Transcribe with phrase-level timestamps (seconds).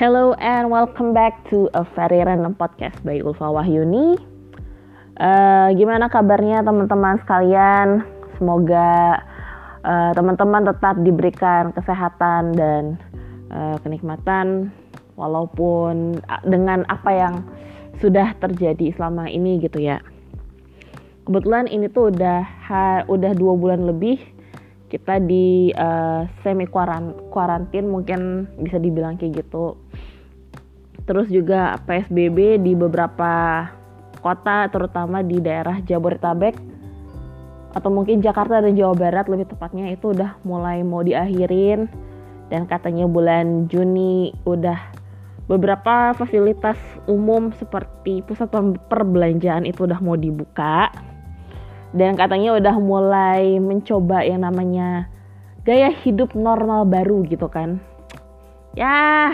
[0.00, 4.16] Hello and welcome back to a very random podcast by Ulfa Wahyuni.
[5.20, 8.00] Uh, gimana kabarnya teman-teman sekalian?
[8.40, 9.20] Semoga
[9.84, 12.96] uh, teman-teman tetap diberikan kesehatan dan
[13.52, 14.72] uh, kenikmatan
[15.20, 16.16] walaupun
[16.48, 17.34] dengan apa yang
[18.00, 20.00] sudah terjadi selama ini gitu ya.
[21.28, 24.16] Kebetulan ini tuh udah ha, udah dua bulan lebih
[24.90, 29.78] kita di uh, semi kuarantin mungkin bisa dibilang kayak gitu
[31.10, 33.66] terus juga PSBB di beberapa
[34.22, 36.54] kota terutama di daerah Jabodetabek
[37.74, 41.90] atau mungkin Jakarta dan Jawa Barat lebih tepatnya itu udah mulai mau diakhirin.
[42.50, 44.78] Dan katanya bulan Juni udah
[45.46, 48.50] beberapa fasilitas umum seperti pusat
[48.90, 50.90] perbelanjaan itu udah mau dibuka.
[51.94, 55.06] Dan katanya udah mulai mencoba yang namanya
[55.62, 57.78] gaya hidup normal baru gitu kan.
[58.74, 59.30] Ya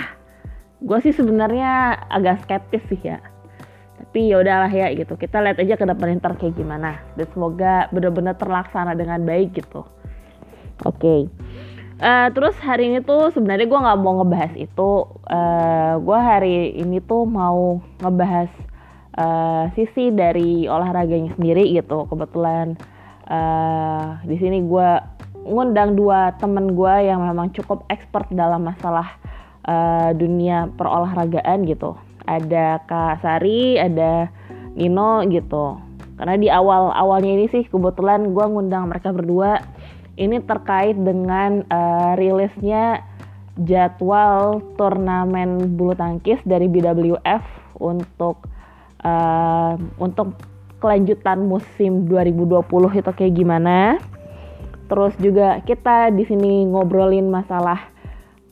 [0.81, 3.19] gue sih sebenarnya agak skeptis sih ya.
[3.97, 5.17] Tapi ya udahlah ya gitu.
[5.17, 7.01] Kita lihat aja ke depan ntar kayak gimana.
[7.17, 9.89] Dan semoga benar-benar terlaksana dengan baik gitu.
[10.85, 11.01] Oke.
[11.01, 11.21] Okay.
[12.05, 14.91] uh, terus hari ini tuh sebenarnya gue nggak mau ngebahas itu.
[15.25, 18.53] Uh, eh, gue hari ini tuh mau ngebahas
[19.17, 22.05] uh, sisi dari olahraganya sendiri gitu.
[22.05, 22.77] Kebetulan
[23.33, 24.91] uh, di sini gue
[25.47, 29.17] ngundang dua temen gue yang memang cukup expert dalam masalah
[29.67, 31.98] uh, dunia perolahragaan gitu.
[32.27, 34.31] Ada Kak Sari ada
[34.75, 35.78] Nino gitu.
[36.17, 39.61] Karena di awal awalnya ini sih kebetulan gue ngundang mereka berdua.
[40.17, 43.05] Ini terkait dengan uh, rilisnya
[43.61, 47.44] jadwal turnamen bulu tangkis dari BWF
[47.77, 48.48] untuk
[49.05, 50.37] uh, untuk
[50.81, 52.64] kelanjutan musim 2020
[53.00, 54.00] itu kayak gimana.
[54.87, 57.96] Terus juga kita di sini ngobrolin masalah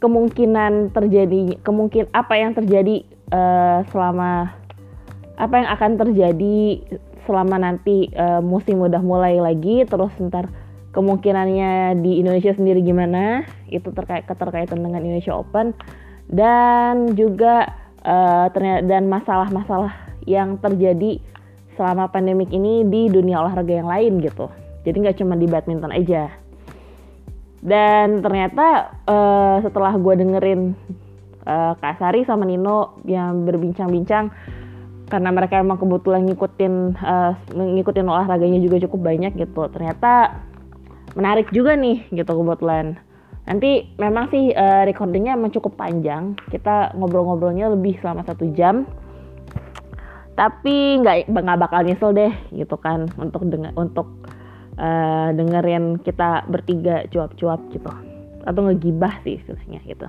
[0.04, 4.52] kemungkinan terjadi kemungkin apa yang terjadi uh, selama
[5.40, 6.84] apa yang akan terjadi
[7.24, 10.52] selama nanti uh, musim udah mulai lagi terus ntar
[10.92, 15.72] kemungkinannya di Indonesia sendiri gimana itu terkait keterkaitan dengan Indonesia Open
[16.28, 17.72] dan juga
[18.04, 19.92] uh, ternyata dan masalah-masalah
[20.28, 21.16] yang terjadi
[21.80, 24.46] selama pandemik ini di dunia olahraga yang lain gitu.
[24.84, 26.28] Jadi nggak cuma di badminton aja.
[27.64, 30.76] Dan ternyata uh, setelah gue dengerin
[31.48, 34.28] uh, Kak Sari sama Nino yang berbincang-bincang
[35.08, 39.64] karena mereka emang kebetulan ngikutin uh, ngikutin olahraganya juga cukup banyak gitu.
[39.72, 40.44] Ternyata
[41.16, 43.00] menarik juga nih gitu kebetulan.
[43.48, 46.36] Nanti memang sih uh, recordingnya emang cukup panjang.
[46.52, 48.84] Kita ngobrol-ngobrolnya lebih selama satu jam
[50.34, 54.23] tapi nggak nggak bakal nyesel deh gitu kan untuk denger untuk
[54.78, 57.90] uh, dengerin kita bertiga cuap-cuap gitu
[58.44, 60.06] atau ngegibah sih istilahnya gitu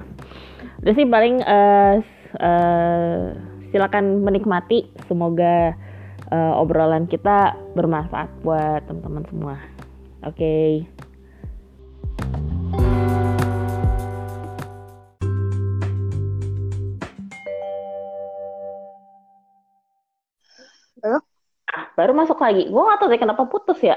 [0.83, 1.95] udah sih paling uh,
[2.39, 3.19] uh,
[3.71, 5.73] silakan menikmati semoga
[6.31, 9.55] uh, obrolan kita bermanfaat buat teman-teman semua
[10.23, 10.83] oke okay.
[21.95, 22.67] Baru masuk lagi.
[22.67, 23.95] Gue gak tau deh kenapa putus ya.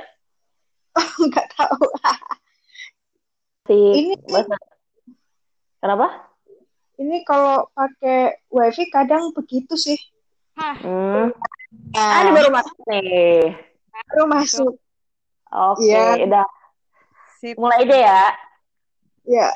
[1.29, 1.85] Nggak tahu.
[3.69, 4.57] si ini bahasa...
[5.79, 6.07] Kenapa?
[6.99, 9.99] Ini kalau pakai wifi kadang begitu sih.
[10.59, 11.31] Hmm.
[11.95, 12.11] Nah.
[12.11, 13.55] Ah, ini baru masuk nih.
[14.11, 14.73] Baru masuk.
[15.49, 16.27] Oke, okay, ya.
[16.27, 16.47] udah.
[17.39, 17.55] Sip.
[17.55, 18.23] Mulai deh ya.
[19.29, 19.49] Ya.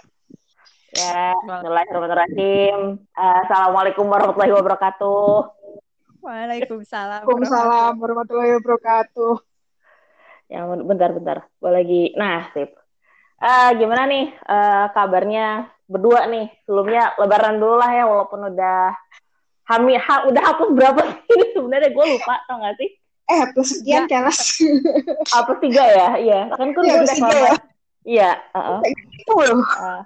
[0.93, 3.01] Ya, Bismillahirrahmanirrahim.
[3.17, 5.49] Assalamualaikum warahmatullahi wabarakatuh.
[6.21, 7.25] Waalaikumsalam.
[7.25, 9.52] Waalaikumsalam warahmatullahi wabarakatuh.
[10.53, 12.03] Ya bentar-bentar, gue lagi.
[12.13, 12.77] Nah, sip.
[13.41, 16.53] Uh, gimana nih uh, kabarnya berdua nih?
[16.69, 18.93] Sebelumnya Lebaran dulu lah ya, walaupun udah
[19.73, 21.01] hamil, ha, udah hapus berapa
[21.33, 22.93] sih sebenarnya gue lupa, tau gak sih?
[23.33, 24.29] Eh, hapus sekian kan?
[25.41, 26.41] hapus tiga ya, iya.
[26.53, 27.55] Kan kan ya, gue udah ya.
[28.05, 28.31] Iya.
[28.53, 28.81] Uh -uh.
[29.33, 30.01] Uh,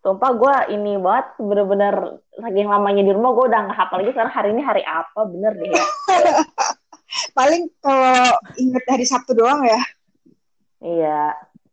[0.00, 4.32] Sumpah gue ini banget bener-bener saking lamanya di rumah gue udah nggak hafal lagi sekarang
[4.32, 5.84] hari ini hari apa bener deh ya.
[7.34, 9.80] Paling kalau inget hari Sabtu doang ya.
[10.80, 11.22] Iya.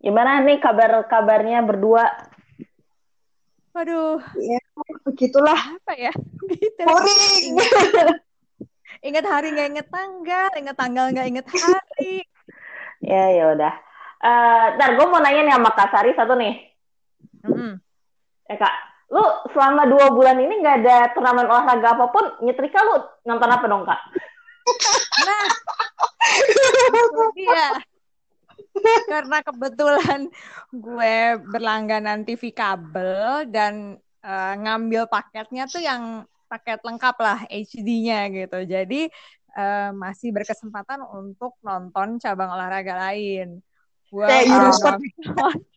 [0.01, 2.05] Gimana nih kabar-kabarnya berdua?
[3.73, 4.21] Waduh.
[4.41, 4.59] Ya,
[5.05, 5.57] begitulah.
[5.57, 6.13] Apa ya?
[6.51, 6.81] Gitu.
[6.81, 7.59] Boring.
[9.05, 12.25] ingat hari nggak inget tanggal, inget tanggal nggak inget hari.
[13.03, 13.73] ya ya udah.
[14.17, 16.55] Uh, ntar gue mau nanya nih sama Kak Sari satu nih.
[17.45, 17.73] Mm -hmm
[18.47, 18.75] eh kak
[19.07, 19.23] lu
[19.55, 22.95] selama dua bulan ini nggak ada turnamen olahraga apa pun nyetrika lu
[23.27, 23.99] nonton apa dong kak
[25.27, 25.47] nah
[27.35, 27.67] iya
[29.09, 30.21] karena kebetulan
[30.71, 31.17] gue
[31.49, 38.59] berlangganan TV kabel dan uh, ngambil paketnya tuh yang paket lengkap lah HD-nya gitu.
[38.63, 39.11] Jadi
[39.55, 43.59] uh, masih berkesempatan untuk nonton cabang olahraga lain.
[44.07, 44.99] Gua Kayak Eurosport.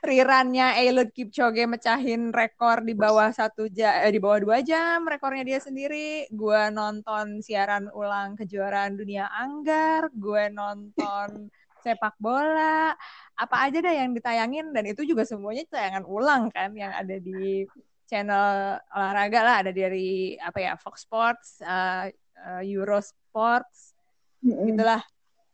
[0.00, 5.44] Rirannya Eliud Kipchoge mecahin rekor di bawah satu jam, eh, di bawah dua jam rekornya
[5.44, 6.24] dia sendiri.
[6.32, 10.08] Gue nonton siaran ulang kejuaraan dunia anggar.
[10.16, 11.52] Gue nonton
[11.84, 12.96] sepak bola.
[13.36, 17.68] Apa aja deh yang ditayangin dan itu juga semuanya tayangan ulang kan yang ada di
[18.08, 19.56] channel olahraga lah.
[19.64, 22.08] Ada dari apa ya Fox Sports, uh,
[22.40, 23.92] uh, Eurosports,
[24.40, 24.64] mm-hmm.
[24.72, 25.02] gitulah.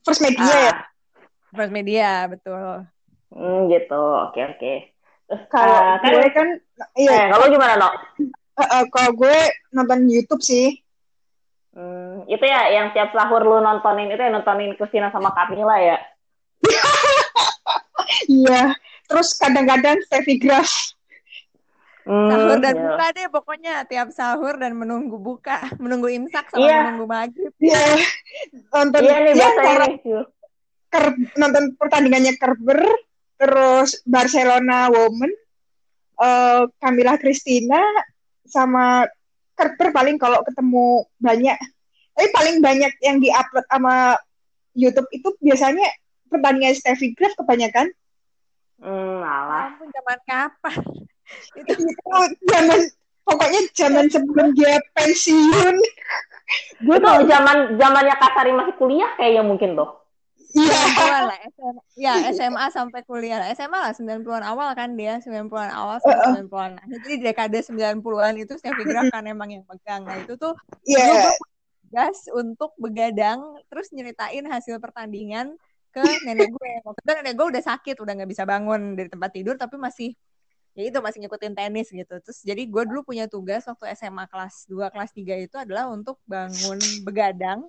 [0.06, 0.74] First Media uh, ya.
[1.50, 2.86] First Media betul.
[3.34, 4.02] Hmm, gitu.
[4.30, 4.72] Oke, oke.
[5.26, 6.48] Terus kalau uh, kan, gue kan
[6.94, 7.10] iya.
[7.10, 7.88] Eh, kalau gimana, No?
[8.56, 9.36] Uh, uh, kalau gue
[9.74, 10.78] nonton YouTube sih.
[11.76, 15.98] Hmm, itu ya yang tiap sahur lu nontonin itu ya nontonin Christina sama Camila ya?
[18.30, 18.70] Iya.
[19.10, 20.70] Terus kadang-kadang Steffi Graf.
[22.06, 22.82] Hmm, sahur dan iya.
[22.86, 26.82] buka deh pokoknya tiap sahur dan menunggu buka, menunggu imsak sama yeah.
[26.86, 27.52] menunggu maghrib.
[27.58, 27.74] Iya.
[27.82, 27.94] Yeah.
[28.70, 29.34] Nonton Iya nih.
[30.86, 32.86] Ker, nonton pertandingannya Kerber,
[33.36, 35.32] terus Barcelona Women,
[36.20, 37.80] uh, Camila Christina
[38.48, 39.04] sama
[39.56, 41.56] Kerber paling kalau ketemu banyak.
[42.16, 44.16] Tapi paling banyak yang diupload sama
[44.76, 45.84] YouTube itu biasanya
[46.28, 47.88] pertandingan Steffi Graf kebanyakan.
[48.80, 49.72] Hmm, alah.
[49.80, 50.76] Zaman kapan?
[51.56, 52.16] itu, itu
[52.52, 52.80] zaman
[53.26, 55.76] pokoknya zaman sebelum dia pensiun.
[56.84, 60.05] Gue tau zaman zamannya Kasari masih kuliah kayaknya mungkin tuh.
[60.54, 61.26] Iya.
[61.26, 63.48] lah, SMA, ya SMA sampai kuliah lah.
[63.56, 66.70] SMA lah 90-an awal kan dia, 90-an awal sampai 90-an.
[66.86, 70.06] Jadi dekade 90-an itu saya pikir kan emang yang pegang.
[70.06, 70.54] Nah, itu tuh
[70.86, 71.32] yeah.
[71.90, 75.58] gas untuk begadang terus nyeritain hasil pertandingan
[75.90, 76.70] ke nenek gue.
[76.84, 80.12] Waktu itu nenek gue udah sakit, udah nggak bisa bangun dari tempat tidur tapi masih
[80.76, 82.14] ya itu masih ngikutin tenis gitu.
[82.20, 86.20] Terus jadi gue dulu punya tugas waktu SMA kelas 2, kelas 3 itu adalah untuk
[86.28, 87.64] bangun begadang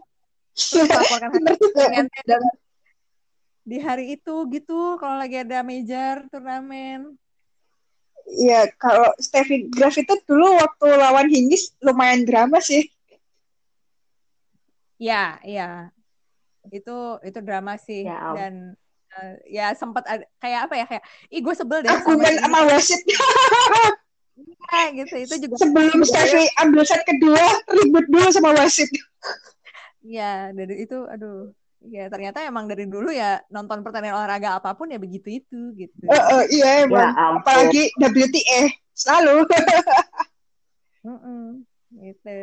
[0.57, 2.41] terus melaporkan hasil
[3.67, 7.19] di hari itu gitu kalau lagi ada major turnamen.
[8.27, 12.87] Iya, kalau Steffi Graf itu dulu waktu lawan Hingis lumayan drama sih.
[14.95, 15.91] Ya, ya.
[16.71, 18.75] Itu itu drama sih ya, dan
[19.15, 20.03] uh, ya sempat
[20.39, 23.03] kayak apa ya kayak ih gue sebel deh aku kan sama wasit.
[24.67, 27.39] Iya gitu itu juga sebelum Steffi ambil set kedua
[27.71, 28.91] ribut dulu sama wasit.
[30.03, 31.55] Iya, dari itu aduh
[31.87, 35.95] ya ternyata emang dari dulu ya nonton pertandingan olahraga apa pun ya begitu itu gitu.
[36.07, 37.11] Uh, uh, iya emang.
[37.15, 38.61] Ya, Apalagi WTA
[38.91, 39.47] selalu.
[41.07, 41.43] mm -mm,
[42.03, 42.37] gitu.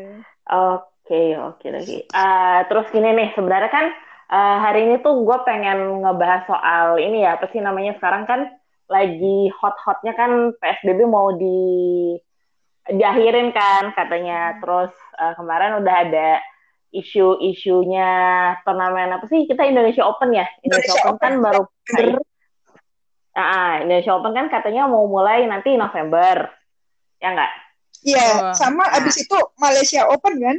[0.48, 1.98] Oke oke lagi.
[2.10, 3.86] Uh, terus gini nih sebenarnya kan
[4.32, 8.40] uh, hari ini tuh gue pengen ngebahas soal ini ya apa sih namanya sekarang kan
[8.88, 11.60] lagi hot-hotnya kan PSBB mau di
[12.88, 14.56] diakhirin kan katanya.
[14.60, 16.28] Terus uh, kemarin udah ada
[16.94, 18.10] isu-isunya
[18.62, 19.50] turnamen apa sih?
[19.50, 20.46] Kita Indonesia Open ya?
[20.62, 22.06] Indonesia, Indonesia Open, kan baru ber
[23.34, 26.54] ah Indonesia Open kan katanya mau mulai nanti November.
[27.18, 27.50] Ya enggak
[28.04, 28.54] iya oh.
[28.54, 29.00] sama nah.
[29.00, 30.56] abis itu Malaysia Open kan?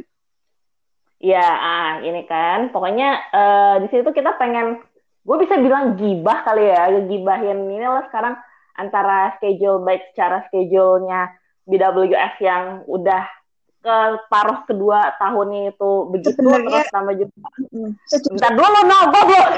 [1.16, 2.68] Iya, ah ini kan.
[2.74, 4.84] Pokoknya uh, di situ kita pengen
[5.26, 8.36] gue bisa bilang gibah kali ya gibahin ini lah sekarang
[8.76, 11.34] antara schedule baik secara schedule-nya
[11.66, 13.26] BWF yang udah
[13.86, 15.90] ke paruh kedua tahun itu.
[16.10, 17.30] Begitu Sebenarnya, terus sama juga
[18.34, 19.48] bentar dulu no goblok.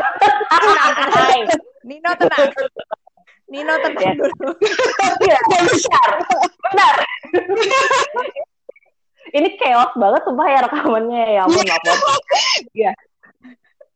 [1.89, 2.49] Nino tenang.
[3.49, 4.13] Nino tenang ya.
[4.21, 4.51] dulu.
[5.25, 6.11] Ya, benar
[6.69, 6.95] benar
[9.33, 11.25] ini chaos banget sumpah ya rekamannya.
[11.37, 11.83] Ya ampun maaf
[12.73, 12.93] ya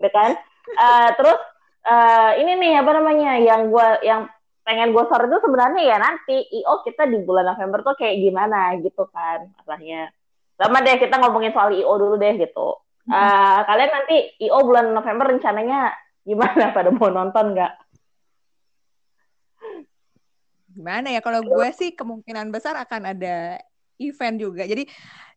[0.03, 0.31] ya kan?
[0.77, 1.41] Uh, terus
[1.87, 4.29] uh, ini nih apa namanya yang gua yang
[4.62, 8.79] pengen gue sore itu sebenarnya ya nanti IO kita di bulan November tuh kayak gimana
[8.79, 10.15] gitu kan masalahnya
[10.62, 12.78] Lama deh kita ngomongin soal IO dulu deh gitu.
[13.11, 15.90] Uh, kalian nanti IO bulan November rencananya
[16.23, 16.71] gimana?
[16.76, 17.73] Pada mau nonton nggak?
[20.71, 21.19] Gimana ya?
[21.19, 23.59] Kalau gue sih kemungkinan besar akan ada
[23.99, 24.62] event juga.
[24.62, 24.87] Jadi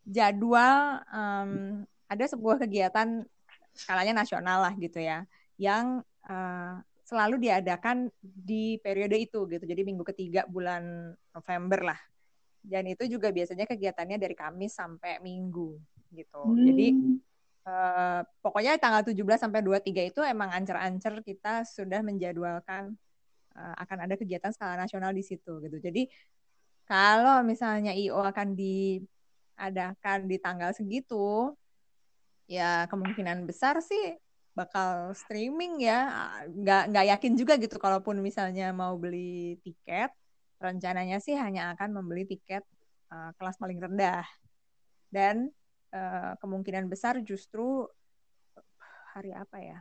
[0.05, 3.25] jadwal um, ada sebuah kegiatan
[3.73, 5.25] skalanya nasional lah gitu ya,
[5.57, 9.65] yang uh, selalu diadakan di periode itu gitu.
[9.65, 11.99] Jadi minggu ketiga bulan November lah
[12.65, 15.77] dan itu juga biasanya kegiatannya dari Kamis sampai Minggu
[16.09, 16.41] gitu.
[16.41, 16.65] Hmm.
[16.65, 16.87] Jadi
[17.69, 22.97] uh, pokoknya tanggal 17 sampai 23 itu emang ancer-ancer kita sudah menjadwalkan
[23.53, 25.77] uh, akan ada kegiatan skala nasional di situ gitu.
[25.77, 26.09] Jadi
[26.85, 31.53] kalau misalnya IO akan diadakan di tanggal segitu,
[32.45, 34.17] ya kemungkinan besar sih
[34.53, 36.13] bakal streaming ya.
[36.49, 40.13] Nggak nggak yakin juga gitu kalaupun misalnya mau beli tiket
[40.65, 42.65] rencananya sih hanya akan membeli tiket
[43.13, 44.25] uh, kelas paling rendah
[45.13, 45.53] dan
[45.93, 47.85] uh, kemungkinan besar justru
[49.13, 49.79] hari apa ya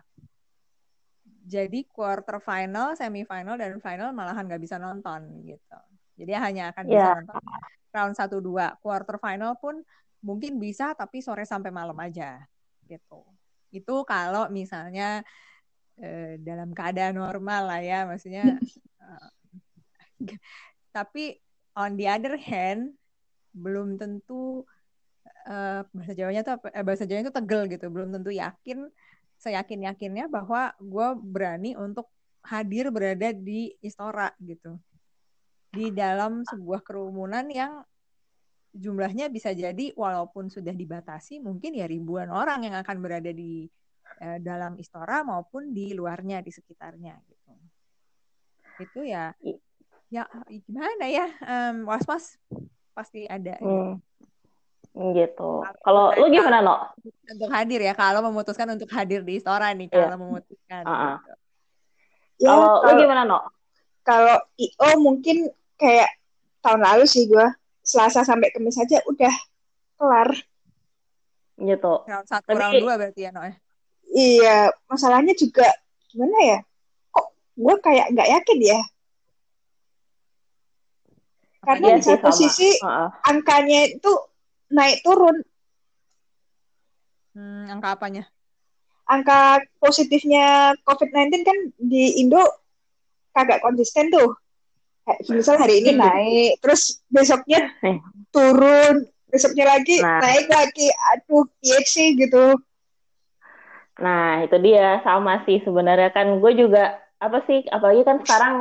[1.44, 5.78] jadi quarter final, semifinal dan final malahan nggak bisa nonton gitu.
[6.16, 7.16] Jadi hanya akan bisa yeah.
[7.20, 7.42] nonton
[7.92, 8.80] round 1 2.
[8.80, 9.84] Quarter final pun
[10.24, 12.40] mungkin bisa tapi sore sampai malam aja
[12.88, 13.28] gitu.
[13.68, 15.20] Itu kalau misalnya
[16.00, 18.56] eh, dalam keadaan normal lah ya, maksudnya
[20.94, 21.42] tapi
[21.74, 22.94] on the other hand
[23.50, 24.62] belum tentu
[25.50, 28.86] uh, bahasa Jawanya tuh eh, bahasa Jawanya itu tegel gitu, belum tentu yakin
[29.38, 32.08] seyakin yakinnya bahwa gue berani untuk
[32.46, 34.78] hadir berada di Istora gitu.
[35.74, 37.82] Di dalam sebuah kerumunan yang
[38.74, 43.66] jumlahnya bisa jadi walaupun sudah dibatasi mungkin ya ribuan orang yang akan berada di
[44.22, 47.52] eh, dalam Istora maupun di luarnya di sekitarnya gitu.
[48.80, 49.34] Itu ya
[50.12, 50.24] ya
[50.68, 52.24] gimana ya um, was was
[52.94, 53.66] pasti ada gitu.
[53.66, 53.94] hmm.
[54.94, 55.50] gitu gitu.
[55.82, 56.94] Kalau lu gimana, No?
[57.02, 60.06] Untuk hadir ya, kalau memutuskan untuk hadir di Istora nih, yeah.
[60.06, 60.82] kalau memutuskan.
[60.86, 61.14] Uh -uh.
[61.18, 61.34] Gitu.
[62.46, 63.42] Ya, kalau lu gimana, No?
[64.06, 66.14] Kalau IO mungkin kayak
[66.62, 67.42] tahun lalu sih gue,
[67.82, 69.34] Selasa sampai Kamis aja udah
[69.98, 70.30] kelar.
[71.58, 71.94] Gitu.
[72.06, 73.42] Round satu, Tapi, round dua berarti ya, No?
[73.42, 73.54] Ya?
[74.14, 75.66] Iya, masalahnya juga
[76.06, 76.58] gimana ya?
[77.10, 77.26] Kok
[77.58, 78.80] gue kayak nggak yakin ya
[81.64, 83.08] karena iya di satu sisi uh -uh.
[83.26, 84.12] angkanya itu
[84.70, 85.36] naik turun.
[87.34, 88.24] Hmm, angka apanya?
[89.04, 92.40] Angka positifnya COVID-19 kan di Indo
[93.34, 94.38] kagak konsisten tuh.
[95.28, 96.00] Misal hari ini hmm.
[96.00, 98.00] naik, terus besoknya eh.
[98.32, 100.22] turun, besoknya lagi nah.
[100.22, 100.88] naik lagi.
[101.12, 102.56] Aduh, iya sih gitu.
[104.00, 108.56] Nah, itu dia sama sih sebenarnya kan gue juga apa sih apalagi kan sekarang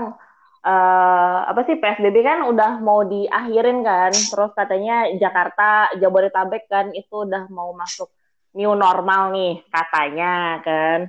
[0.64, 7.28] uh, apa sih PSBB kan udah mau diakhirin kan, terus katanya Jakarta, Jabodetabek kan itu
[7.28, 8.10] udah mau masuk
[8.54, 11.00] new normal nih katanya kan.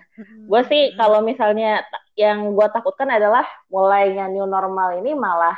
[0.50, 1.84] Gue sih kalau misalnya
[2.18, 5.54] yang gue takutkan adalah mulainya new normal ini malah,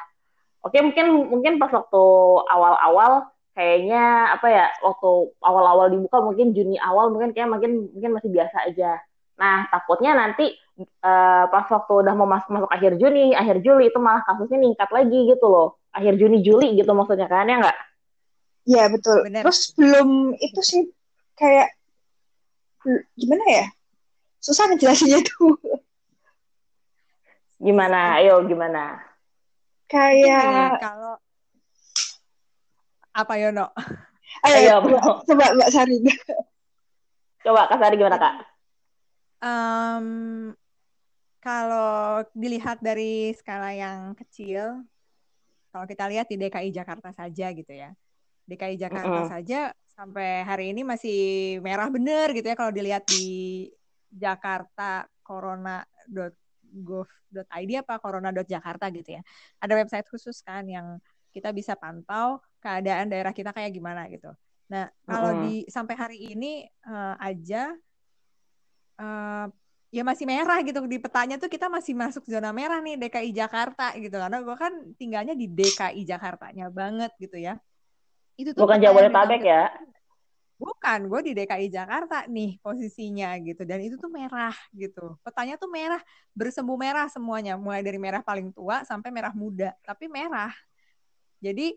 [0.60, 2.04] oke okay, mungkin mungkin pas waktu
[2.50, 8.30] awal-awal kayaknya apa ya waktu awal-awal dibuka mungkin Juni awal mungkin kayak mungkin mungkin masih
[8.34, 9.00] biasa aja.
[9.40, 13.98] Nah takutnya nanti uh, pas waktu udah mau masuk masuk akhir Juni, akhir Juli itu
[14.00, 15.80] malah kasusnya meningkat lagi gitu loh.
[15.92, 17.78] Akhir Juni Juli gitu maksudnya kan ya nggak?
[18.66, 19.18] Iya betul.
[19.24, 19.42] Bener.
[19.46, 20.82] Terus belum itu sih
[21.38, 21.72] kayak
[23.16, 23.66] gimana ya?
[24.42, 25.56] Susah ngejelasinnya tuh.
[27.56, 28.20] Gimana?
[28.20, 29.00] Ayo gimana?
[29.88, 31.16] Kayak kalau
[33.16, 33.72] apa Yono?
[34.44, 35.96] Ayo, Ayo coba Mbak Sari.
[37.40, 38.34] Coba Kak Sari gimana Kak?
[39.40, 40.06] Um,
[41.46, 44.82] kalau dilihat dari skala yang kecil,
[45.70, 47.94] kalau kita lihat di DKI Jakarta saja gitu ya.
[48.50, 49.30] DKI Jakarta uh -uh.
[49.30, 51.18] saja sampai hari ini masih
[51.62, 53.70] merah bener gitu ya kalau dilihat di
[54.10, 59.22] Jakarta corona.gov.id apa corona.jakarta gitu ya.
[59.62, 60.98] Ada website khusus kan yang
[61.30, 64.34] kita bisa pantau keadaan daerah kita kayak gimana gitu.
[64.66, 65.46] Nah, kalau uh -uh.
[65.46, 67.70] di sampai hari ini uh, aja
[68.98, 69.46] uh,
[69.94, 73.94] ya masih merah gitu di petanya tuh kita masih masuk zona merah nih DKI Jakarta
[73.94, 74.16] gitu.
[74.18, 77.58] Karena gue kan tinggalnya di DKI Jakartanya banget gitu ya.
[78.36, 79.70] Itu tuh bukan Jabodetabek ya?
[80.56, 83.62] Bukan gue di DKI Jakarta nih posisinya gitu.
[83.62, 85.16] Dan itu tuh merah gitu.
[85.22, 86.00] Petanya tuh merah
[86.34, 87.54] bersemu merah semuanya.
[87.56, 89.72] Mulai dari merah paling tua sampai merah muda.
[89.86, 90.52] Tapi merah.
[91.40, 91.76] Jadi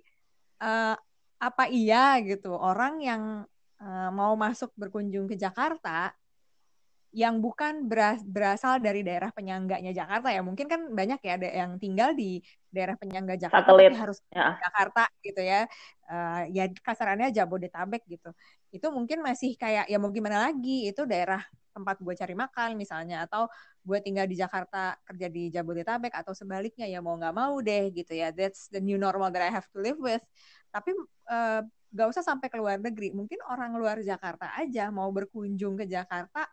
[0.63, 0.95] uh,
[1.39, 2.51] apa iya gitu.
[2.55, 3.45] Orang yang
[3.79, 6.11] uh, mau masuk berkunjung ke Jakarta
[7.09, 7.89] yang bukan
[8.29, 10.45] berasal dari daerah penyangganya Jakarta ya.
[10.45, 12.37] Mungkin kan banyak ya ada yang tinggal di
[12.69, 13.89] daerah penyangga Jakarta Satelit.
[13.89, 14.47] tapi harus ya.
[14.61, 15.61] Jakarta gitu ya.
[16.05, 18.29] Uh, ya kasarannya Jabodetabek gitu.
[18.69, 21.41] Itu mungkin masih kayak ya mau gimana lagi itu daerah
[21.73, 23.49] tempat gue cari makan misalnya atau
[23.81, 28.13] gue tinggal di Jakarta kerja di Jabodetabek atau sebaliknya ya mau nggak mau deh gitu
[28.13, 28.29] ya.
[28.29, 30.21] That's the new normal that I have to live with.
[30.69, 30.93] Tapi
[31.25, 33.09] uh, gak usah sampai ke luar negeri.
[33.17, 36.45] Mungkin orang luar Jakarta aja mau berkunjung ke Jakarta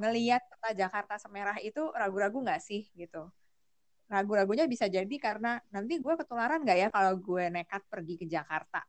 [0.00, 3.28] ngeliat peta Jakarta semerah itu ragu-ragu nggak sih gitu?
[4.06, 8.84] Ragu-ragunya bisa jadi karena nanti gue ketularan nggak ya kalau gue nekat pergi ke Jakarta?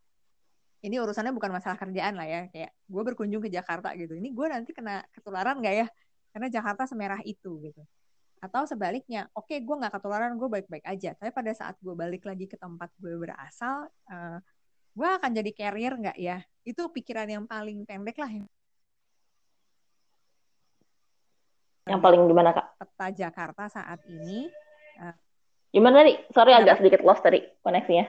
[0.78, 4.14] Ini urusannya bukan masalah kerjaan lah ya kayak gue berkunjung ke Jakarta gitu.
[4.14, 5.88] Ini gue nanti kena ketularan nggak ya?
[6.36, 7.82] Karena Jakarta semerah itu gitu.
[8.38, 11.18] Atau sebaliknya oke okay, gue nggak ketularan gue baik-baik aja.
[11.18, 14.38] Tapi pada saat gue balik lagi ke tempat gue berasal uh,
[14.94, 16.46] gue akan jadi carrier nggak ya?
[16.62, 18.46] Itu pikiran yang paling pendek lah yang
[22.04, 22.68] paling gimana kak?
[22.76, 24.52] Peta Jakarta saat ini
[25.00, 25.16] uh,
[25.72, 26.14] Gimana tadi?
[26.32, 28.06] Sorry agak sedikit lost tadi koneksinya.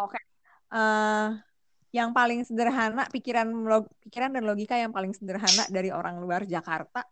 [0.00, 0.16] Oke.
[0.16, 0.22] Okay.
[0.70, 1.28] Uh, eh,
[1.90, 7.02] yang paling sederhana pikiran log, pikiran dan logika yang paling sederhana dari orang luar Jakarta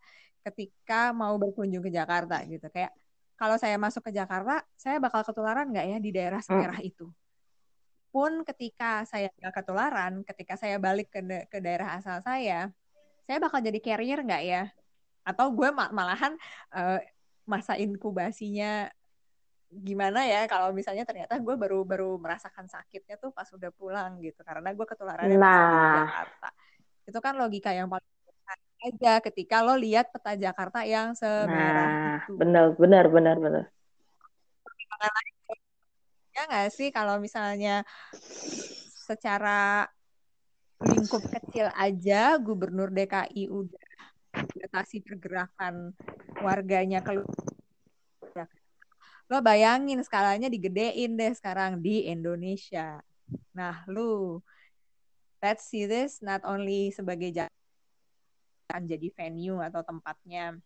[0.47, 2.95] ketika mau berkunjung ke Jakarta gitu kayak
[3.35, 6.91] kalau saya masuk ke Jakarta saya bakal ketularan nggak ya di daerah semerah hmm.
[6.95, 7.11] itu
[8.15, 11.21] pun ketika saya nggak ketularan ketika saya balik ke
[11.51, 12.71] ke daerah asal saya
[13.29, 14.63] saya bakal jadi carrier nggak ya?
[15.21, 16.33] Atau gue malahan
[16.73, 16.97] uh,
[17.45, 18.89] masa inkubasinya
[19.69, 20.49] gimana ya?
[20.49, 24.41] Kalau misalnya ternyata gue baru baru merasakan sakitnya tuh pas udah pulang gitu.
[24.41, 25.37] Karena gue ketularan nah.
[25.37, 26.49] di Jakarta.
[27.05, 28.09] Itu kan logika yang paling
[28.79, 32.33] aja ketika lo lihat peta Jakarta yang semerah nah, itu.
[32.39, 33.65] benar benar benar benar
[36.31, 37.83] ya nggak sih kalau misalnya
[39.03, 39.91] secara
[40.83, 43.87] lingkup kecil aja gubernur DKI udah
[44.35, 45.91] batasi pergerakan
[46.39, 47.27] warganya keluar
[49.29, 52.97] lo bayangin skalanya digedein deh sekarang di Indonesia.
[53.53, 54.41] Nah, lu
[55.45, 60.57] let's see this not only sebagai jalan jadi venue atau tempatnya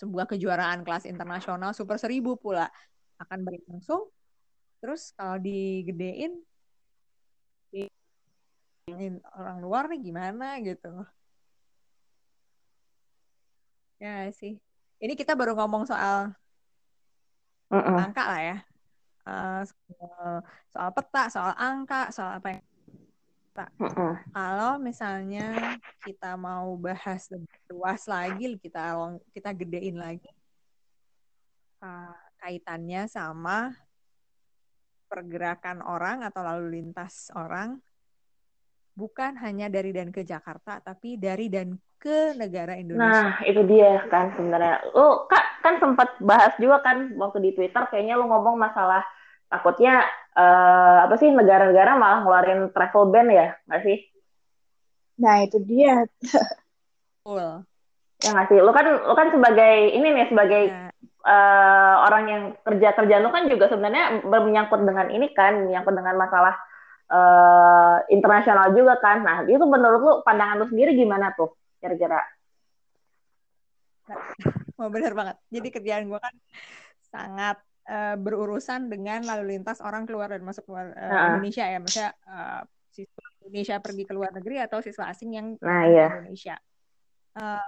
[0.00, 2.72] sebuah kejuaraan kelas internasional super seribu pula
[3.20, 4.08] akan berlangsung.
[4.80, 6.40] Terus kalau digedein
[9.38, 11.04] orang luar nih gimana gitu.
[14.02, 14.58] Ya sih.
[15.02, 16.34] Ini kita baru ngomong soal
[17.72, 17.98] uh-uh.
[18.04, 18.56] angka lah ya
[19.26, 19.62] uh,
[20.70, 22.64] soal, peta soal angka soal apa yang
[23.80, 24.14] uh-uh.
[24.30, 28.96] kalau misalnya kita mau bahas lebih luas lagi kita
[29.32, 30.28] kita gedein lagi
[31.80, 32.12] uh,
[32.44, 33.72] kaitannya sama
[35.08, 37.80] pergerakan orang atau lalu lintas orang
[38.92, 43.38] bukan hanya dari dan ke Jakarta, tapi dari dan ke negara Indonesia.
[43.38, 44.82] Nah, itu dia kan sebenarnya.
[44.92, 49.06] Lu Kak kan sempat bahas juga kan waktu di Twitter kayaknya lu ngomong masalah
[49.46, 50.02] takutnya
[50.34, 53.98] uh, apa sih negara-negara malah ngeluarin travel ban ya, nggak sih?
[55.22, 56.02] Nah, itu dia.
[57.22, 57.62] Cool.
[58.18, 58.58] Ya nggak sih?
[58.58, 60.90] Lu kan lu kan sebagai ini nih sebagai ya.
[61.22, 66.18] uh, orang yang kerja kerja lu kan juga sebenarnya bermenyangkut dengan ini kan, menyangkut dengan
[66.18, 66.58] masalah
[67.12, 69.20] uh, internasional juga kan.
[69.20, 72.18] Nah, itu menurut lu pandangan lu sendiri gimana tuh kira-kira?
[74.80, 75.36] Oh, benar banget.
[75.52, 76.34] Jadi kerjaan gue kan
[77.12, 81.26] sangat uh, berurusan dengan lalu lintas orang keluar dan masuk keluar uh, nah.
[81.36, 81.78] Indonesia ya.
[81.78, 86.06] Maksudnya uh, siswa Indonesia pergi ke luar negeri atau siswa asing yang nah, iya.
[86.18, 86.56] Indonesia.
[87.32, 87.62] Uh,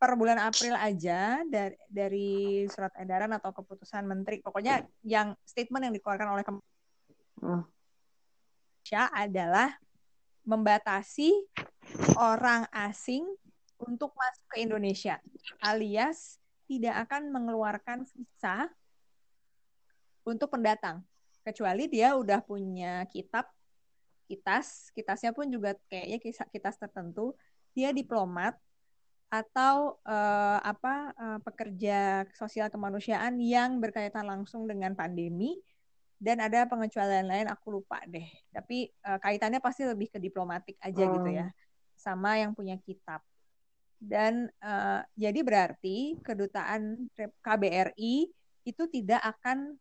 [0.00, 5.92] per bulan April aja dari, dari surat edaran atau keputusan menteri, pokoknya yang statement yang
[5.92, 7.62] dikeluarkan oleh hmm.
[8.90, 9.70] Indonesia adalah
[10.42, 11.30] membatasi
[12.18, 13.22] orang asing
[13.78, 15.22] untuk masuk ke Indonesia,
[15.62, 18.66] alias tidak akan mengeluarkan visa
[20.26, 21.06] untuk pendatang,
[21.46, 23.46] kecuali dia udah punya kitab,
[24.26, 26.18] kitas, kitasnya pun juga kayaknya
[26.50, 27.38] kitas tertentu,
[27.70, 28.58] dia diplomat
[29.30, 35.62] atau uh, apa uh, pekerja sosial kemanusiaan yang berkaitan langsung dengan pandemi
[36.20, 41.08] dan ada pengecualian lain aku lupa deh tapi uh, kaitannya pasti lebih ke diplomatik aja
[41.08, 41.12] hmm.
[41.16, 41.50] gitu ya oh.
[41.96, 43.24] sama yang punya kitab
[43.96, 47.08] dan uh, jadi berarti kedutaan
[47.40, 48.28] KBRI
[48.68, 49.80] itu tidak akan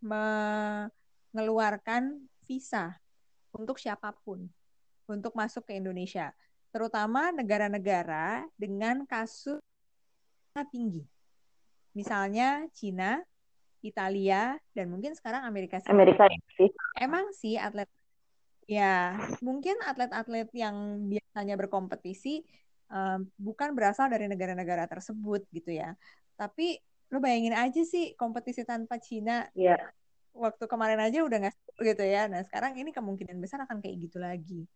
[0.00, 2.96] mengeluarkan visa
[3.52, 4.48] untuk siapa pun
[5.04, 6.32] untuk masuk ke Indonesia
[6.72, 9.60] terutama negara-negara dengan kasus
[10.72, 11.04] tinggi
[11.92, 13.20] misalnya Cina
[13.86, 15.94] Italia dan mungkin sekarang Amerika Serikat.
[15.94, 16.24] Amerika
[16.58, 16.70] sih.
[16.98, 17.88] Emang sih atlet
[18.66, 19.14] ya
[19.46, 22.42] mungkin atlet-atlet yang biasanya berkompetisi
[22.90, 25.94] um, bukan berasal dari negara-negara tersebut gitu ya.
[26.34, 26.78] Tapi
[27.14, 29.46] lo bayangin aja sih kompetisi tanpa Cina.
[29.54, 29.78] Yeah.
[30.36, 32.26] Waktu kemarin aja udah nggak gitu ya.
[32.26, 34.66] Nah sekarang ini kemungkinan besar akan kayak gitu lagi.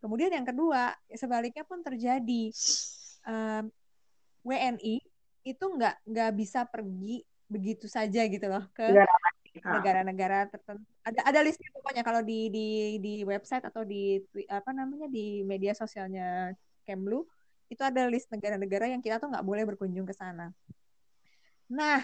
[0.00, 2.52] Kemudian yang kedua sebaliknya pun terjadi
[3.28, 3.64] um,
[4.46, 4.96] WNI
[5.46, 8.90] itu nggak nggak bisa pergi begitu saja gitu loh ke
[9.62, 10.84] negara-negara tertentu.
[11.06, 12.66] Ada ada listnya pokoknya kalau di di
[13.00, 16.52] di website atau di apa namanya di media sosialnya
[16.86, 17.26] Kemlu
[17.66, 20.54] itu ada list negara-negara yang kita tuh nggak boleh berkunjung ke sana.
[21.66, 21.98] Nah,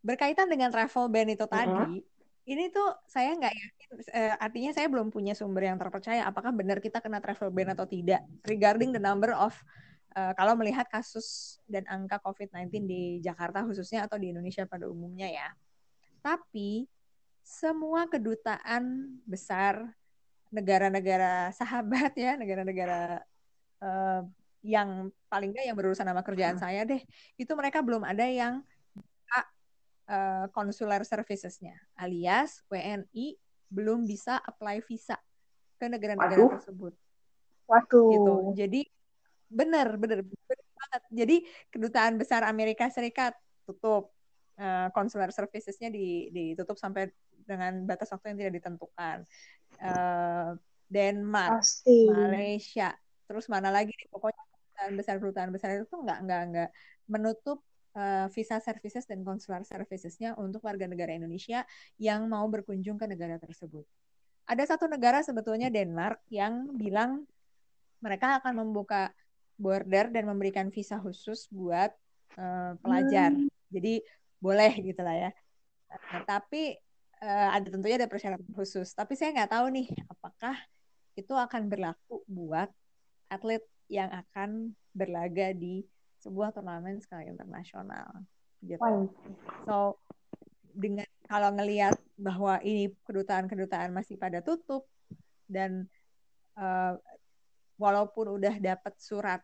[0.00, 2.00] berkaitan dengan travel ban itu tadi, uh -huh.
[2.48, 6.80] ini tuh saya nggak yakin, eh, artinya saya belum punya sumber yang terpercaya apakah benar
[6.80, 9.52] kita kena travel ban atau tidak regarding the number of
[10.16, 15.28] uh, kalau melihat kasus dan angka COVID-19 di Jakarta khususnya atau di Indonesia pada umumnya
[15.28, 15.48] ya.
[16.24, 16.88] Tapi
[17.44, 19.92] semua kedutaan besar
[20.48, 23.20] negara-negara sahabat ya, negara-negara
[23.84, 24.22] uh,
[24.64, 26.64] yang paling nggak yang berurusan sama kerjaan Hmm.
[26.64, 27.02] saya deh,
[27.36, 28.64] itu mereka belum ada yang
[30.52, 33.40] consular servicesnya, alias WNI
[33.72, 35.16] belum bisa apply visa
[35.80, 36.92] ke negara-negara tersebut
[37.64, 38.12] Waduh.
[38.12, 38.32] gitu.
[38.52, 38.80] Jadi
[39.54, 41.02] benar, benar, benar banget.
[41.14, 41.36] Jadi
[41.70, 44.12] kedutaan besar Amerika Serikat tutup
[44.58, 47.08] eh, consular servicesnya di, ditutup sampai
[47.44, 49.16] dengan batas waktu yang tidak ditentukan.
[49.80, 50.50] Eh,
[50.84, 52.06] Denmark, Pasti.
[52.12, 52.92] Malaysia,
[53.24, 56.70] terus mana lagi nih pokoknya perusahaan besar perusahaan besar itu tuh nggak nggak nggak
[57.08, 57.58] menutup
[57.96, 61.64] eh, visa services dan consular servicesnya untuk warga negara Indonesia
[61.96, 63.82] yang mau berkunjung ke negara tersebut.
[64.44, 67.24] Ada satu negara sebetulnya Denmark yang bilang
[68.04, 69.08] mereka akan membuka
[69.54, 71.90] border dan memberikan visa khusus buat
[72.38, 73.34] eh, pelajar.
[73.34, 73.50] Hmm.
[73.70, 74.02] Jadi
[74.42, 75.30] boleh gitu lah ya.
[75.88, 76.76] Nah, tapi
[77.22, 78.92] eh, ada tentunya ada persyaratan khusus.
[78.92, 80.56] Tapi saya nggak tahu nih apakah
[81.14, 82.68] itu akan berlaku buat
[83.30, 85.86] atlet yang akan berlaga di
[86.22, 88.24] sebuah turnamen skala internasional.
[88.64, 88.80] Gitu.
[89.68, 90.00] So
[90.74, 94.88] dengan kalau ngelihat bahwa ini kedutaan-kedutaan masih pada tutup
[95.46, 95.86] dan
[96.58, 96.92] eh,
[97.78, 99.42] walaupun udah dapat surat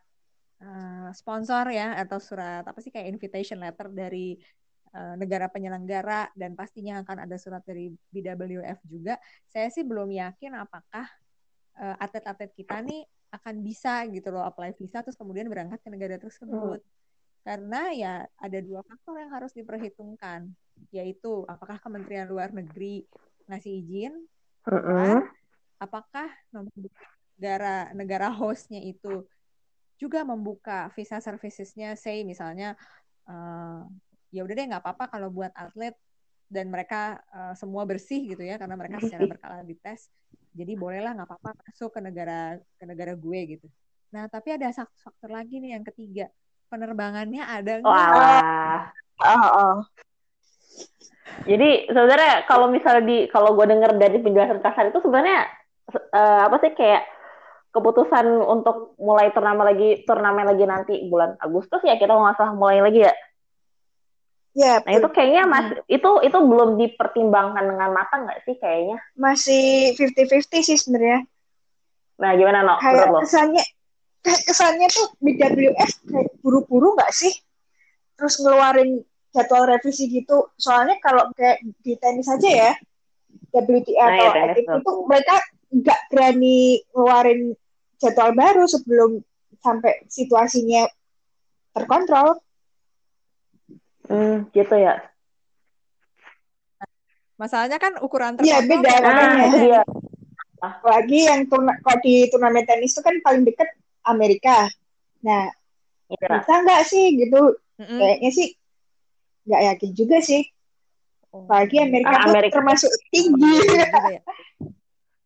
[0.61, 4.39] eh, sponsor ya atau surat apa sih kayak invitation letter dari
[4.91, 10.55] eh, negara penyelenggara dan pastinya akan ada surat dari BWF juga, saya sih belum yakin
[10.55, 11.05] apakah
[11.79, 16.19] eh, atlet-atlet kita nih akan bisa gitu loh apply visa terus kemudian berangkat ke negara
[16.19, 16.83] tersebut.
[17.41, 20.51] Karena ya ada dua faktor yang harus diperhitungkan,
[20.93, 23.01] yaitu apakah Kementerian Luar Negeri
[23.49, 24.13] ngasih izin,
[24.69, 25.25] Mm-mm.
[25.81, 26.29] apakah
[27.41, 29.25] negara negara hostnya itu
[29.97, 32.77] juga membuka visa servicesnya, say misalnya
[33.25, 33.81] eh,
[34.29, 35.97] ya udah deh nggak apa-apa kalau buat atlet
[36.45, 40.13] dan mereka eh, semua bersih gitu ya karena mereka secara berkala dites,
[40.53, 43.67] jadi bolehlah nggak apa-apa masuk ke negara ke negara gue gitu.
[44.13, 46.29] Nah tapi ada satu faktor lagi nih yang ketiga,
[46.69, 48.41] penerbangannya ada nggak?
[49.21, 49.75] Oh, oh.
[51.45, 55.45] Jadi sebenarnya kalau misalnya di kalau gue denger dari penjelasan kasar itu sebenarnya
[55.93, 57.20] eh, apa sih kayak
[57.71, 62.83] keputusan untuk mulai turnamen lagi turnamen lagi nanti bulan Agustus ya kita nggak salah mulai
[62.83, 63.13] lagi ya.
[64.51, 68.99] Ya, Nah itu kayaknya mas itu itu belum dipertimbangkan dengan matang nggak sih kayaknya.
[69.15, 71.23] masih 50-50 sih sebenarnya.
[72.19, 73.63] Nah gimana no Kayak menurut kesannya
[74.19, 77.31] kayak kesannya tuh BWF kayak buru-buru nggak sih?
[78.19, 78.99] Terus ngeluarin
[79.31, 80.51] jadwal revisi gitu.
[80.59, 82.71] Soalnya kalau kayak di tenis aja ya,
[83.55, 85.35] WTA Nah, atau ya, tenis itu mereka
[85.71, 86.59] nggak berani
[86.91, 87.41] ngeluarin
[88.01, 89.21] jadwal baru sebelum
[89.61, 90.89] sampai situasinya
[91.71, 92.41] terkontrol.
[94.09, 94.99] Hmm, gitu ya.
[97.37, 99.01] Masalahnya kan ukuran Iya, terkontrol beda, beda.
[99.01, 99.45] Nah makanya.
[99.47, 99.81] itu dia.
[100.61, 103.69] Apalagi yang turna, kalau di turnamen tenis itu kan paling deket
[104.05, 104.69] Amerika.
[105.21, 105.49] Nah,
[106.11, 106.37] Iya.
[106.37, 107.57] bisa nggak sih gitu?
[107.81, 107.97] Mm-mm.
[107.97, 108.47] Kayaknya sih
[109.45, 110.41] nggak yakin juga sih.
[111.31, 111.47] Oh.
[111.47, 112.53] Apalagi Amerika Ah, tuh Amerika.
[112.59, 113.41] termasuk tinggi.
[113.41, 114.21] Iya juga ya.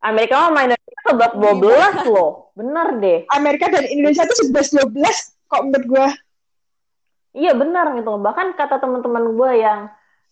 [0.03, 2.51] Amerika mah main sebab 12 loh.
[2.58, 3.19] Bener deh.
[3.31, 4.91] Amerika dan Indonesia tuh 11-12
[5.45, 6.08] kok menurut gue.
[7.36, 8.15] Iya benar gitu.
[8.15, 9.79] Bahkan kata teman-teman gue yang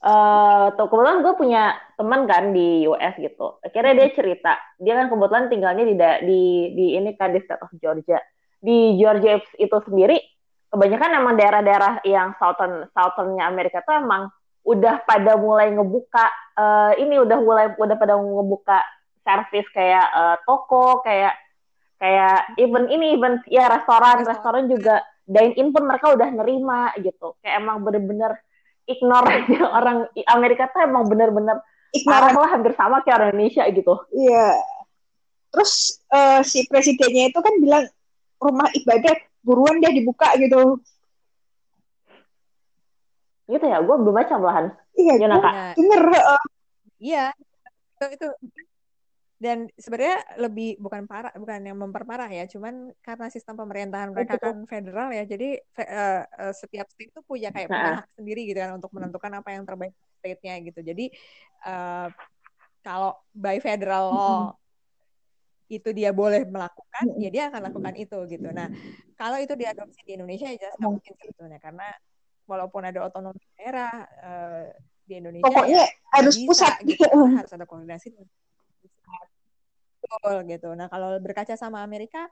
[0.04, 1.63] eh tuh kebetulan gue punya
[1.95, 3.60] teman kan di US gitu.
[3.63, 5.95] Akhirnya dia cerita, dia kan kebetulan tinggalnya di
[6.28, 6.41] di
[6.76, 8.19] di ini kan di state of Georgia.
[8.60, 10.19] Di Georgia itu sendiri
[10.73, 14.28] kebanyakan emang daerah-daerah yang southern southernnya Amerika tuh emang
[14.65, 16.26] udah pada mulai ngebuka
[16.58, 18.80] eh, ini udah mulai udah pada ngebuka
[19.24, 21.34] service kayak eh, toko kayak
[21.96, 24.68] kayak even ini even ya restoran Restoran.
[24.68, 28.36] juga dine in pun mereka udah nerima gitu kayak emang bener-bener
[28.84, 31.64] ignore aja orang Amerika tuh emang bener-bener
[32.04, 34.60] parah lah hampir sama kayak orang Indonesia gitu Iya.
[35.50, 35.74] Terus
[36.10, 37.86] eh, si presidennya itu kan bilang
[38.38, 40.84] rumah ibadah buruan deh dibuka gitu.
[43.46, 45.38] gitu ya gue belum baca malahan Iya, Gimana,
[45.74, 46.04] gue denger.
[46.12, 46.44] eh,
[47.00, 47.26] Iya,
[47.94, 48.28] itu, itu
[49.43, 54.47] dan sebenarnya lebih bukan parah, bukan yang memperparah ya, cuman karena sistem pemerintahan mereka Betul.
[54.47, 57.99] kan federal ya, jadi eh, eh, setiap state itu punya kayak Nah.
[57.99, 59.91] hak sendiri gitu kan untuk menentukan apa yang terbaik
[60.23, 60.79] state-nya gitu.
[60.79, 61.12] Jadi
[61.67, 62.08] eh,
[62.79, 64.39] kalau by federal law
[65.67, 68.47] itu dia boleh melakukan, ya dia akan lakukan itu gitu.
[68.56, 68.71] Nah,
[69.19, 71.88] kalau itu diadopsi di Indonesia ya jelas nggak mungkin sebetulnya karena
[72.47, 73.91] walaupun ada otonomi daerah
[74.23, 74.65] eh,
[75.03, 76.73] di Indonesia pokoknya ya harus bisa pusat.
[76.88, 78.08] gitu karena harus ada koordinasi.
[80.04, 82.28] Betul gitu nah kalau berkaca sama Amerika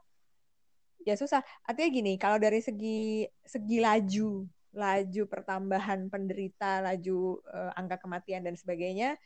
[1.07, 8.03] ya susah artinya gini kalau dari segi segi laju laju pertambahan penderita laju eh, angka
[8.03, 9.17] kematian dan sebagainya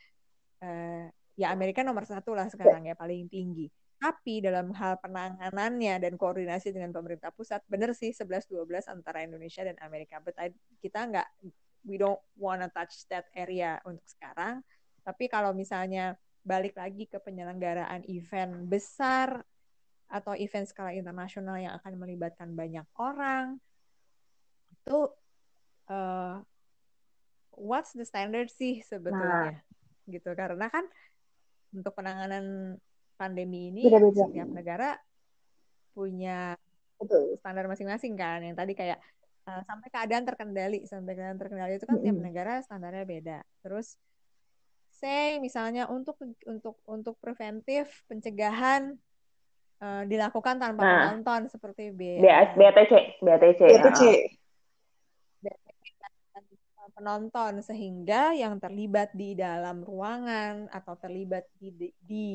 [0.62, 1.06] eh,
[1.36, 6.68] ya Amerika nomor satu lah sekarang ya paling tinggi Tapi dalam hal penanganannya dan koordinasi
[6.68, 10.20] dengan pemerintah pusat, benar sih 11-12 antara Indonesia dan Amerika.
[10.20, 10.52] But I,
[10.84, 11.24] kita nggak,
[11.88, 14.60] we don't wanna touch that area untuk sekarang.
[15.00, 19.42] Tapi kalau misalnya balik lagi ke penyelenggaraan event besar
[20.06, 23.58] atau event skala internasional yang akan melibatkan banyak orang,
[24.70, 25.10] itu
[25.90, 26.38] uh,
[27.50, 29.58] what's the standard sih sebetulnya?
[29.58, 29.58] Nah.
[30.06, 30.86] Gitu karena kan
[31.74, 32.78] untuk penanganan
[33.18, 34.30] pandemi ini Beda -beda.
[34.30, 34.90] setiap negara
[35.90, 36.54] punya
[37.02, 37.34] Betul.
[37.42, 38.46] standar masing-masing kan.
[38.46, 38.98] Yang tadi kayak
[39.50, 42.14] uh, sampai keadaan terkendali, sampai keadaan terkendali itu kan mm -hmm.
[42.14, 43.38] tiap negara standarnya beda.
[43.66, 43.98] Terus
[44.96, 46.16] say misalnya untuk
[46.48, 48.96] untuk untuk preventif pencegahan
[49.84, 52.20] uh, dilakukan tanpa nah, penonton seperti B
[52.56, 54.02] BTC BTC BTC
[56.96, 62.26] penonton sehingga yang terlibat di dalam ruangan atau terlibat di di, di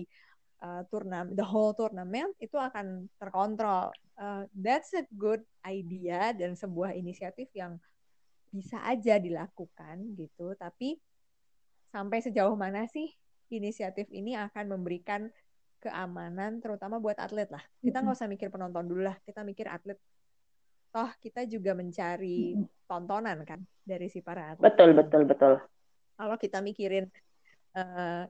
[0.62, 3.90] uh, turnamen the whole tournament itu akan terkontrol.
[4.22, 7.82] Uh, that's a good idea dan sebuah inisiatif yang
[8.54, 10.54] bisa aja dilakukan gitu.
[10.54, 11.02] Tapi
[11.92, 13.12] sampai sejauh mana sih
[13.52, 15.28] inisiatif ini akan memberikan
[15.84, 17.62] keamanan terutama buat atlet lah.
[17.84, 20.00] Kita nggak usah mikir penonton dulu lah, kita mikir atlet.
[20.92, 22.56] Toh kita juga mencari
[22.88, 24.72] tontonan kan dari si para atlet.
[24.72, 25.54] Betul betul betul.
[26.16, 27.10] Kalau kita mikirin
[27.76, 28.24] uh,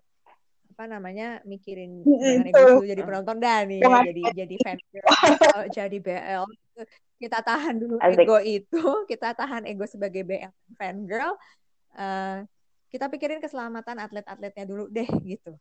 [0.71, 1.99] apa namanya mikirin
[2.47, 4.77] ego jadi penonton dah nih ya, jadi jadi fan
[5.67, 6.43] jadi BL
[7.19, 8.23] kita tahan dulu Asik.
[8.23, 11.35] ego itu kita tahan ego sebagai BL fan girl
[11.99, 12.47] uh,
[12.91, 15.55] kita pikirin keselamatan atlet-atletnya dulu deh gitu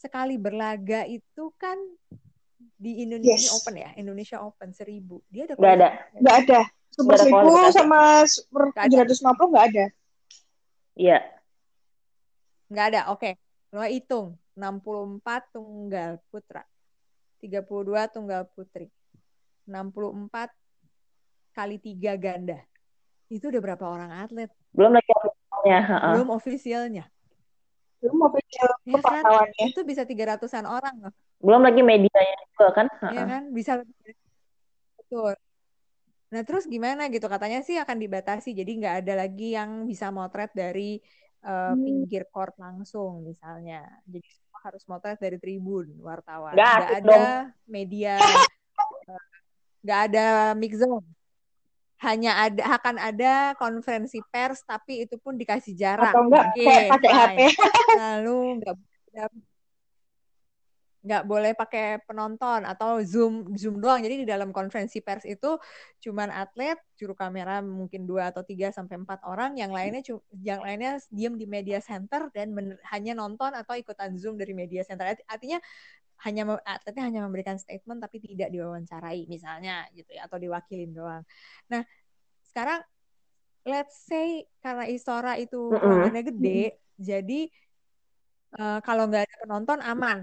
[0.00, 1.76] sekali berlaga itu kan
[2.80, 3.56] di Indonesia yes.
[3.60, 5.20] Open ya, Indonesia Open seribu.
[5.28, 6.60] Dia ada nggak ada, nggak ada.
[6.88, 9.84] Super seribu sama super tujuh ratus lima puluh nggak ada.
[10.96, 11.18] Iya.
[12.72, 13.00] Nggak ada.
[13.12, 13.32] Oke, okay.
[13.76, 16.64] lo hitung enam puluh empat tunggal putra,
[17.40, 18.88] tiga puluh dua tunggal putri,
[19.68, 20.48] enam puluh empat
[21.52, 22.60] kali tiga ganda.
[23.28, 24.48] Itu udah berapa orang atlet?
[24.72, 25.12] Belum lagi
[25.70, 26.10] ofisialnya.
[26.16, 27.04] Belum ofisialnya.
[28.00, 29.68] Belum official ya kan?
[29.68, 31.14] Itu bisa tiga ratusan orang loh.
[31.40, 32.86] Belum lagi medianya juga kan?
[33.12, 33.42] Iya kan?
[33.52, 33.72] Bisa
[34.96, 35.36] betul.
[36.30, 40.48] Nah terus gimana gitu katanya sih akan dibatasi jadi nggak ada lagi yang bisa motret
[40.56, 41.02] dari
[41.44, 41.82] uh, hmm.
[41.84, 43.84] pinggir court langsung misalnya.
[44.08, 46.56] Jadi semua harus motret dari tribun wartawan.
[46.56, 47.24] Nggak ada dong.
[47.68, 48.46] media, eh,
[49.84, 51.19] nggak uh, ada mix zone
[52.00, 56.16] hanya ada akan ada konferensi pers tapi itu pun dikasih jarak.
[56.16, 57.38] Atau enggak okay, pakai HP.
[58.00, 58.76] Lalu enggak
[61.00, 65.56] nggak boleh pakai penonton atau zoom zoom doang jadi di dalam konferensi pers itu
[66.04, 70.04] cuman atlet juru kamera mungkin dua atau tiga sampai empat orang yang lainnya
[70.44, 72.52] yang lainnya diem di media center dan
[72.92, 75.56] hanya nonton atau ikutan zoom dari media center artinya
[76.26, 81.24] hanya atletnya hanya memberikan statement tapi tidak diwawancarai misalnya gitu ya atau diwakilin doang.
[81.72, 81.82] Nah,
[82.44, 82.84] sekarang
[83.64, 87.00] let's say karena Istora itu ruangannya gede, mm -hmm.
[87.00, 87.40] jadi
[88.56, 90.18] uh, kalau nggak ada penonton aman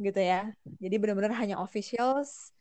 [0.00, 0.52] gitu ya.
[0.78, 2.52] Jadi benar-benar hanya officials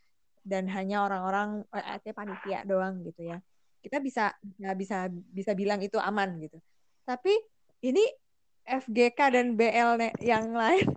[0.48, 3.38] dan hanya orang-orang eh, panitia doang gitu ya.
[3.84, 6.58] Kita bisa nggak bisa bisa bilang itu aman gitu.
[7.04, 7.36] Tapi
[7.84, 8.04] ini
[8.68, 10.88] FGK dan BL yang lain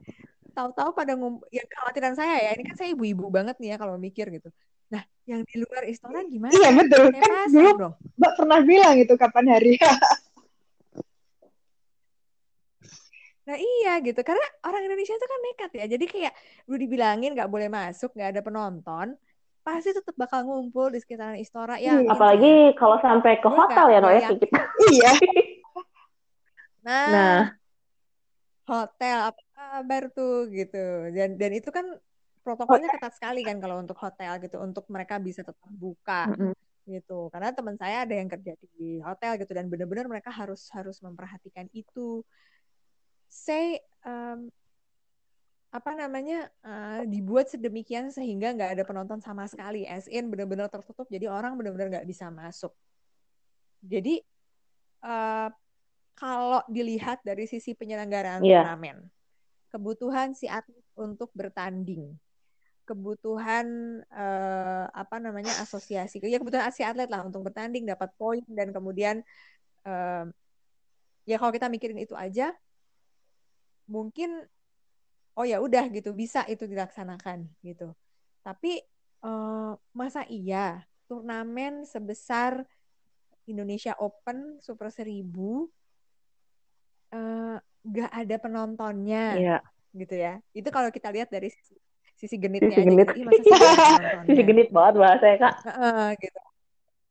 [0.60, 3.96] tahu-tahu pada ngum yang kekhawatiran saya ya ini kan saya ibu-ibu banget nih ya kalau
[3.96, 4.52] mikir gitu.
[4.92, 6.52] Nah yang di luar istora gimana?
[6.52, 7.04] Iya betul.
[7.16, 7.94] Kan dulu dong.
[8.20, 9.74] mbak pernah bilang itu kapan hari.
[13.40, 14.22] Nah iya gitu.
[14.22, 15.84] Karena orang Indonesia itu kan nekat ya.
[15.90, 16.32] Jadi kayak
[16.70, 19.18] udah dibilangin nggak boleh masuk nggak ada penonton
[19.60, 21.76] pasti tetap bakal ngumpul di sekitaran Istora.
[21.82, 21.98] Ya.
[21.98, 24.60] Hmm, apalagi kalau sampai ke hotel ya Noya ya kita.
[24.92, 25.12] Iya.
[26.80, 27.40] Nah, nah,
[28.64, 29.28] hotel.
[29.28, 31.12] apa kabar tuh gitu.
[31.12, 31.86] Dan dan itu kan
[32.40, 36.52] protokolnya ketat sekali kan kalau untuk hotel gitu untuk mereka bisa tetap buka mm-hmm.
[36.88, 37.28] gitu.
[37.28, 41.68] Karena teman saya ada yang kerja di hotel gitu dan benar-benar mereka harus harus memperhatikan
[41.76, 42.24] itu.
[43.30, 44.48] Say um,
[45.70, 49.86] apa namanya uh, dibuat sedemikian sehingga nggak ada penonton sama sekali.
[49.86, 52.74] As in benar-benar tertutup jadi orang benar-benar nggak bisa masuk.
[53.84, 54.18] Jadi
[55.06, 55.48] uh,
[56.18, 58.66] kalau dilihat dari sisi penyelenggaraan yeah.
[58.66, 59.08] turnamen,
[59.70, 62.18] kebutuhan si atlet untuk bertanding,
[62.84, 63.66] kebutuhan
[64.10, 69.22] eh, apa namanya asosiasi, ya kebutuhan si atlet lah untuk bertanding, dapat poin dan kemudian
[69.86, 70.24] eh,
[71.24, 72.50] ya kalau kita mikirin itu aja,
[73.86, 74.44] mungkin
[75.38, 77.94] oh ya udah gitu bisa itu dilaksanakan gitu.
[78.42, 78.82] Tapi
[79.22, 82.66] eh, masa iya turnamen sebesar
[83.46, 85.66] Indonesia Open Super Seribu
[87.86, 89.60] uh, ada penontonnya, yeah.
[89.96, 90.38] gitu ya.
[90.52, 91.74] Itu kalau kita lihat dari sisi,
[92.20, 93.08] sisi genitnya Sisi aja genit.
[93.16, 93.24] gitu.
[93.24, 94.26] Masa nontonnya?
[94.28, 95.54] Sisi genit banget bahasanya kak.
[95.64, 96.40] Heeh, gitu.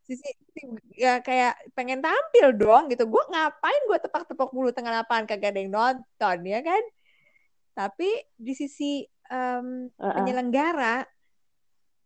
[0.10, 3.06] Sisi, sisi- ya kayak pengen tampil dong gitu.
[3.06, 6.84] Gue ngapain gue tepak-tepak mulu tengah lapangan kagak ada yang nonton ya kan?
[7.78, 10.14] Tapi di sisi em, Heeh.
[10.18, 11.06] penyelenggara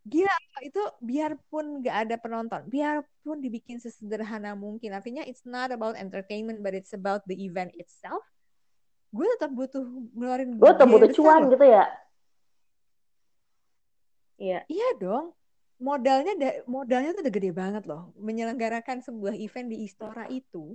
[0.03, 4.91] gila itu biarpun nggak ada penonton, biarpun dibikin sesederhana mungkin.
[4.91, 8.23] Artinya it's not about entertainment but it's about the event itself.
[9.13, 9.85] Gue tetap butuh
[10.17, 11.51] ngeluarin Gue tetap butuh besar cuan loh.
[11.53, 11.85] gitu ya.
[14.41, 14.59] Iya.
[14.65, 15.25] Iya dong.
[15.77, 18.09] Modalnya da- modalnya tuh udah gede banget loh.
[18.17, 20.73] Menyelenggarakan sebuah event di Istora itu,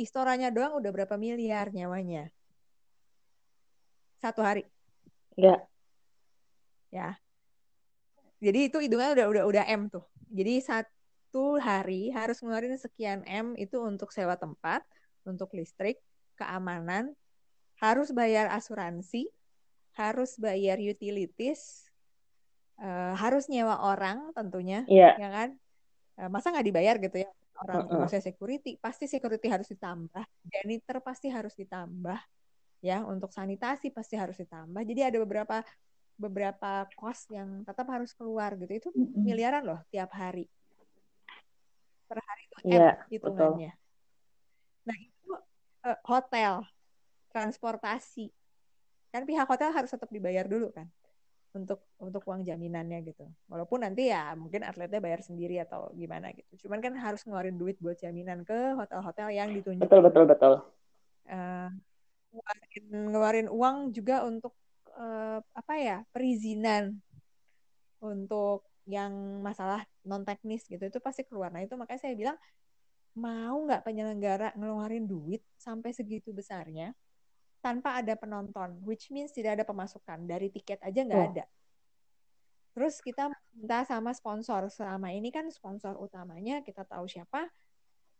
[0.00, 2.32] Istoranya doang udah berapa miliar nyawanya.
[4.16, 4.64] Satu hari,
[5.36, 5.60] Iya.
[6.88, 7.16] ya.
[8.40, 10.04] Jadi itu hitungannya udah udah udah M tuh.
[10.32, 14.84] Jadi satu hari harus ngeluarin sekian M itu untuk sewa tempat,
[15.28, 16.00] untuk listrik,
[16.36, 17.12] keamanan,
[17.80, 19.32] harus bayar asuransi,
[19.96, 21.88] harus bayar utilities,
[22.76, 24.84] eh, harus nyewa orang tentunya.
[24.84, 25.16] Iya.
[25.16, 25.48] ya kan?
[26.20, 27.30] Eh, Masa nggak dibayar gitu ya?
[27.60, 27.98] Orang Heeh.
[28.00, 30.24] maksudnya security pasti security harus ditambah.
[30.48, 32.20] Janitor pasti harus ditambah
[32.80, 33.04] ya.
[33.04, 34.80] Untuk sanitasi pasti harus ditambah.
[34.84, 35.60] Jadi ada beberapa
[36.20, 38.72] beberapa cost yang tetap harus keluar gitu.
[38.76, 40.48] Itu miliaran loh tiap hari.
[42.08, 43.72] Per hari itu M Iya, hitungannya.
[44.80, 45.30] nah itu
[45.84, 46.64] eh, hotel
[47.30, 48.30] transportasi
[49.10, 50.86] kan pihak hotel harus tetap dibayar dulu kan
[51.50, 53.26] untuk untuk uang jaminannya gitu.
[53.50, 56.66] Walaupun nanti ya mungkin atletnya bayar sendiri atau gimana gitu.
[56.66, 59.82] Cuman kan harus ngeluarin duit buat jaminan ke hotel-hotel yang ditunjuk.
[59.82, 60.52] Betul betul betul.
[61.26, 61.70] Eh,
[62.30, 64.54] ngeluarin, ngeluarin uang juga untuk
[64.94, 67.02] eh, apa ya perizinan
[67.98, 71.50] untuk yang masalah non teknis gitu itu pasti keluar.
[71.50, 72.38] Nah itu makanya saya bilang
[73.18, 76.94] mau nggak penyelenggara ngeluarin duit sampai segitu besarnya
[77.60, 81.28] tanpa ada penonton, which means tidak ada pemasukan dari tiket aja nggak Oh.
[81.32, 81.44] ada.
[82.70, 84.70] Terus kita minta sama sponsor.
[84.72, 87.48] Selama ini kan sponsor utamanya kita tahu siapa.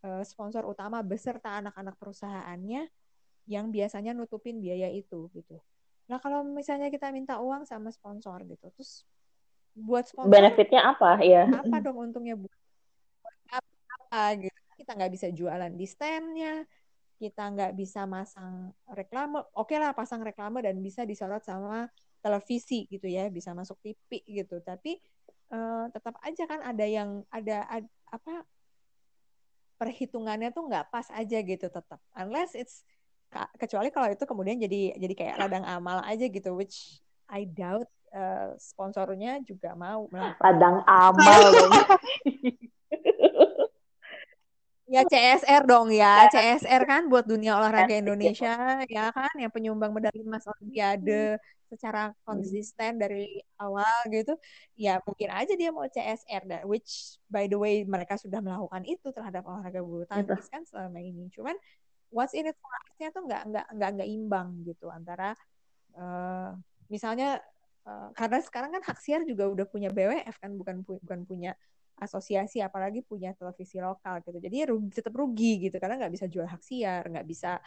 [0.01, 2.89] Eh, Sponsor utama beserta anak-anak perusahaannya
[3.45, 5.61] yang biasanya nutupin biaya itu gitu.
[6.09, 9.05] Nah kalau misalnya kita minta uang sama sponsor gitu, terus
[9.77, 11.21] buat sponsor Benefitnya apa?
[11.21, 11.47] Iya.
[11.53, 12.49] apa dong untungnya bu
[13.91, 16.65] apa gitu kita nggak bisa jualan di standnya
[17.21, 21.85] kita nggak bisa masang reklame oke lah pasang reklame dan bisa disorot sama
[22.25, 24.57] televisi gitu ya bisa masuk TV gitu.
[24.65, 24.97] Tapi
[25.53, 28.49] eh, tetap aja kan ada yang ada, ad- apa
[29.77, 32.01] perhitungannya tuh nggak pas aja gitu tetap.
[32.17, 32.85] Unless it's
[33.61, 36.99] kecuali kalau itu kemudian jadi jadi kayak ladang amal aja gitu which
[37.31, 41.53] I doubt eh, sponsornya juga mau Ladang amal.
[44.91, 49.31] Ya CSR dong ya, CSR kan buat dunia olahraga Indonesia ya kan?
[49.39, 51.39] Yang penyumbang medali emas Olimpiade
[51.71, 54.35] secara konsisten dari awal gitu.
[54.75, 59.15] Ya mungkin aja dia mau CSR dan which by the way mereka sudah melakukan itu
[59.15, 61.31] terhadap olahraga bulu tangkis kan selama ini.
[61.31, 61.55] Cuman
[62.11, 65.39] what's in it for us-nya tuh nggak nggak nggak nggak imbang gitu antara
[65.95, 66.51] eh,
[66.91, 67.39] misalnya
[67.87, 71.55] eh, karena sekarang kan Haksiar juga udah punya BWF kan bukan bukan punya
[72.01, 76.49] asosiasi apalagi punya televisi lokal gitu jadi rugi, tetap rugi gitu karena nggak bisa jual
[76.49, 77.61] hak siar nggak bisa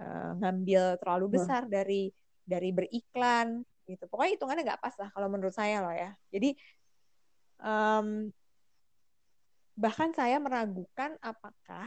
[0.00, 1.34] eh, ngambil terlalu Hmm.
[1.36, 2.08] besar dari
[2.46, 6.56] dari beriklan gitu pokoknya hitungannya nggak pas lah kalau menurut saya loh ya jadi
[7.62, 8.32] em,
[9.76, 11.86] bahkan saya meragukan apakah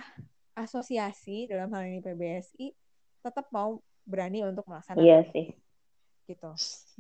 [0.54, 2.70] asosiasi dalam hal ini PBSI
[3.26, 5.46] tetap mau berani untuk melaksanakan Iya sih.
[6.30, 6.50] gitu.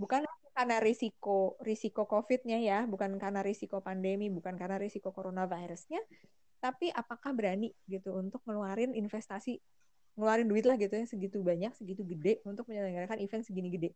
[0.01, 0.25] Bukan
[0.59, 6.03] karena risiko risiko COVID-nya ya, bukan karena risiko pandemi, bukan karena risiko coronavirusnya,
[6.59, 9.55] tapi apakah berani gitu untuk ngeluarin investasi,
[10.19, 13.95] ngeluarin duit lah gitu ya segitu banyak, segitu gede untuk menyelenggarakan event segini gede.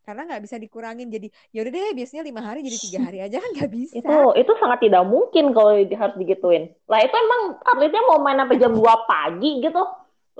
[0.00, 3.36] Karena nggak bisa dikurangin jadi ya udah deh biasanya lima hari jadi tiga hari aja
[3.36, 4.00] kan nggak bisa.
[4.00, 6.72] Itu itu sangat tidak mungkin kalau harus digituin.
[6.88, 9.82] Lah itu emang atletnya mau main sampai jam 2 pagi gitu.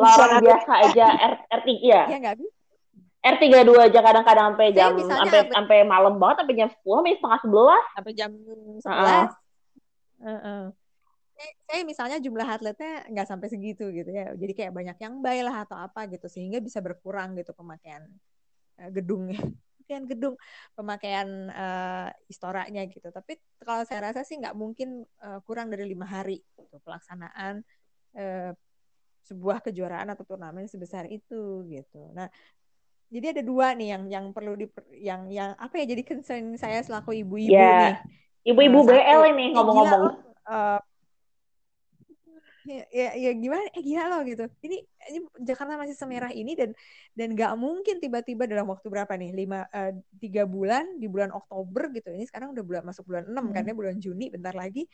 [0.01, 2.03] Lah orang biasa aja R, R3 ya.
[2.09, 2.56] Ya nggak bisa.
[3.27, 7.97] R32 aja kadang-kadang sampai jam sampai sampai malam banget sampai jam 10 sampai setengah 11.
[7.99, 8.31] sampai jam
[8.79, 9.47] 11.
[10.23, 10.63] Heeh.
[11.37, 14.33] Saya, saya misalnya jumlah atletnya nggak sampai segitu gitu ya.
[14.33, 18.07] Jadi kayak banyak yang bay lah atau apa gitu sehingga bisa berkurang gitu pemakaian
[18.81, 19.37] eh, gedungnya.
[19.87, 20.35] Pemakaian gedung,
[20.75, 23.07] pemakaian eh, istoranya gitu.
[23.15, 27.63] Tapi kalau saya rasa sih nggak mungkin eh, kurang dari lima hari gitu, pelaksanaan
[28.19, 28.51] eh,
[29.27, 32.03] sebuah kejuaraan atau turnamen sebesar itu gitu.
[32.15, 32.31] Nah,
[33.07, 34.67] jadi ada dua nih yang yang perlu di
[34.99, 37.97] yang yang apa ya jadi concern saya selaku ibu-ibu Ya, nih.
[38.55, 40.03] Ibu-ibu Nah, satu, BL ini eh, ngomong-ngomong.
[40.47, 40.79] eh,
[42.67, 43.63] ya, ya, ya gimana?
[43.75, 44.45] Eh gila loh gitu.
[44.63, 44.77] Ini,
[45.11, 46.71] ini Jakarta masih semerah ini dan
[47.15, 49.31] dan nggak mungkin tiba-tiba dalam waktu berapa nih?
[49.35, 52.11] Lima uh, tiga bulan di bulan Oktober gitu.
[52.11, 53.69] Ini sekarang udah bulan masuk bulan enam kan hmm.
[53.71, 54.87] kan bulan Juni bentar lagi.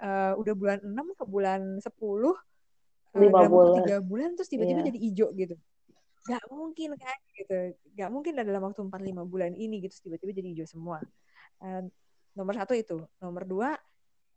[0.00, 2.36] Uh, udah bulan enam ke bulan sepuluh.
[3.12, 3.84] Uh, lima bulan.
[3.84, 4.88] tiga bulan terus tiba-tiba yeah.
[4.88, 5.56] jadi hijau gitu
[6.22, 7.54] nggak mungkin kan gitu.
[7.98, 10.08] Nggak mungkin dalam waktu empat lima bulan ini gitu.
[10.08, 10.98] Tiba-tiba jadi hijau semua.
[11.58, 11.86] Uh,
[12.38, 13.02] nomor satu itu.
[13.18, 13.74] Nomor dua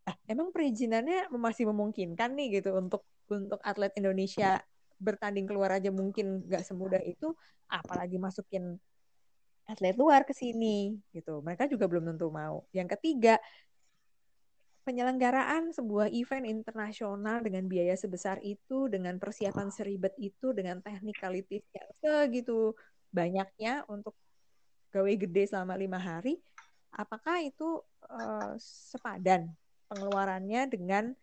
[0.06, 2.74] ah, emang perizinannya masih memungkinkan nih gitu.
[2.74, 4.62] Untuk untuk atlet Indonesia
[4.98, 7.36] bertanding keluar aja mungkin nggak semudah itu
[7.68, 8.80] apalagi masukin
[9.66, 11.42] atlet luar ke sini gitu.
[11.42, 12.66] Mereka juga belum tentu mau.
[12.70, 13.42] Yang ketiga
[14.86, 21.90] penyelenggaraan sebuah event internasional dengan biaya sebesar itu dengan persiapan seribet itu dengan technicalities yang
[21.98, 22.78] segitu
[23.10, 24.14] banyaknya untuk
[24.94, 26.38] gawe gede selama lima hari
[26.94, 29.50] apakah itu uh, sepadan
[29.90, 31.18] pengeluarannya dengan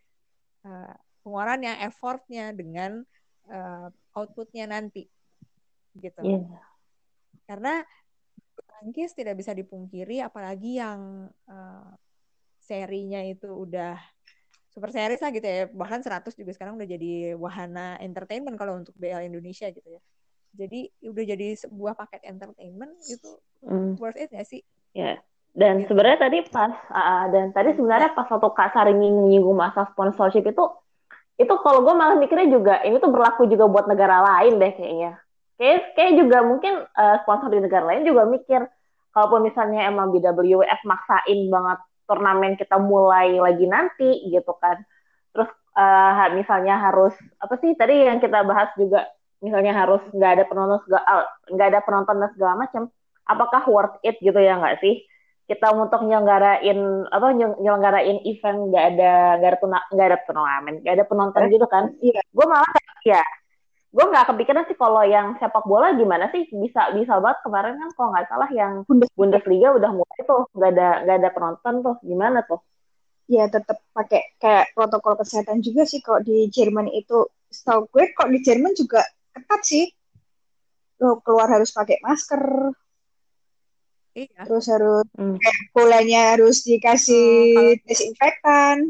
[0.67, 3.01] uh, pengeluaran yang effortnya dengan
[3.47, 5.07] uh, outputnya nanti
[5.95, 6.61] gitu yeah.
[7.47, 7.87] karena
[8.77, 11.89] tangkis tidak bisa dipungkiri apalagi yang uh,
[12.63, 13.99] serinya itu udah
[14.71, 18.95] super series lah gitu ya bahkan 100 juga sekarang udah jadi wahana entertainment kalau untuk
[18.97, 20.01] BL Indonesia gitu ya
[20.53, 23.31] jadi udah jadi sebuah paket entertainment itu
[23.65, 23.97] mm.
[23.97, 24.61] worth it gak sih?
[24.93, 25.15] Ya, yeah.
[25.53, 25.93] Dan gitu.
[25.93, 30.65] sebenarnya tadi pas uh, dan tadi sebenarnya pas waktu Kak Saringi menyinggung masa sponsorship itu
[31.37, 35.11] itu kalau gue malah mikirnya juga ini tuh berlaku juga buat negara lain deh kayaknya.
[35.57, 38.61] Kayak kayak juga mungkin uh, sponsor di negara lain juga mikir
[39.13, 41.79] kalaupun misalnya emang BWF maksain banget
[42.13, 44.77] turnamen kita mulai lagi nanti gitu kan.
[45.33, 49.09] Terus uh, misalnya harus apa sih tadi yang kita bahas juga
[49.41, 52.81] misalnya harus nggak ada penonton segala nggak ada penonton dan segala macam
[53.25, 55.01] apakah worth it gitu ya nggak sih?
[55.43, 59.11] Kita untuk nyelenggarain apa nyelenggarain event nggak ada
[59.41, 61.89] nggak ada nggak ada turnamen nggak ada penonton eh, gitu kan?
[61.99, 62.21] iya.
[62.29, 62.69] Gue malah
[63.03, 63.25] ya
[63.93, 66.49] gue nggak kepikiran sih kalau yang sepak bola gimana sih?
[66.49, 68.73] Bisa bisa banget kemarin kan kalau nggak salah yang
[69.13, 69.69] Bundesliga.
[69.77, 71.95] Udah mulai tuh nggak ada nggak ada penonton tuh.
[72.01, 72.59] Gimana tuh?
[73.29, 77.29] Ya tetap pakai kayak protokol kesehatan juga sih kalau di Jerman itu.
[77.53, 79.85] Setahu gue kok di Jerman juga ketat sih.
[80.97, 82.73] Lo keluar harus pakai masker.
[84.17, 84.41] Iya.
[84.45, 85.37] Terus harus hmm.
[85.73, 88.89] bolanya harus dikasih hmm, desinfektan.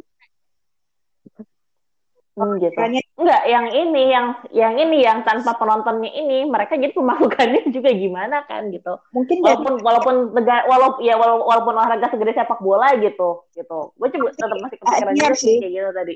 [2.33, 2.73] Hmm, gitu.
[3.13, 8.41] Enggak, yang ini, yang yang ini, yang tanpa penontonnya ini, mereka jadi pemasukannya juga gimana
[8.49, 8.97] kan gitu.
[9.13, 13.93] Mungkin walaupun jadi, walaupun negara, walaupun ya walaupun, walaupun olahraga segede sepak bola gitu, gitu.
[13.93, 16.15] Gue coba tetap masih kepikiran juga sih kayak gitu tadi.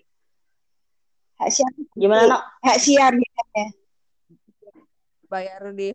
[1.38, 1.72] Hak siar.
[1.94, 2.42] Gimana, Nok?
[2.66, 3.42] Hak siar gitu
[5.30, 5.94] Bayar di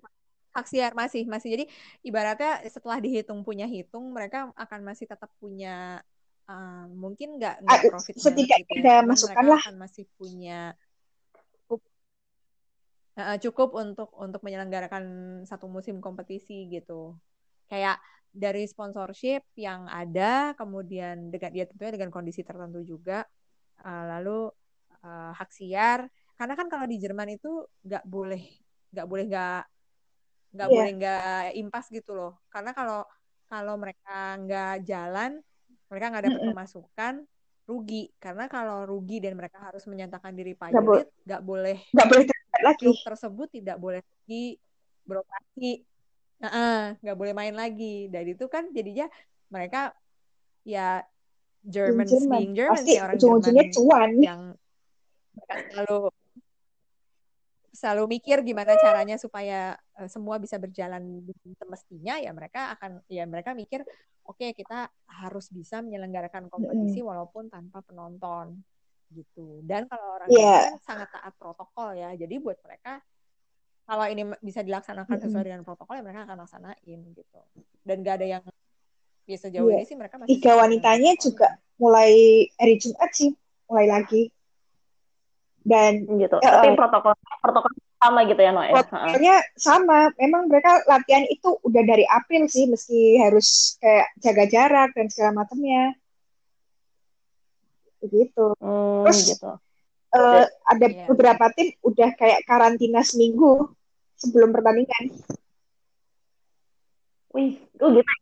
[0.52, 1.64] hak siar masih masih jadi
[2.04, 6.04] ibaratnya setelah dihitung punya hitung mereka akan masih tetap punya
[6.52, 9.00] uh, mungkin nggak nggak profit setidaknya gitu ya.
[9.00, 10.76] masukan lah masih punya
[11.64, 11.80] cukup
[13.16, 15.04] uh, cukup untuk untuk menyelenggarakan
[15.48, 17.16] satu musim kompetisi gitu
[17.72, 17.96] kayak
[18.32, 23.24] dari sponsorship yang ada kemudian dengan dia tentunya dengan kondisi tertentu juga
[23.84, 24.48] uh, lalu
[25.04, 28.44] uh, hak siar karena kan kalau di Jerman itu nggak boleh
[28.92, 29.62] nggak boleh nggak
[30.52, 30.76] nggak yeah.
[30.76, 33.04] boleh nggak impas gitu loh karena kalau
[33.48, 35.40] kalau mereka nggak jalan
[35.92, 36.56] mereka nggak dapat mm -hmm.
[36.56, 37.14] pemasukan
[37.68, 40.74] rugi karena kalau rugi dan mereka harus menyatakan diri pilot
[41.22, 42.24] nggak boleh nggak boleh
[42.62, 44.58] lagi tersebut tidak boleh lagi
[45.06, 45.70] beroperasi
[46.98, 49.06] nggak uh, boleh main lagi dan itu kan jadinya
[49.46, 49.94] mereka
[50.66, 51.06] ya
[51.62, 52.26] German, German.
[52.26, 54.10] speaking German Pasti, sih orang Jerman cuan.
[54.18, 54.42] yang
[55.70, 56.10] selalu
[57.72, 61.22] selalu mikir gimana caranya supaya uh, semua bisa berjalan
[61.54, 63.86] semestinya ya mereka akan ya mereka mikir
[64.26, 67.06] oke okay, kita harus bisa menyelenggarakan kompetisi mm.
[67.06, 68.62] walaupun tanpa penonton
[69.12, 70.72] gitu dan kalau orang yeah.
[70.72, 73.04] kan sangat taat protokol ya jadi buat mereka
[73.82, 75.48] kalau ini bisa dilaksanakan sesuai mm.
[75.52, 77.40] dengan protokol ya mereka akan laksanain gitu
[77.84, 78.44] dan gak ada yang
[79.28, 79.78] biasa ya jauh yeah.
[79.82, 83.30] ini sih mereka masih tiga wanitanya juga mulai hari Jumat sih
[83.68, 84.22] mulai lagi
[85.62, 86.36] dan gitu.
[86.42, 87.70] Uh, Tapi protokol protokol
[88.02, 88.66] sama gitu ya, Noe.
[88.68, 88.74] Ya?
[88.82, 90.10] Protokolnya sama.
[90.18, 95.46] Memang mereka latihan itu udah dari April sih, mesti harus kayak jaga jarak dan segala
[95.46, 95.94] macamnya.
[98.02, 98.58] Begitu.
[98.58, 99.52] Hmm, Terus gitu.
[100.12, 101.08] Uh, ada yeah.
[101.08, 103.70] beberapa tim udah kayak karantina seminggu
[104.18, 105.14] sebelum pertandingan.
[107.32, 108.12] Wih, oh gitu.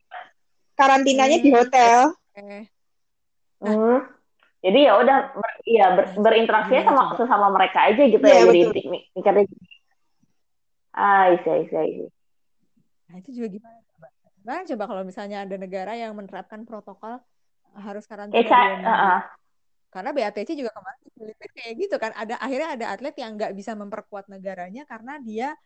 [0.78, 1.44] Karantinanya hmm.
[1.48, 1.98] di hotel.
[2.30, 2.62] Okay.
[3.60, 4.19] Nah, hmm
[4.60, 8.82] jadi ya udah ber, ya ber, berinteraksi sama sesama mereka aja gitu ya, ya jadi
[9.16, 9.44] mikirnya
[10.96, 12.08] ah iya iya iya
[13.10, 14.06] nah itu juga gimana coba
[14.44, 17.18] nah, coba kalau misalnya ada negara yang menerapkan protokol
[17.74, 19.20] harus karantina eh, uh, uh.
[19.90, 22.10] Karena BATC juga kemarin di Filipina kayak gitu kan.
[22.14, 25.58] Ada akhirnya ada atlet yang nggak bisa memperkuat negaranya karena dia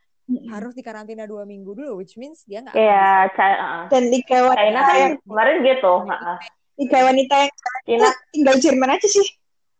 [0.49, 3.37] harus dikarantina dua minggu dulu, which means dia nggak Iya, bisa.
[3.37, 5.93] China, uh, Dan liga China kan yang kemarin gitu.
[6.09, 6.39] uh-uh.
[6.75, 7.53] Liga wanita yang
[7.87, 9.27] China, tinggal Jerman aja sih.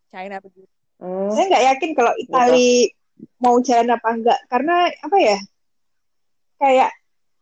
[0.07, 0.69] China begitu.
[1.03, 2.91] hmm, Saya nggak yakin kalau Itali
[3.39, 5.37] mau jalan apa enggak karena apa ya?
[6.55, 6.91] Kayak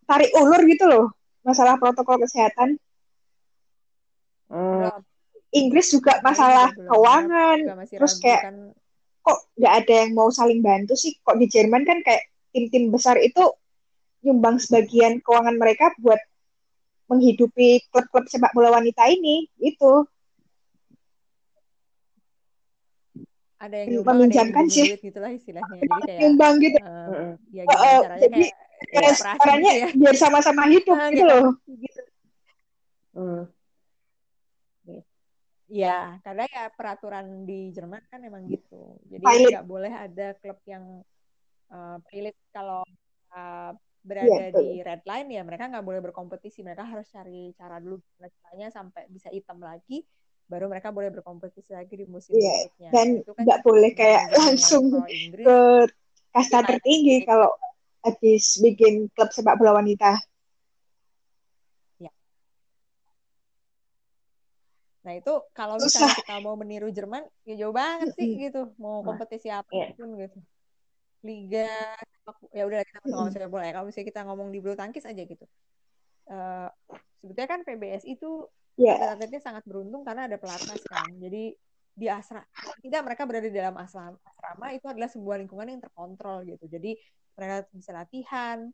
[0.09, 1.05] tarik ulur gitu loh
[1.45, 2.79] masalah protokol kesehatan.
[4.49, 4.89] hmm.
[5.53, 6.89] Inggris juga masalah belum.
[6.89, 7.57] keuangan.
[7.61, 8.55] Juga masih Terus kayak kan.
[9.21, 11.13] kok nggak ada yang mau saling bantu sih?
[11.21, 13.53] Kok di Jerman kan kayak tim-tim besar itu
[14.25, 16.17] nyumbang sebagian keuangan mereka buat
[17.11, 20.07] menghidupi klub-klub sepak bola wanita ini itu
[23.63, 24.87] ada yang nyumbang, ada yang meminjamkan sih.
[24.99, 25.79] gitulah istilahnya.
[25.79, 26.77] Jadi kayak nyumbang gitu.
[26.83, 28.43] eh, hmm, ya Eh, eh, caranya jadi
[28.91, 29.87] kayak ya, caranya gitu ya.
[30.03, 31.53] biar sama-sama hidup Nah, gitu kayak loh.
[31.71, 32.01] gitu.
[33.15, 33.43] hmm.
[35.73, 38.99] Ya, karena ya peraturan di Jerman kan emang gitu.
[39.09, 41.01] Jadi nggak boleh ada klub yang
[41.73, 42.85] uh, pilot kalau
[43.33, 43.71] uh,
[44.03, 44.67] berada betul.
[44.67, 46.59] di red line ya mereka nggak boleh berkompetisi.
[46.61, 50.03] Mereka harus cari cara dulu gimana caranya sampai bisa hitam lagi,
[50.51, 52.89] baru mereka boleh berkompetisi lagi di musim Iya, berikutnya.
[52.91, 55.57] dan Itu kan nggak boleh di kayak langsung Inggris ke
[56.35, 57.29] kasta United tertinggi States.
[57.31, 57.49] kalau
[58.03, 60.19] habis bikin klub sepak bola wanita.
[65.03, 68.71] Nah itu kalau misalnya kita mau meniru Jerman, ya jauh banget sih gitu.
[68.79, 69.59] Mau Nah, kompetisi iya.
[69.59, 70.37] apa pun gitu.
[71.27, 71.67] Liga,
[72.55, 73.73] ya udah kita ngomong sepak bola ya.
[73.75, 75.45] Kalau misalnya kita ngomong di bulu tangkis aja gitu.
[76.31, 76.69] Eh
[77.19, 81.13] sebetulnya kan PBSI itu Ya, atlet-atletnya sangat beruntung karena ada pelatnas kan.
[81.21, 81.53] Jadi
[81.93, 82.49] di asrama,
[82.81, 86.65] tidak mereka berada di dalam asrama, asrama itu adalah sebuah lingkungan yang terkontrol gitu.
[86.65, 86.97] Jadi
[87.37, 88.65] mereka bisa latihan,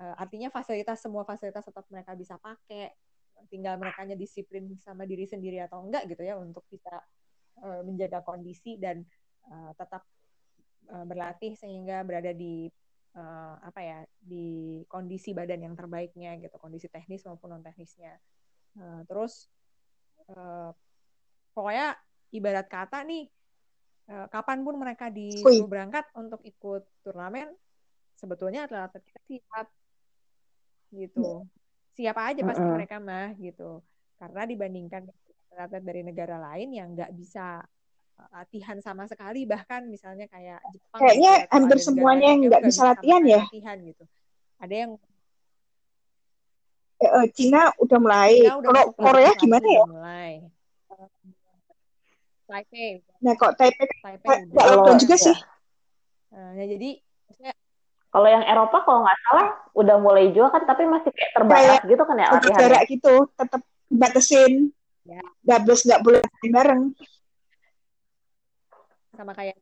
[0.00, 2.96] eh, artinya fasilitas semua fasilitas tetap mereka bisa pakai.
[3.52, 6.96] Tinggal mereka disiplin sama diri sendiri atau enggak gitu ya untuk bisa
[7.60, 9.04] eh, menjaga kondisi dan
[9.52, 10.04] eh, tetap
[10.82, 12.66] berlatih sehingga berada di
[13.16, 18.16] eh, apa ya di kondisi badan yang terbaiknya gitu, kondisi teknis maupun non teknisnya.
[18.78, 19.48] Nah, terus
[20.32, 20.70] eh,
[21.52, 21.96] pokoknya
[22.32, 23.28] ibarat kata nih,
[24.08, 27.52] eh, kapan pun mereka disuruh berangkat untuk ikut turnamen,
[28.16, 29.66] sebetulnya atlet-atlet kita siap
[30.92, 31.44] gitu.
[31.96, 33.84] Siap aja pasti mereka mah gitu.
[34.16, 35.02] Karena dibandingkan
[35.52, 37.81] atlet dari negara lain yang nggak bisa eh,
[38.30, 43.22] latihan sama sekali, bahkan misalnya kayak Jepang kayaknya gitu, hampir semuanya yang nggak bisa latihan
[43.26, 43.42] ya.
[43.48, 44.04] latihan gitu.
[44.62, 44.92] Ada yang
[47.02, 48.46] Eh, eh, Cina udah mulai.
[48.46, 49.84] Cina udah Kalau Korea gimana ya?
[49.90, 50.32] mulai.
[52.46, 55.36] Taipei, Nah, kok Taipei Taipei nggak lockdown juga ya, sih.
[56.36, 56.90] Nah, ya jadi
[57.26, 57.54] maksudnya
[58.12, 61.90] kalau yang Eropa kalau nggak salah udah mulai juga kan, tapi masih kayak terbatas Kayak
[61.90, 62.60] gitu kan ya jaga latihannya.
[62.60, 64.52] jarak gitu, tetap batasin.
[65.02, 65.60] ya nggak
[66.04, 66.82] boleh latihan bareng.
[69.12, 69.56] Sama kayak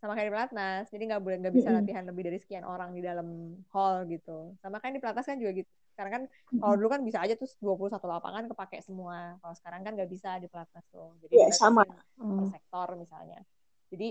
[0.00, 3.04] sama kayak di pelatnas jadi nggak boleh nggak bisa latihan lebih dari sekian orang di
[3.04, 4.56] dalam hall gitu.
[4.64, 5.68] Sama kan di pelatnas kan juga gitu.
[5.92, 6.22] Sekarang kan
[6.56, 9.36] kalau dulu kan bisa aja tuh 21 lapangan kepake semua.
[9.44, 11.12] Kalau sekarang kan nggak bisa di pelatnas tuh.
[11.20, 11.84] Jadi Iya, sama.
[11.84, 12.48] per Hmm.
[12.48, 13.44] sektor misalnya.
[13.92, 14.08] Jadi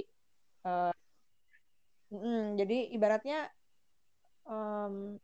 [0.70, 0.93] eh,
[2.14, 3.49] mm-mm, jadi ibaratnya
[4.45, 5.18] em,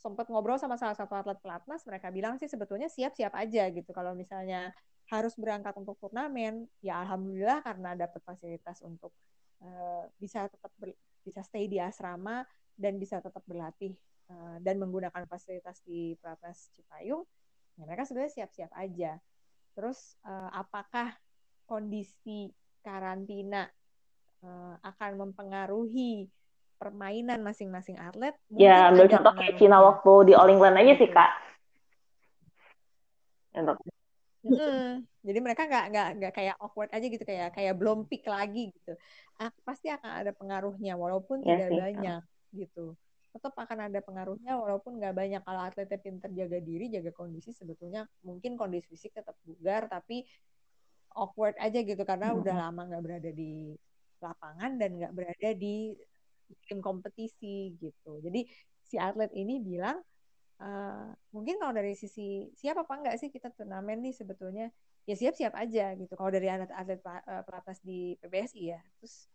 [0.00, 3.92] sempat ngobrol sama salah satu atlet pelatnas mereka bilang sih sebetulnya siap-siap aja gitu.
[3.92, 4.72] Kalau misalnya
[5.12, 9.12] harus berangkat untuk turnamen ya alhamdulillah karena dapat fasilitas untuk
[9.60, 12.44] eh, bisa tetap ber- bisa stay di asrama
[12.76, 13.92] dan bisa tetap berlatih
[14.32, 17.22] eh, dan menggunakan fasilitas di pelatnas Cipayung
[17.76, 19.20] ya mereka sebenarnya siap-siap aja
[19.76, 21.12] terus eh, apakah
[21.68, 22.48] kondisi
[22.80, 23.68] karantina
[24.40, 26.32] eh, akan mempengaruhi
[26.80, 31.10] permainan masing-masing atlet Ya, ambil contoh kayak Cina waktu di All England aja sih.
[31.10, 31.30] Kak.
[33.58, 33.78] Untuk
[34.44, 35.06] Mm-mm.
[35.24, 38.92] Jadi mereka nggak nggak nggak kayak awkward aja gitu kayak kayak belum pick lagi gitu.
[39.40, 41.80] Ah, pasti akan ada pengaruhnya walaupun ya tidak sih.
[41.80, 42.20] banyak
[42.52, 42.92] gitu.
[43.32, 45.40] Tetap akan ada pengaruhnya walaupun nggak banyak.
[45.48, 50.28] Kalau atletnya pinter jaga diri, jaga kondisi sebetulnya mungkin kondisi fisik tetap bugar tapi
[51.20, 52.64] awkward aja gitu karena udah Mm-mm.
[52.68, 53.74] lama nggak berada di
[54.24, 55.94] lapangan dan nggak berada di
[56.68, 58.20] tim kompetisi gitu.
[58.24, 58.40] Jadi
[58.88, 59.98] si atlet ini bilang
[60.64, 64.72] eh, mungkin kalau dari sisi siap apa enggak sih kita turnamen nih sebetulnya
[65.04, 66.16] ya siap-siap aja gitu.
[66.16, 69.28] Kalau dari atlet-atlet eh, pelatnas di PBSI ya, terus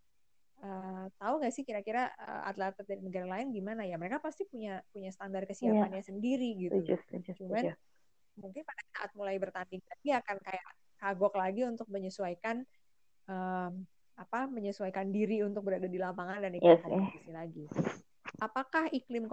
[0.60, 2.10] eh, tahu nggak sih kira-kira
[2.50, 3.96] atlet-atlet dari negara lain gimana ya?
[4.02, 6.82] Mereka pasti punya punya standar kesiapannya sendiri gitu.
[6.82, 8.42] setuju, setuju, Cuman setuju.
[8.42, 10.66] mungkin pada saat mulai bertanding lagi akan kayak
[11.00, 12.66] kagok lagi untuk menyesuaikan
[13.30, 13.74] em,
[14.20, 16.92] apa menyesuaikan diri untuk berada di lapangan dan Iya ikut sih.
[16.92, 17.66] kompetisi lagi.
[18.40, 19.28] Apakah iklim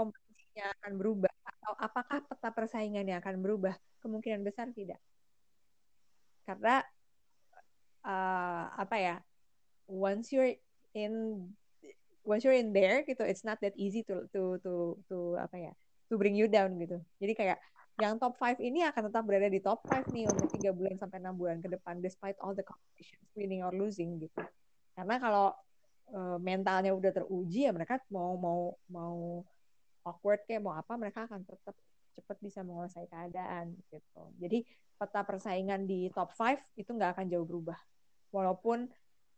[0.56, 3.74] kompetisinya akan berubah atau apakah peta persaingannya akan berubah?
[4.00, 4.96] Kemungkinan besar tidak.
[6.48, 6.80] Karena
[8.06, 9.16] uh, apa ya
[9.84, 10.56] once you're
[10.96, 11.44] in
[12.24, 15.72] once you're in there gitu it's not that easy to to to to apa ya
[16.08, 17.58] to bring you down gitu jadi kayak
[17.96, 21.18] yang top 5 ini akan tetap berada di top 5 nih untuk tiga bulan sampai
[21.22, 24.42] enam bulan ke depan despite all the competitions winning or losing gitu
[24.94, 25.54] karena kalau
[26.14, 29.42] uh, mentalnya udah teruji ya mereka mau mau mau
[30.06, 31.74] awkward kayak mau apa mereka akan tetap
[32.16, 34.22] cepat bisa menguasai keadaan gitu.
[34.40, 34.64] Jadi
[34.96, 37.76] peta persaingan di top 5 itu nggak akan jauh berubah.
[38.32, 38.88] Walaupun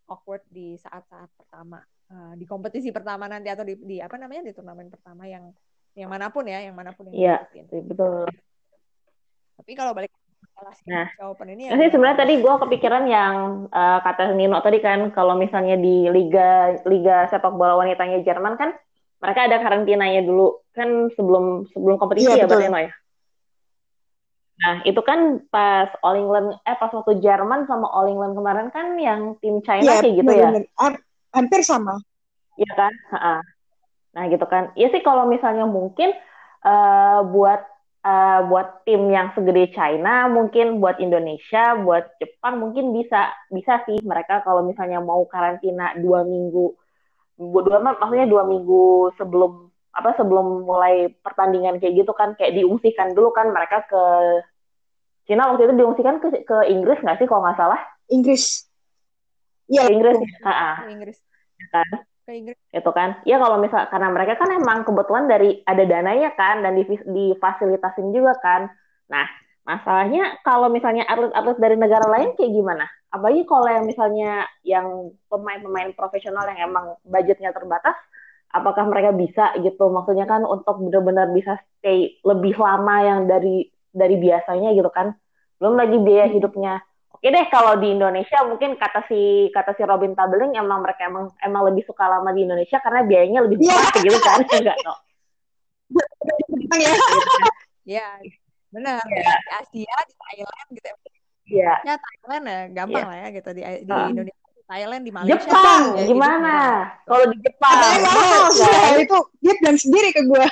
[0.07, 4.53] awkward di saat-saat pertama uh, di kompetisi pertama nanti atau di, di apa namanya di
[4.55, 5.51] turnamen pertama yang
[5.99, 7.37] yang mana pun ya yang mana pun yang Iya,
[7.83, 8.31] betul.
[9.59, 10.13] Tapi kalau balik
[10.91, 11.07] Nah,
[11.55, 13.35] ini ya sebenarnya tadi gue kepikiran yang
[13.71, 18.75] uh, kata Nino tadi kan kalau misalnya di liga liga sepak bola wanitanya Jerman kan
[19.19, 22.93] mereka ada karantinanya dulu kan sebelum sebelum kompetisi iya, ya berarti ya.
[24.59, 28.95] Nah itu kan pas All England eh pas waktu Jerman sama All England kemarin kan
[28.99, 30.51] yang tim China iya, kayak gitu ya.
[31.35, 31.99] Hampir sama.
[32.59, 32.93] Iya kan?
[34.15, 34.75] Nah gitu kan.
[34.75, 36.11] Iya sih kalau misalnya mungkin
[36.67, 37.63] uh, buat
[38.03, 43.99] uh, buat tim yang segede China, mungkin buat Indonesia, buat Jepang mungkin bisa bisa sih
[44.03, 46.75] mereka kalau misalnya mau karantina dua minggu,
[47.39, 53.31] dua maksudnya dua minggu sebelum apa sebelum mulai pertandingan kayak gitu kan kayak diungsikan dulu
[53.31, 54.03] kan mereka ke
[55.31, 57.81] Cina waktu itu diungsikan ke ke Inggris nggak sih kalau nggak salah?
[58.09, 58.65] Inggris.
[59.69, 59.93] Iya.
[59.93, 60.17] Inggris.
[60.89, 61.19] Inggris.
[61.61, 61.89] Ya kan?
[62.29, 62.59] ke Inggris.
[62.69, 63.21] Itu kan.
[63.25, 68.13] Ya kalau misal karena mereka kan emang kebetulan dari ada dananya kan dan di, difasilitasin
[68.13, 68.69] juga kan.
[69.09, 69.25] Nah,
[69.69, 72.89] masalahnya kalau misalnya atlet-atlet dari negara lain kayak gimana?
[73.13, 77.97] Apalagi kalau yang misalnya yang pemain-pemain profesional yang emang budgetnya terbatas,
[78.49, 79.93] apakah mereka bisa gitu?
[79.93, 85.13] Maksudnya kan untuk benar-benar bisa stay lebih lama yang dari dari biasanya gitu kan.
[85.61, 86.81] Belum lagi biaya hidupnya
[87.19, 91.35] Oke deh kalau di Indonesia mungkin kata si kata si Robin Tabeling emang mereka emang
[91.43, 93.75] emang lebih suka lama di Indonesia karena biayanya lebih iya.
[93.75, 94.03] murah yeah.
[94.07, 94.95] gitu kan enggak no.
[97.83, 98.07] ya.
[98.75, 99.01] Benar.
[99.09, 99.39] Yeah.
[99.73, 100.87] Di Asia, di Thailand gitu.
[100.87, 100.95] Ya.
[100.95, 101.09] Iya.
[101.49, 101.77] Yeah.
[101.85, 103.11] Ya Thailand ya gampang yeah.
[103.11, 104.09] lah ya gitu di di uh.
[104.13, 106.57] Indonesia Thailand di Malaysia Jepang ya, gimana
[106.93, 107.09] gitu.
[107.09, 110.45] kalau di Jepang nah, itu dia bilang sendiri ke gue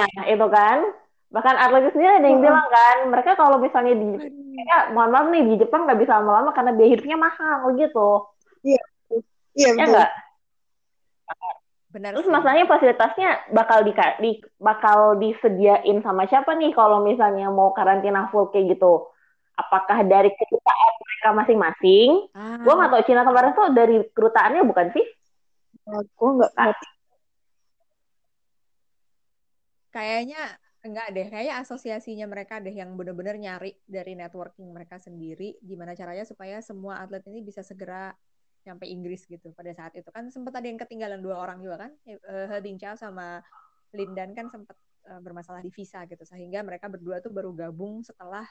[0.00, 0.78] nah itu kan
[1.28, 4.32] bahkan atletnya sendiri ada yang bilang kan mereka kalau misalnya di
[4.64, 8.32] ya, mohon maaf nih di Jepang nggak bisa lama-lama karena biaya hidupnya mahal gitu
[8.64, 8.80] iya
[9.52, 10.10] iya ya enggak
[11.94, 12.10] Benar.
[12.18, 18.26] Terus masalahnya fasilitasnya bakal di, di bakal disediain sama siapa nih kalau misalnya mau karantina
[18.34, 19.06] full kayak gitu?
[19.54, 22.10] Apakah dari kedutaan mereka masing-masing?
[22.34, 22.58] Ah.
[22.66, 25.06] Gue nggak tahu Cina kemarin tuh dari kerutaannya bukan sih?
[26.18, 26.52] Gue nggak
[29.94, 35.96] Kayaknya Enggak deh, kayaknya asosiasinya mereka deh yang benar-benar nyari dari networking mereka sendiri gimana
[35.96, 38.12] caranya supaya semua atlet ini bisa segera
[38.64, 41.92] sampai Inggris gitu pada saat itu kan sempat ada yang ketinggalan dua orang juga kan
[42.24, 43.44] Herding Chow sama
[43.94, 44.74] Lindan kan sempat
[45.08, 48.44] uh, bermasalah di visa gitu sehingga mereka berdua tuh baru gabung setelah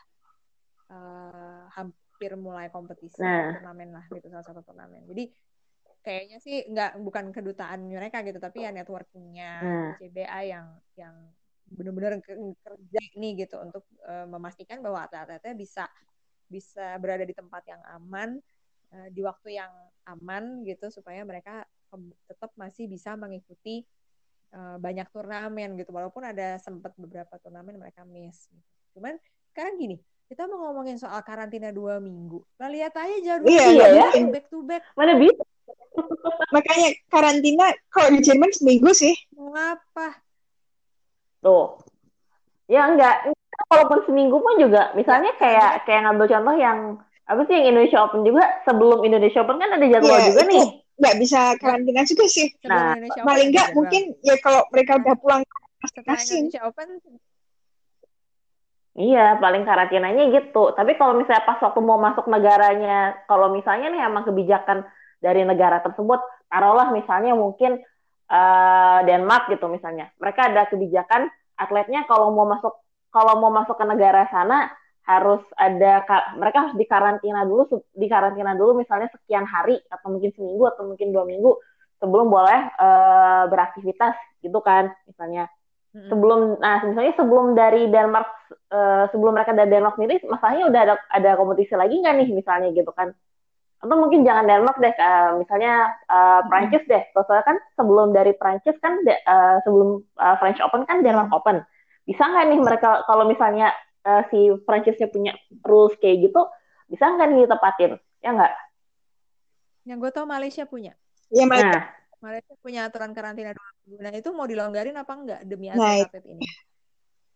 [0.90, 3.60] uh, hampir mulai kompetisi nah.
[3.60, 5.30] turnamen lah gitu salah satu turnamen jadi
[6.04, 9.94] kayaknya sih nggak bukan kedutaan mereka gitu tapi ya networkingnya nah.
[10.00, 10.68] CBA yang
[11.00, 11.16] yang
[11.74, 15.84] benar-benar kerja nih gitu untuk uh, memastikan bahwa atlet-atletnya bisa
[16.46, 18.38] bisa berada di tempat yang aman
[18.94, 19.74] uh, di waktu yang
[20.06, 21.66] aman gitu supaya mereka
[22.26, 23.86] tetap masih bisa mengikuti
[24.54, 28.70] uh, banyak turnamen gitu walaupun ada sempat beberapa turnamen mereka miss gitu.
[28.98, 29.18] cuman
[29.54, 34.08] sekarang gini kita mau ngomongin soal karantina dua minggu nah lihat aja jadwal iya, iya,
[34.10, 34.26] ya.
[34.30, 35.44] back to back mana bisa
[36.50, 40.18] makanya karantina kalau di Jerman seminggu sih Mengapa?
[41.44, 41.76] Tuh.
[42.72, 43.36] Ya enggak,
[43.68, 46.80] walaupun seminggu pun juga misalnya kayak kayak ngambil contoh yang
[47.24, 50.64] apa sih yang Indonesia Open juga sebelum Indonesia Open kan ada jadwal yeah, juga nih.
[50.94, 52.48] Nggak bisa karantina juga sih.
[52.68, 52.94] Nah,
[53.24, 55.42] paling enggak mungkin ya kalau mereka udah pulang
[55.84, 56.90] Indonesia Open
[58.94, 60.70] Iya, paling karantinanya gitu.
[60.78, 64.86] Tapi kalau misalnya pas waktu mau masuk negaranya, kalau misalnya nih emang kebijakan
[65.18, 67.82] dari negara tersebut, taruhlah misalnya mungkin
[68.30, 70.14] uh, Denmark gitu misalnya.
[70.22, 71.26] Mereka ada kebijakan
[71.58, 72.74] atletnya kalau mau masuk
[73.10, 74.70] kalau mau masuk ke negara sana
[75.04, 76.08] harus ada
[76.40, 81.28] mereka harus dikarantina dulu dikarantina dulu misalnya sekian hari atau mungkin seminggu atau mungkin dua
[81.28, 81.52] minggu
[82.00, 85.52] sebelum boleh uh, beraktivitas gitu kan misalnya
[85.94, 88.30] sebelum nah misalnya sebelum dari Denmark
[88.72, 92.72] uh, sebelum mereka dari Denmark sendiri masalahnya udah ada ada kompetisi lagi nggak nih misalnya
[92.72, 93.12] gitu kan
[93.84, 97.04] atau mungkin jangan Denmark deh, uh, misalnya uh, Prancis deh.
[97.12, 101.60] Soalnya kan sebelum dari Prancis kan uh, sebelum uh, French Open kan Denmark Open.
[102.08, 103.76] Bisa nggak nih mereka kalau misalnya
[104.06, 105.34] uh, si Prancisnya punya
[105.64, 106.42] rules kayak gitu,
[106.92, 107.92] Bisa nggak nih ditepatin?
[108.22, 108.54] Ya nggak?
[109.84, 110.94] Yang gue tau Malaysia punya.
[111.34, 111.82] Ya, Malaysia.
[111.82, 111.82] Nah,
[112.24, 113.98] Malaysia punya aturan karantina dua minggu.
[114.00, 116.44] Nah itu mau dilonggarin apa enggak demi Nah, atlet ini?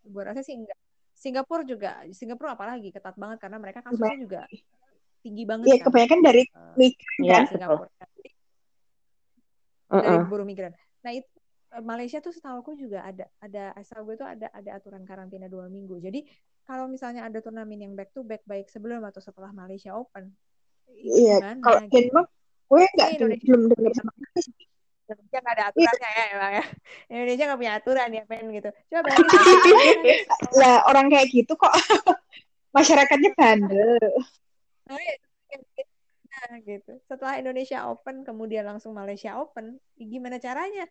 [0.07, 0.77] Gue rasa sih enggak.
[1.17, 4.41] Singapura juga, Singapura apalagi ketat banget karena mereka kasusnya juga
[5.25, 5.65] tinggi banget.
[5.65, 5.85] Iya, kan.
[5.89, 7.43] kebanyakan dari Eh, migran Iya, kan.
[7.43, 7.51] betul.
[7.57, 7.89] Singapura.
[9.87, 10.03] Mm-mm.
[10.03, 10.71] dari buruh migran.
[11.03, 11.31] Nah itu
[11.73, 15.49] eh, Malaysia tuh setahu aku juga ada ada asal gue tuh ada ada aturan karantina
[15.49, 15.99] dua minggu.
[15.99, 16.23] Jadi
[16.67, 20.35] kalau misalnya ada turnamen yang back to back baik sebelum atau setelah Malaysia Open,
[20.91, 22.11] Iya, kalau gitu?
[22.11, 22.27] Denmark
[22.67, 23.09] gue nggak
[23.47, 24.63] belum dengar sama sekali.
[25.07, 26.65] Indonesia nggak ada aturannya ya emang ya.
[27.07, 28.69] Indonesia nggak punya aturan ya men gitu.
[28.91, 29.07] Coba.
[30.59, 31.71] Lah orang kayak gitu kok
[32.75, 34.11] masyarakatnya bandel.
[34.91, 35.15] Nah, iya.
[36.37, 36.91] Nah, gitu.
[37.07, 40.85] Setelah Indonesia Open kemudian langsung Malaysia Open, gimana caranya?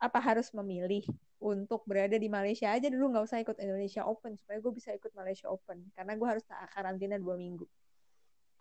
[0.00, 1.04] Apa harus memilih
[1.42, 5.12] untuk berada di Malaysia aja dulu nggak usah ikut Indonesia Open supaya gue bisa ikut
[5.12, 7.66] Malaysia Open karena gue harus karantina dua minggu.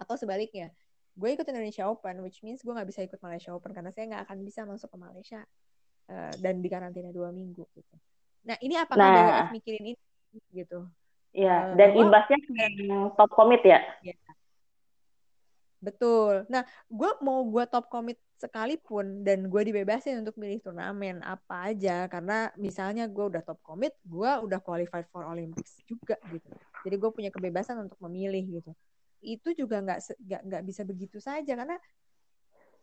[0.01, 0.73] Atau sebaliknya,
[1.13, 4.23] gue ikut Indonesia Open, which means gue nggak bisa ikut Malaysia Open karena saya nggak
[4.27, 5.41] akan bisa masuk ke Malaysia
[6.09, 7.95] eh, dan di karantina dua minggu gitu.
[8.45, 9.15] Nah ini apakah Nah.
[9.15, 9.99] BWF mikirin ini
[10.51, 10.89] gitu?
[11.31, 12.37] Iya, Eh, dan imbasnya
[13.15, 13.79] top commit ya.
[15.81, 16.45] Betul.
[16.45, 22.09] Nah, gue mau gue top commit sekalipun dan gue dibebasin untuk milih turnamen apa aja
[22.09, 26.45] karena misalnya gue udah top commit, gue udah qualified for Olympics juga gitu.
[26.85, 28.71] Jadi gue punya kebebasan untuk memilih gitu.
[29.21, 31.77] Itu juga nggak nggak nggak bisa begitu saja karena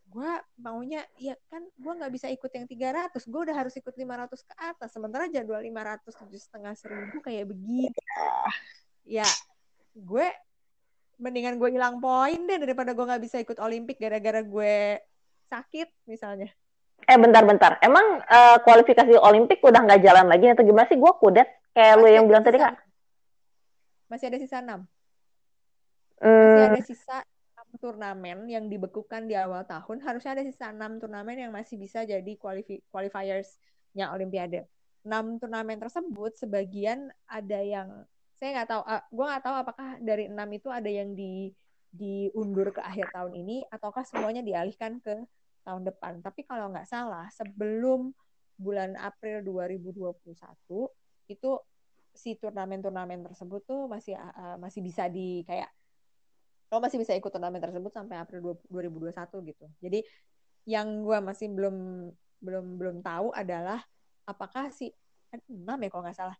[0.08, 4.40] gue maunya ya kan gue nggak bisa ikut yang 300 gue udah harus ikut 500
[4.40, 7.92] ke atas sementara jadwal 500 tujuh setengah seribu kayak begini
[9.04, 9.28] ya
[9.92, 10.26] gue
[11.18, 15.02] mendingan gue hilang poin deh daripada gue nggak bisa ikut Olimpik gara-gara gue
[15.50, 16.48] sakit misalnya.
[17.06, 20.98] Eh bentar-bentar, emang eh, kualifikasi Olimpik udah nggak jalan lagi atau gimana sih?
[20.98, 22.74] Gue kudet kayak lu Masih yang ada bilang tadi kak.
[24.08, 24.82] Masih ada sisa 6.
[26.18, 27.16] Masih Hmm, ada sisa
[27.54, 30.02] 6 turnamen yang dibekukan di awal tahun.
[30.02, 34.66] Harusnya ada sisa 6 turnamen yang masih bisa jadi qualifi- qualifiers-nya Olimpiade.
[35.06, 37.88] 6 turnamen tersebut sebagian ada yang
[38.38, 41.50] saya nggak tahu, ah, gue nggak tahu apakah dari 6 itu ada yang di
[41.88, 45.26] diundur ke akhir tahun ini ataukah semuanya dialihkan ke
[45.66, 46.22] tahun depan.
[46.22, 48.14] Tapi kalau nggak salah sebelum
[48.58, 50.22] bulan April 2021
[51.30, 51.50] itu
[52.14, 55.70] si turnamen-turnamen tersebut tuh masih uh, masih bisa di kayak
[56.68, 59.66] lo masih bisa ikut turnamen tersebut sampai April 2021 gitu.
[59.80, 60.00] Jadi
[60.68, 61.76] yang gue masih belum
[62.38, 63.80] belum belum tahu adalah
[64.28, 64.92] apakah si
[65.32, 66.38] ada enam ya kalau nggak salah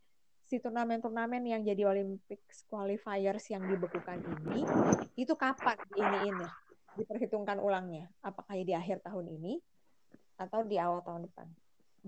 [0.48, 4.64] si turnamen-turnamen yang jadi Olympics qualifiers yang dibekukan ini
[5.20, 6.50] itu kapan diiniin ya
[6.96, 8.08] diperhitungkan ulangnya?
[8.24, 9.60] Apakah di akhir tahun ini
[10.40, 11.46] atau di awal tahun depan?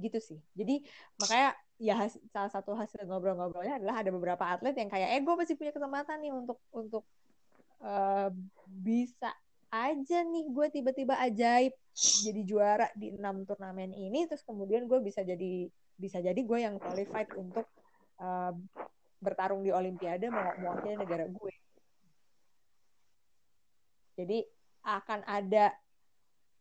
[0.00, 0.40] Gitu sih.
[0.56, 0.82] Jadi
[1.20, 5.34] makanya ya has- salah satu hasil ngobrol-ngobrolnya adalah ada beberapa atlet yang kayak eh gue
[5.36, 7.04] masih punya kesempatan nih untuk untuk
[7.84, 8.28] eh,
[8.66, 9.30] bisa
[9.70, 11.72] aja nih gue tiba-tiba ajaib
[12.26, 16.76] jadi juara di enam turnamen ini terus kemudian gue bisa jadi bisa jadi gue yang
[16.80, 17.68] qualified untuk
[18.20, 18.52] eh,
[19.20, 21.52] bertarung di Olimpiade mau mewakili negara gue
[24.16, 24.38] jadi
[24.84, 25.72] akan ada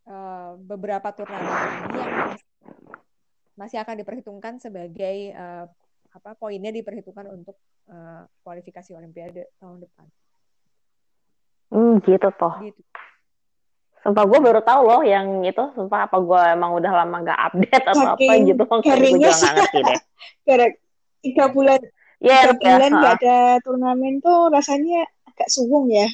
[0.07, 2.47] eh, beberapa turnamen lagi yang masih,
[3.55, 5.65] masih akan diperhitungkan sebagai eh,
[6.09, 7.55] apa poinnya diperhitungkan untuk
[7.91, 10.05] eh, kualifikasi Olimpiade tahun depan
[11.75, 12.55] hmm, gitu toh.
[12.63, 12.83] gitu
[13.99, 15.59] Sumpah gue baru tahu loh yang itu.
[15.75, 18.63] Sumpah apa gue emang udah lama gak update atau apa Saking gitu.
[18.63, 19.99] Makanya gue juga gak ngerti deh.
[21.19, 21.79] Tiga bulan
[22.19, 22.75] Iya, tiga ya.
[22.75, 26.07] bulan nggak ada turnamen tuh rasanya agak suwung ya.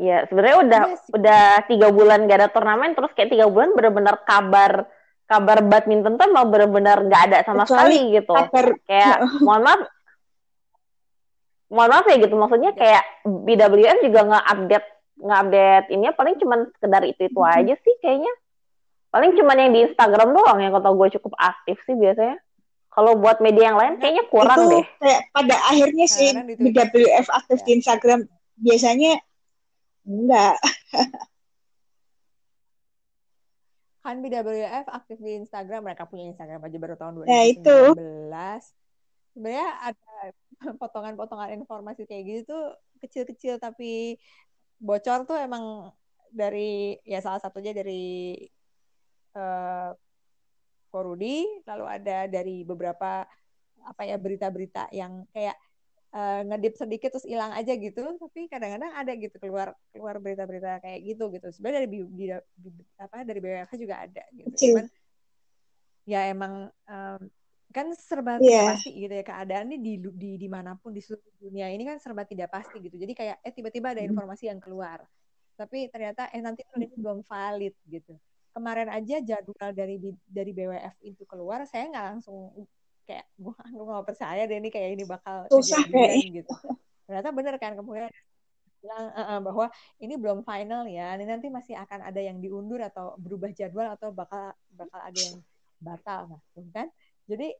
[0.00, 1.12] Iya, sebenarnya udah sih.
[1.12, 4.88] udah tiga bulan gak ada turnamen, terus kayak tiga bulan bener-bener kabar
[5.28, 8.32] kabar badminton tuh mau bener-bener nggak ada sama Kecuali sekali gitu.
[8.32, 9.80] Kabar Kayak mohon maaf,
[11.68, 12.34] mohon maaf ya gitu.
[12.34, 14.88] Maksudnya kayak BWF juga nggak update
[15.20, 18.32] nggak update ini paling cuman sekedar itu itu aja sih kayaknya.
[19.10, 22.38] Paling cuman yang di Instagram doang yang kata gue cukup aktif sih biasanya.
[22.88, 24.84] Kalau buat media yang lain kayaknya kurang itu deh.
[24.98, 26.54] kayak pada akhirnya sih Kadang di.
[26.64, 27.64] BWF aktif Ya.
[27.64, 28.20] di Instagram
[28.56, 29.12] biasanya
[30.04, 30.54] enggak.
[34.00, 37.78] kan BWF aktif di Instagram mereka punya Instagram aja baru tahun Nah, 2019 itu.
[39.30, 40.12] sebenarnya ada
[40.80, 42.64] potongan-potongan informasi kayak gitu tuh
[42.98, 44.16] kecil-kecil tapi
[44.76, 45.92] bocor tuh emang
[46.26, 48.34] dari ya salah satunya dari
[49.36, 49.90] eh
[50.90, 53.22] Korudi lalu ada dari beberapa
[53.86, 55.56] apa ya berita-berita yang kayak
[56.14, 58.02] eh, ngedip sedikit terus hilang aja gitu.
[58.18, 61.46] Tapi kadang-kadang ada gitu keluar keluar berita-berita kayak gitu gitu.
[61.54, 64.56] Sebenarnya dari bi- bi- apa dari BWF juga ada gitu.
[64.70, 64.84] Cuman
[66.08, 67.20] ya emang em,
[67.70, 71.30] kan serba tidak pasti gitu ya keadaan ini di di di mana pun di seluruh
[71.38, 72.96] dunia ini kan serba tidak pasti gitu.
[72.98, 75.06] Jadi kayak eh tiba-tiba ada informasi yang keluar.
[75.54, 76.62] Tapi ternyata eh nanti
[76.98, 78.18] belum valid gitu
[78.50, 79.96] kemarin aja jadwal dari
[80.26, 82.52] dari BWF itu keluar saya nggak langsung
[83.06, 86.52] kayak gue nggak percaya deh ini kayak ini bakal Susah kejadian gitu.
[87.06, 88.10] Ternyata bener kan kemudian
[88.80, 89.66] bilang "Eh, eh, bahwa
[90.00, 94.08] ini belum final ya ini nanti masih akan ada yang diundur atau berubah jadwal atau
[94.14, 95.36] bakal bakal ada yang
[95.80, 96.40] batal nah
[96.72, 96.88] kan.
[97.26, 97.52] Jadi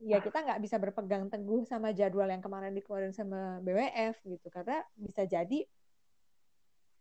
[0.00, 4.80] ya kita nggak bisa berpegang teguh sama jadwal yang kemarin dikeluarin sama BWF gitu karena
[4.96, 5.64] bisa jadi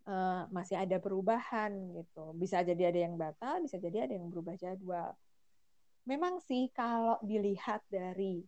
[0.10, 2.34] eh, masih ada perubahan gitu.
[2.34, 5.14] Bisa jadi ada yang batal bisa jadi ada yang berubah jadwal.
[6.10, 8.41] Memang sih kalau dilihat dari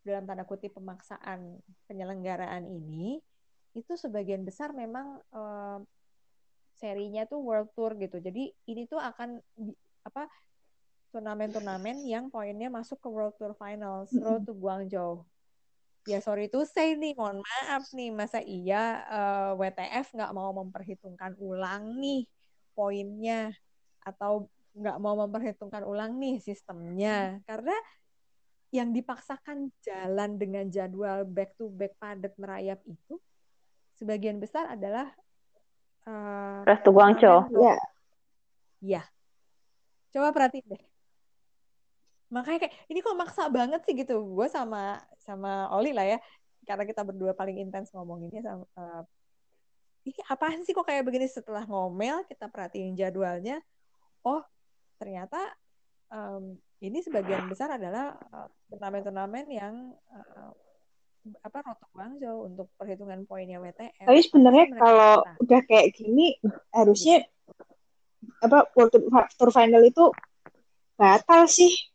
[0.00, 3.20] dalam tanda kutip pemaksaan penyelenggaraan ini
[3.76, 5.78] itu sebagian besar memang eh,
[6.80, 8.16] serinya tuh world tour gitu.
[8.16, 9.36] Jadi ini tuh akan
[10.00, 10.24] apa
[11.10, 15.26] turnamen-turnamen yang poinnya masuk ke World Tour Finals, Road to Guangzhou.
[16.08, 21.36] Ya sorry to say nih, mohon maaf nih, masa iya eh, WTF nggak mau memperhitungkan
[21.36, 22.24] ulang nih
[22.72, 23.52] poinnya
[24.00, 27.74] atau nggak mau memperhitungkan ulang nih sistemnya karena
[28.70, 33.18] yang dipaksakan jalan dengan jadwal back to back padat merayap itu
[33.98, 35.10] sebagian besar adalah
[36.06, 37.50] eh, Restu Guangzhou.
[37.50, 37.76] turnamen Ya.
[38.80, 39.02] Iya.
[40.14, 40.82] Coba perhatiin deh.
[42.30, 44.22] Makanya kayak ini kok maksa banget sih gitu.
[44.22, 46.18] Gue sama sama Oli lah ya.
[46.64, 49.02] Karena kita berdua paling intens ngomonginnya sama eh,
[50.08, 53.60] ini apaan sih kok kayak begini setelah ngomel kita perhatiin jadwalnya.
[54.24, 54.40] Oh,
[54.96, 55.38] ternyata
[56.08, 59.74] em, ini sebagian besar adalah eh, turnamen-turnamen yang
[60.14, 60.52] eh,
[61.44, 64.08] apa Roto Guangzhou untuk perhitungan poinnya WTF.
[64.08, 65.36] Tapi sebenarnya kalau minta.
[65.44, 66.40] udah kayak gini
[66.72, 67.28] harusnya
[68.40, 68.96] apa World
[69.36, 70.08] Tour Final itu
[70.96, 71.89] batal sih.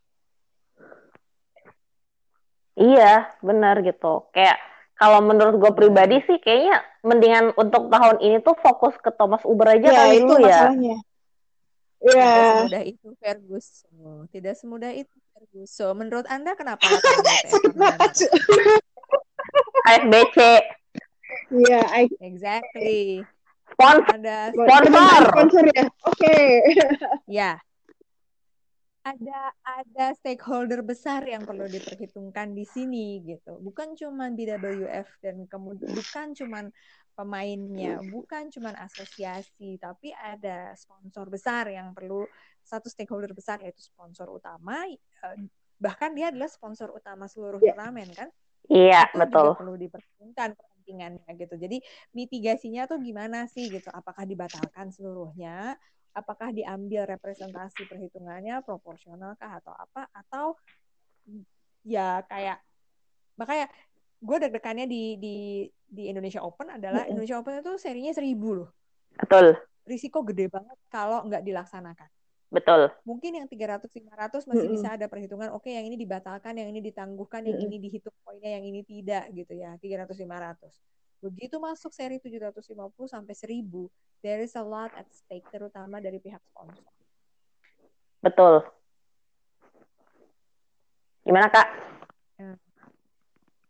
[2.76, 4.28] Iya, benar gitu.
[4.30, 4.60] Kayak
[4.96, 9.68] kalau menurut gue pribadi sih kayaknya mendingan untuk tahun ini tuh fokus ke Thomas Uber
[9.70, 10.48] aja Ya kali itu dulu ya.
[10.64, 10.98] masalahnya.
[12.06, 13.96] Ya, Tidak semudah itu Ferguson.
[14.30, 15.94] Tidak semudah itu Ferguson.
[15.96, 18.14] Menurut Anda kenapa sakit banget.
[19.86, 20.38] ASBC
[21.52, 23.22] Iya, I- Exactly.
[23.68, 25.22] sponsor Ada Sponsor.
[25.30, 25.84] sponsor ya.
[26.06, 26.38] Oke.
[27.28, 27.52] ya.
[29.06, 33.62] Ada ada stakeholder besar yang perlu diperhitungkan di sini gitu.
[33.62, 36.66] Bukan cuma BWF dan kemudian bukan cuma
[37.14, 42.26] pemainnya, bukan cuma asosiasi, tapi ada sponsor besar yang perlu
[42.66, 44.98] satu stakeholder besar yaitu sponsor utama eh,
[45.78, 47.78] bahkan dia adalah sponsor utama seluruh Ya.
[47.78, 48.30] turnamen kan
[48.66, 49.54] Iya, itu betul.
[49.54, 51.54] juga perlu diperhitungkan kepentingannya gitu.
[51.62, 51.78] Jadi
[52.18, 53.94] mitigasinya tuh gimana sih gitu?
[53.94, 55.78] Apakah dibatalkan seluruhnya?
[56.16, 60.08] Apakah diambil representasi perhitungannya proporsional kah atau apa?
[60.16, 60.56] Atau
[61.84, 62.64] ya kayak
[63.36, 63.68] makanya
[64.24, 65.36] gue deg-degannya di di
[65.86, 67.20] di Indonesia Open adalah Mm-mm.
[67.20, 68.70] Indonesia Open itu serinya seribu loh.
[69.20, 69.60] Betul.
[69.86, 72.10] Risiko gede banget kalau nggak dilaksanakan
[72.56, 72.88] Betul.
[73.04, 74.76] mungkin yang 300 500 masih Mm-mm.
[74.80, 77.68] bisa ada perhitungan oke yang ini dibatalkan yang ini ditangguhkan yang Mm-mm.
[77.68, 80.72] ini dihitung poinnya yang ini tidak gitu ya 300 500
[81.26, 82.70] begitu masuk seri 750
[83.10, 83.90] sampai 1000
[84.22, 86.86] there is a lot at stake terutama dari pihak sponsor
[88.26, 88.66] Betul.
[91.22, 91.68] Gimana, Kak?
[92.42, 92.58] Ya.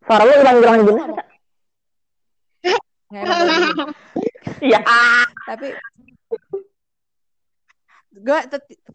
[0.08, 1.28] Suara lu hilang-hilang Kak?
[4.64, 4.80] Iya.
[5.46, 5.76] tapi
[8.16, 8.40] gue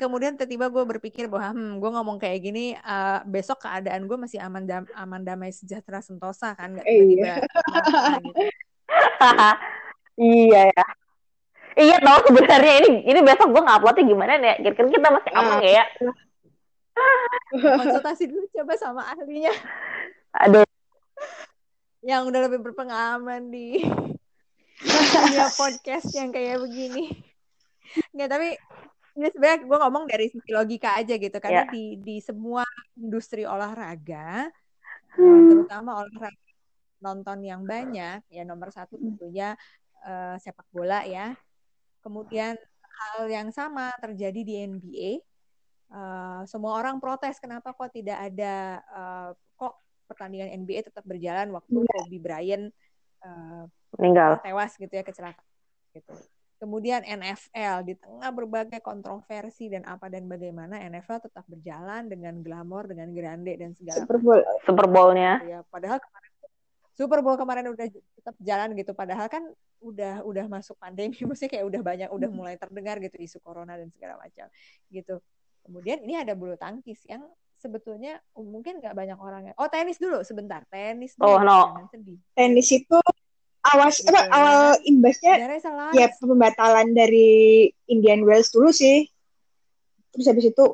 [0.00, 4.40] kemudian tiba-tiba gue berpikir bahwa hmm, gue ngomong kayak gini eh, besok keadaan gue masih
[4.40, 8.40] aman dam aman damai sejahtera sentosa kan nggak tiba-tiba kenapa gitu
[10.50, 10.86] iya ya.
[11.78, 14.58] Iya tau sebenarnya ini ini besok gue nguploadnya gimana nih?
[14.58, 15.84] Kira-kira kita masih aman nggak ya?
[17.78, 19.54] konsultasi dulu coba sama ahlinya
[20.30, 20.66] Aduh,
[22.06, 23.82] yang udah lebih berpengalaman di
[25.14, 27.10] dunia podcast yang kayak begini.
[28.14, 28.48] Nggak, tapi
[29.20, 31.36] ini sebenarnya gue ngomong dari sisi logika aja gitu.
[31.36, 31.70] Karena Ya.
[31.70, 32.64] di, di semua
[32.96, 35.44] industri olahraga, eh, Hmm.
[35.46, 36.40] terutama olahraga
[37.00, 39.52] nonton yang banyak, ya nomor satu tentunya
[40.00, 41.36] eh, sepak bola ya.
[42.00, 45.10] Kemudian hal yang sama terjadi di NBA.
[45.90, 49.76] Eh, semua orang protes kenapa kok tidak ada eh, kok
[50.08, 52.72] pertandingan NBA tetap berjalan waktu Kobe Bryant
[53.20, 53.62] eh,
[54.00, 54.40] meninggal.
[54.40, 55.44] tewas gitu ya kecelakaan
[55.92, 56.14] gitu.
[56.60, 62.84] Kemudian NFL di tengah berbagai kontroversi dan apa dan bagaimana NFL tetap berjalan dengan glamor,
[62.84, 64.40] dengan grande dan segala Super Bowl.
[64.68, 65.40] Super Bowl-nya.
[65.40, 65.60] ya.
[65.64, 66.28] Padahal kemarin
[66.92, 68.92] Super Bowl kemarin udah tetap jalan gitu.
[68.92, 69.48] Padahal kan
[69.80, 73.88] udah udah masuk pandemi, maksudnya kayak udah banyak udah mulai terdengar gitu isu corona dan
[73.88, 74.44] segala macam
[74.92, 75.16] gitu.
[75.64, 77.24] Kemudian ini ada bulu tangkis yang
[77.56, 79.54] sebetulnya oh, mungkin nggak banyak orang ya.
[79.56, 81.48] Oh tenis dulu sebentar, tenis Oh, dulu.
[81.48, 81.60] no.
[81.72, 82.18] Jangan sedih.
[82.36, 82.98] Tenis itu
[83.62, 84.32] awas Gitu, apa ya.
[84.32, 85.34] awal imbasnya
[85.92, 87.30] ya pembatalan dari
[87.86, 89.04] Indian Wells dulu sih.
[90.10, 90.64] Terus habis itu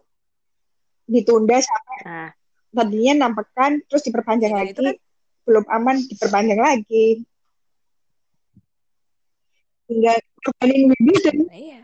[1.05, 2.31] ditunda sampai Nah,
[2.73, 4.73] tadinya enam pekan terus diperpanjang Ya, lagi.
[4.73, 5.01] itu kan-
[5.43, 7.23] Belum aman diperpanjang lagi.
[9.87, 10.13] Hingga
[10.43, 11.37] korbanin Wimbledon.
[11.47, 11.83] Nah, iya.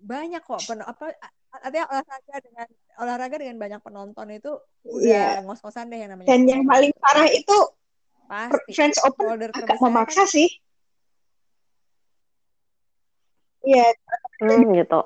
[0.00, 1.12] Banyak kok pen apa
[1.56, 2.66] artinya olahraga dengan
[2.96, 4.52] olahraga dengan banyak penonton itu
[5.04, 5.40] Iya.
[5.40, 6.28] udah ngos-ngosan deh yang namanya.
[6.32, 7.56] Dan yang paling parah itu
[8.26, 10.48] pasti French Open agak terbesar memaksa kan- sih.
[13.66, 13.86] Iya,
[14.46, 15.00] hmm, gitu.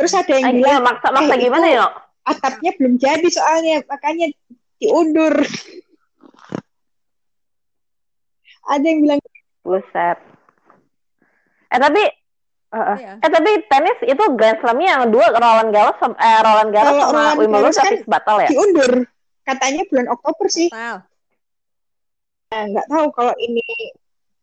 [0.00, 1.86] terus ada yang bilang maksa maksa eh, gimana ya?
[2.24, 4.32] atapnya belum jadi soalnya makanya
[4.80, 5.34] diundur.
[8.62, 9.20] Ada yang bilang
[9.66, 10.18] Buset.
[11.70, 12.02] Eh tapi
[12.72, 12.98] eh, eh.
[12.98, 13.12] Iya.
[13.20, 17.18] eh tapi tenis itu Grand Slam-nya yang dua Roland Garros eh, Roland Garros Kalau sama
[17.34, 18.48] Roland Wimbledon kan batal ya?
[18.54, 18.92] diundur.
[19.42, 20.70] Katanya bulan Oktober sih.
[22.52, 23.64] Nah, nggak tahu kalau ini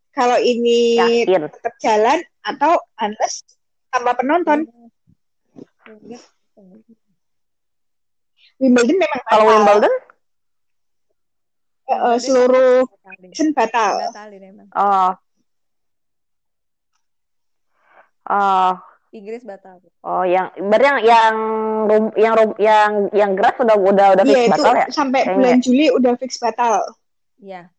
[0.09, 1.45] kalau ini Yakin.
[1.45, 3.45] tetap jalan atau unless
[3.93, 4.65] tambah penonton.
[8.57, 9.49] Wimbledon memang Kalau batal.
[9.53, 9.93] Wimbledon?
[11.89, 12.85] Eh, seluruh
[13.29, 13.93] season batal.
[14.73, 15.13] Oh.
[18.25, 18.73] Oh,
[19.09, 19.81] Inggris batal.
[20.05, 21.35] oh yang berarti yang yang
[21.89, 24.85] rum- yang rum- yang yang grass udah udah udah fix Iya itu batal ya?
[24.93, 25.33] sampai Kayaknya.
[25.41, 26.75] bulan Juli udah fix batal.
[27.41, 27.73] Iya.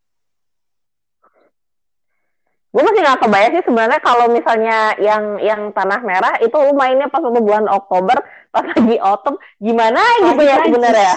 [2.70, 7.10] Gue masih nggak kebayang sih sebenarnya kalau misalnya yang yang tanah merah itu lu mainnya
[7.10, 8.14] pas waktu bulan Oktober
[8.54, 11.14] pas lagi autumn gimana gitu ya sebenarnya?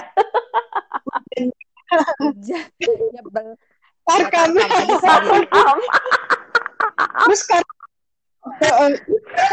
[1.38, 1.46] Sih
[2.42, 2.62] dia.
[7.24, 7.64] terus kan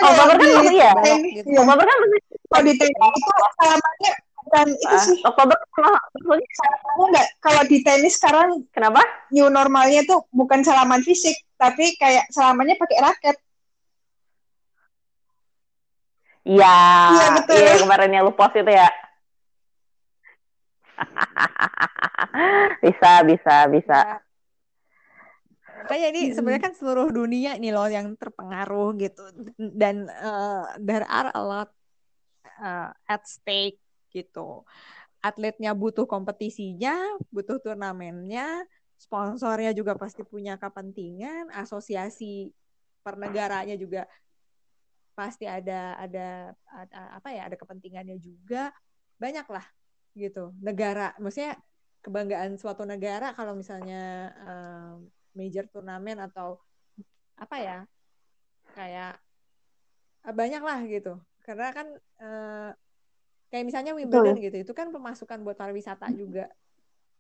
[0.03, 0.93] Oktober kan di masih ya?
[1.21, 1.47] Gitu.
[1.53, 1.61] iya.
[1.63, 2.21] Oktober kan masih
[2.51, 3.31] Kalau di tenis itu
[3.61, 5.95] salamannya bukan itu ah, sih Oktober kan
[6.27, 9.05] maksudnya nggak kalau di tenis sekarang kenapa?
[9.31, 13.37] new normalnya tuh bukan salaman fisik tapi kayak salamannya pakai raket.
[16.49, 16.77] Iya,
[17.13, 17.61] Iya, betul.
[17.61, 18.89] iya kemarin yang lu post itu ya.
[22.85, 23.99] bisa, bisa, bisa.
[24.01, 24.17] Ya.
[25.85, 29.21] Makanya ini sebenarnya kan seluruh dunia nih loh yang terpengaruh gitu
[29.59, 31.71] dan eh, there are a lot
[32.63, 34.65] eh, at stake gitu.
[35.21, 38.65] Atletnya butuh kompetisinya, butuh turnamennya,
[39.01, 42.53] sponsornya juga pasti punya kepentingan, asosiasi
[43.01, 44.05] pernegaranya juga
[45.17, 48.69] pasti ada ada, ada apa ya ada kepentingannya juga.
[49.17, 49.65] Banyak lah
[50.13, 50.53] gitu.
[50.61, 51.57] Negara maksudnya
[52.05, 54.93] kebanggaan suatu negara kalau misalnya eh,
[55.33, 56.61] major turnamen atau
[57.41, 57.79] apa ya
[58.77, 59.17] kayak
[60.29, 61.17] eh, banyak lah gitu.
[61.41, 61.89] Karena kan
[62.21, 62.71] eh,
[63.49, 66.53] kayak misalnya Wimbledon gitu itu kan pemasukan buat pariwisata juga.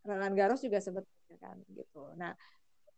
[0.05, 2.35] Roland Garros juga sebetulnya kan gitu nah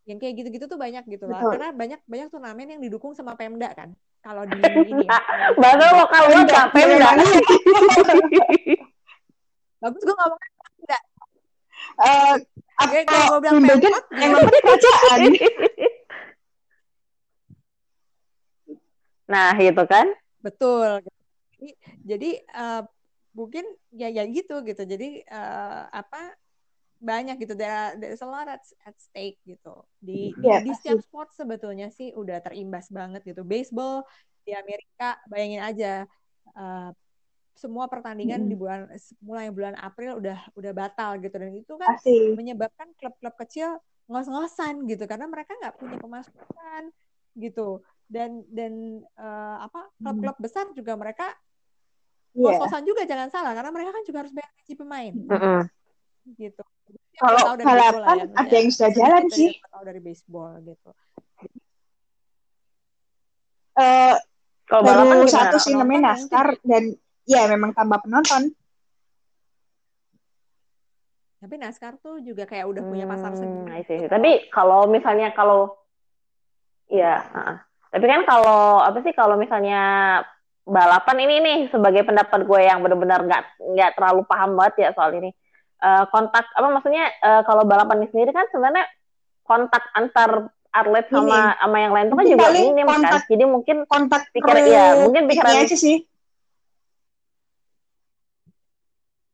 [0.09, 1.53] yang kayak gitu-gitu tuh banyak gitu lah Betul.
[1.55, 4.59] karena banyak banyak turnamen yang didukung sama Pemda kan kalau di
[4.91, 5.19] ini ya,
[5.59, 7.11] Bahasa lokal banget Pemda, Pemda.
[9.83, 10.41] bagus gue ngomong
[12.03, 12.35] Eh,
[12.81, 14.39] apa Ya, kalau bilang Pemkot, yang ya.
[14.43, 15.21] dapat kerajaan.
[19.29, 20.07] Nah, gitu kan?
[20.43, 21.01] Betul.
[21.57, 21.69] Jadi,
[22.03, 22.83] jadi eh,
[23.33, 23.65] mungkin
[23.95, 24.83] ya ya gitu gitu.
[24.83, 26.37] Jadi eh, apa
[27.03, 27.59] banyak gitu.
[27.59, 29.83] There, are- there's a lot at, at stake gitu.
[29.99, 33.43] Di di, Iya, di setiap sport sebetulnya sih udah terimbas banget gitu.
[33.43, 34.07] Baseball
[34.47, 35.93] di Amerika, bayangin aja
[36.55, 36.91] eh,
[37.53, 38.89] semua pertandingan di bulan
[39.21, 42.33] mulai bulan April udah udah batal gitu dan itu kan Pasti.
[42.33, 43.77] menyebabkan klub-klub kecil
[44.09, 46.83] ngos-ngosan gitu karena mereka nggak punya pemasukan
[47.39, 51.29] gitu dan dan eh, apa klub-klub besar juga mereka
[52.33, 52.57] Iya.
[52.57, 55.61] ngos-ngosan juga jangan salah karena mereka kan juga harus bayar gaji pemain Mm-mm.
[56.39, 56.63] Gitu.
[57.19, 58.59] Kalau balapan ya, ada ya.
[58.63, 59.51] yang sudah jalan sih.
[59.71, 60.91] tahu dari baseball gitu.
[63.73, 64.15] Eh,
[64.69, 66.93] Kalau balapan satu sih namanya NASCAR dan
[67.29, 68.53] ya memang tambah penonton.
[71.43, 73.83] Tapi NASCAR tuh juga kayak udah punya pasar Hmm, sendiri.
[73.83, 74.07] Gitu.
[74.07, 75.75] Tapi kalau misalnya kalau
[76.87, 77.57] ya, heeh.
[77.91, 79.83] tapi kan kalau apa sih kalau misalnya
[80.63, 83.43] balapan ini nih sebagai pendapat gue yang benar-benar nggak
[83.75, 85.35] nggak terlalu paham banget ya soal ini.
[85.83, 88.87] Eh, kontak apa maksudnya eh, kalau balapan ini sendiri kan sebenarnya
[89.43, 92.93] kontak antar atlet sama sama yang lain itu kan juga minim kan.
[93.03, 96.07] kontak- Jadi mungkin Kontak Pikir- iya, mungkin pikiran- aja sih.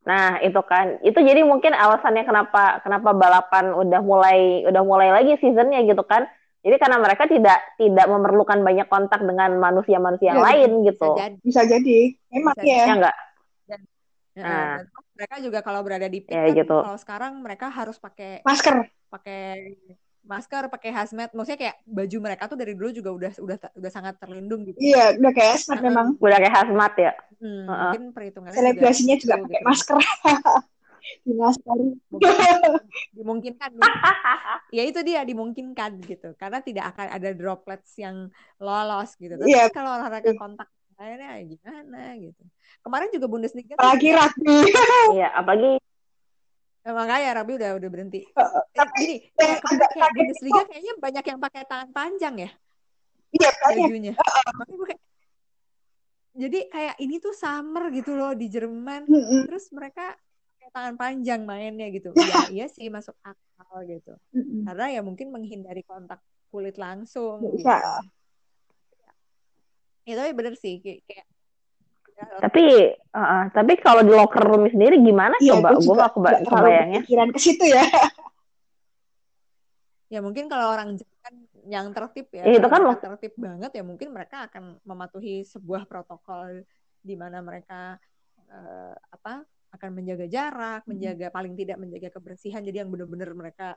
[0.03, 0.96] Nah, itu kan.
[1.05, 6.24] Itu jadi mungkin alasannya kenapa kenapa balapan udah mulai udah mulai lagi seasonnya gitu kan.
[6.64, 11.09] Jadi karena mereka tidak tidak memerlukan banyak kontak dengan manusia-manusia yang Ya, lain Bisa gitu.
[11.14, 11.36] jadi.
[11.44, 11.99] Bisa jadi.
[12.32, 12.82] Memang Bisa ya.
[12.82, 13.16] Ya enggak?
[14.39, 14.78] Nah.
[14.78, 16.76] dan mereka juga kalau berada di pit Ya, kan gitu.
[16.78, 18.86] kalau sekarang mereka harus pakai Masker.
[19.09, 19.43] pakai
[20.22, 21.32] masker, pakai hazmat.
[21.32, 24.76] Maksudnya kayak baju mereka tuh dari dulu juga udah udah udah sangat terlindung gitu.
[24.76, 25.89] Iya, udah kayak smart Heeh.
[25.89, 26.07] memang.
[26.20, 27.12] Udah kayak hazmat ya.
[27.41, 27.80] Hmm, Heeh.
[27.82, 29.66] mungkin perhitungannya Selebrasinya juga gitu, pakai gitu.
[29.66, 29.97] masker.
[31.24, 31.76] Di masker.
[32.12, 32.36] Mungkin-
[33.16, 33.70] dimungkinkan
[34.76, 38.28] ya itu dia dimungkinkan gitu karena tidak akan ada droplets yang
[38.61, 39.72] lolos gitu tapi Iya.
[39.72, 40.68] kalau olahraga kontak
[40.99, 42.03] akhirnya gimana?
[42.18, 42.42] gitu.
[42.82, 44.59] Kemarin juga Bundesliga tuh Apalagi rugby.
[45.16, 45.70] Iya, apalagi
[46.88, 48.20] emang kayak Rabi udah udah berhenti.
[48.26, 52.51] Heeh, eh, gini yang kayak kayak Bundesliga kayaknya banyak yang pakai tangan panjang ya
[53.28, 54.14] Iya, bajunya.
[56.38, 59.05] Jadi kayak ini tuh summer gitu loh di Jerman.
[59.44, 60.16] Terus mereka
[60.57, 62.14] pakai tangan panjang mainnya gitu.
[62.16, 64.16] Ya iya sih masuk akal gitu.
[64.64, 68.09] Karena ya mungkin menghindari kontak kulit langsung Nggak gitu.
[70.09, 71.26] Ya tapi bener sih kayak, kayak
[72.16, 72.64] ya, tapi
[73.12, 75.68] uh, tapi kalau di locker room sendiri gimana Iya, coba?
[75.76, 77.00] gue gak keba kebayangnya.
[77.04, 77.84] kepikiran ke situ ya.
[80.09, 81.34] ya mungkin kalau orang Jerman
[81.68, 86.64] yang tertib ya, Ya, itu kan tertib banget ya mungkin mereka akan mematuhi sebuah protokol
[86.98, 88.00] di mana mereka
[88.48, 90.96] eh, apa akan menjaga jarak, Hmm.
[90.96, 93.76] menjaga paling tidak menjaga kebersihan jadi yang benar-benar mereka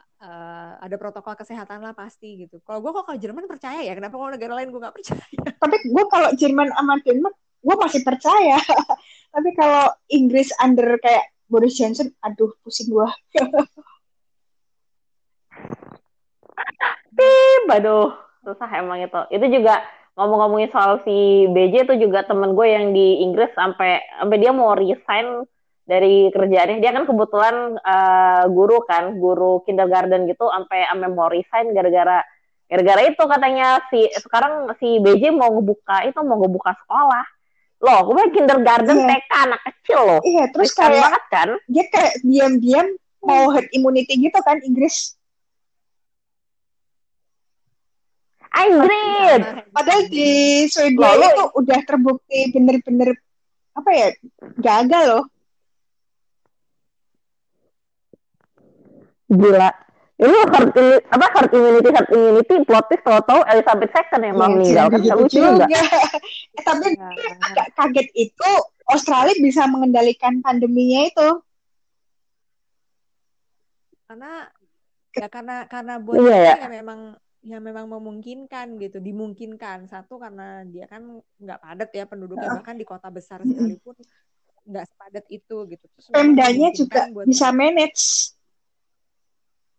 [0.00, 2.60] eh, ada protokol kesehatan lah pasti gitu.
[2.64, 5.24] Kalau gue kok kalau Jerman percaya ya, kenapa kalau negara lain gue nggak percaya?
[5.62, 8.58] Tapi gue kalau Jerman sama Denmark, gue masih percaya.
[9.34, 13.08] Tapi kalau Inggris under kayak Boris Johnson, aduh pusing gue.
[17.14, 18.14] Pip, aduh,
[18.46, 19.20] susah emang itu.
[19.34, 19.82] Itu juga
[20.14, 24.74] ngomong-ngomongin soal si BJ itu juga temen gue yang di Inggris sampai sampai dia mau
[24.76, 25.46] resign
[25.90, 26.78] dari kerjaannya.
[26.78, 32.22] Dia kan kebetulan eh, guru kan, guru kindergarten gitu, sampai sampai mau resign gara-gara
[32.70, 37.26] gara-gara itu katanya si sekarang si BJ mau ngebuka itu mau ngebuka sekolah.
[37.80, 39.08] Loh, gue kindergarten Iya.
[39.10, 40.20] TK anak kecil loh.
[40.22, 41.48] Iya, terus Riskan kayak banget kan?
[41.66, 42.86] dia kayak diam-diam
[43.20, 45.16] mau herd immunity gitu kan Inggris.
[48.50, 49.42] Anjrit.
[49.70, 50.30] Padahal di
[50.66, 53.14] Swedia Lalu- itu udah terbukti bener-bener
[53.72, 54.08] apa ya
[54.58, 55.24] gagal loh.
[59.30, 59.70] Gila.
[60.20, 64.44] Ini herd immunity, apa herd immunity herd immunity plot twist tahu-tahu Elizabeth II yang mau
[64.44, 65.64] Iya, meninggal kan gitu lucu juga.
[66.60, 67.08] eh, tapi Ya,
[67.40, 68.50] agak kaget itu
[68.90, 71.28] Australia bisa mengendalikan pandeminya itu.
[74.10, 74.50] karena
[75.14, 76.54] ya karena karena buat Iya, dia ya.
[76.66, 77.00] ya memang
[77.46, 82.82] ya memang memungkinkan gitu dimungkinkan satu karena dia kan nggak padat ya penduduknya bahkan di
[82.84, 83.94] kota besar sekalipun
[84.66, 88.34] nggak sepadat itu gitu Terus Pemdanya juga bisa manage.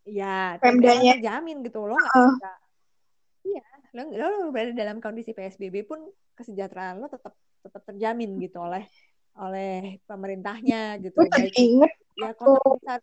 [0.06, 1.18] Ya Pemdanya.
[1.18, 2.52] Terjamin gitu loh nggak bisa.
[3.42, 6.00] Iya lo, lo berada dalam kondisi PSBB pun
[6.38, 8.88] kesejahteraan lo tetap tetap terjamin gitu oleh
[9.38, 11.16] oleh pemerintahnya gitu.
[11.16, 13.00] Gue jadi inget ya besar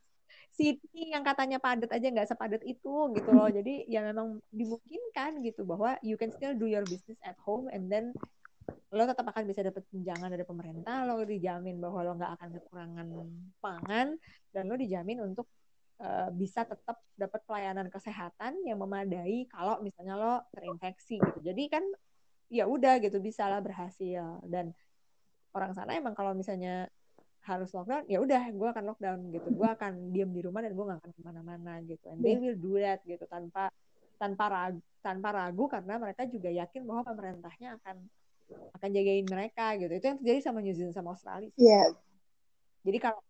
[0.58, 3.48] Sydney yang katanya padat aja nggak sepadat itu gitu loh.
[3.48, 7.86] Jadi ya memang dimungkinkan gitu bahwa you can still do your business at home and
[7.86, 8.10] then
[8.88, 11.06] lo tetap akan bisa dapat tunjangan dari pemerintah.
[11.06, 13.06] Lo dijamin bahwa lo nggak akan kekurangan
[13.62, 14.08] pangan
[14.50, 15.46] dan lo dijamin untuk
[15.98, 21.38] eh, bisa tetap dapat pelayanan kesehatan yang memadai kalau misalnya lo terinfeksi gitu.
[21.42, 21.84] Jadi kan
[22.48, 24.42] ya udah gitu bisa lah berhasil.
[24.46, 24.72] Dan
[25.52, 26.86] orang sana emang kalau misalnya
[27.48, 29.48] harus lockdown ya udah gue akan lockdown gitu.
[29.52, 32.04] Gue akan diam di rumah dan gue gak akan ke mana-mana gitu.
[32.10, 33.72] And they will do that gitu tanpa
[34.18, 37.96] tanpa ragu tanpa ragu karena mereka juga yakin bahwa pemerintahnya akan
[38.76, 39.92] akan jagain mereka gitu.
[39.94, 41.66] Itu yang terjadi sama New Zealand sama Australia sih.
[41.66, 41.94] Iya,
[42.86, 43.20] jadi kalau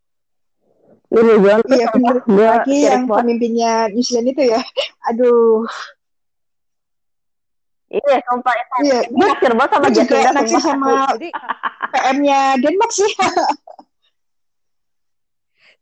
[1.09, 2.16] Ini tuh iya bener.
[2.20, 4.60] gue Lagi yang pemimpinnya New Zealand itu ya.
[5.09, 5.65] Aduh,
[7.89, 8.74] Iya, sumpah itu.
[8.85, 11.28] Iya, Gue naksir banget sama gue juga Jacinda, naksir sama jadi
[11.89, 13.09] PM-nya Denmark sih.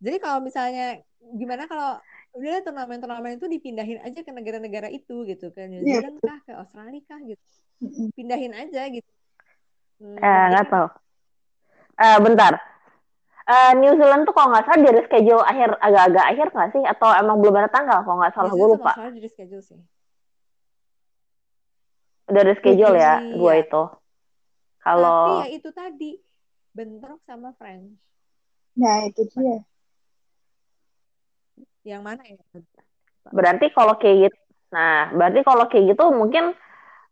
[0.05, 1.03] jadi kalau misalnya
[1.35, 1.99] gimana kalau
[2.37, 6.53] udah turnamen-turnamen itu dipindahin aja ke negara-negara itu gitu ke New Iya, Zealand kah ke
[6.55, 7.43] Australia kah gitu
[8.15, 9.11] pindahin aja gitu
[9.97, 10.89] Hmm, Eh, nggak tahu.
[11.97, 12.53] Eh, bentar.
[13.47, 16.83] Eh, New Zealand tuh kalau nggak salah dari schedule akhir agak-agak akhir nggak sih?
[16.83, 18.03] Atau emang belum ada tanggal?
[18.03, 18.93] Kalau nggak salah gue lupa.
[18.99, 19.79] Jadi schedule sih
[22.27, 23.39] Udah ada schedule ya, Iya.
[23.39, 23.83] gue itu.
[24.83, 26.11] Kalau Tapi ya itu tadi
[26.75, 27.95] bentrok sama French.
[28.75, 29.63] Nah, itu dia.
[31.87, 32.35] Yang mana ya?
[33.27, 34.39] berarti kalau kayak gitu,
[34.71, 36.55] nah berarti kalau kayak gitu mungkin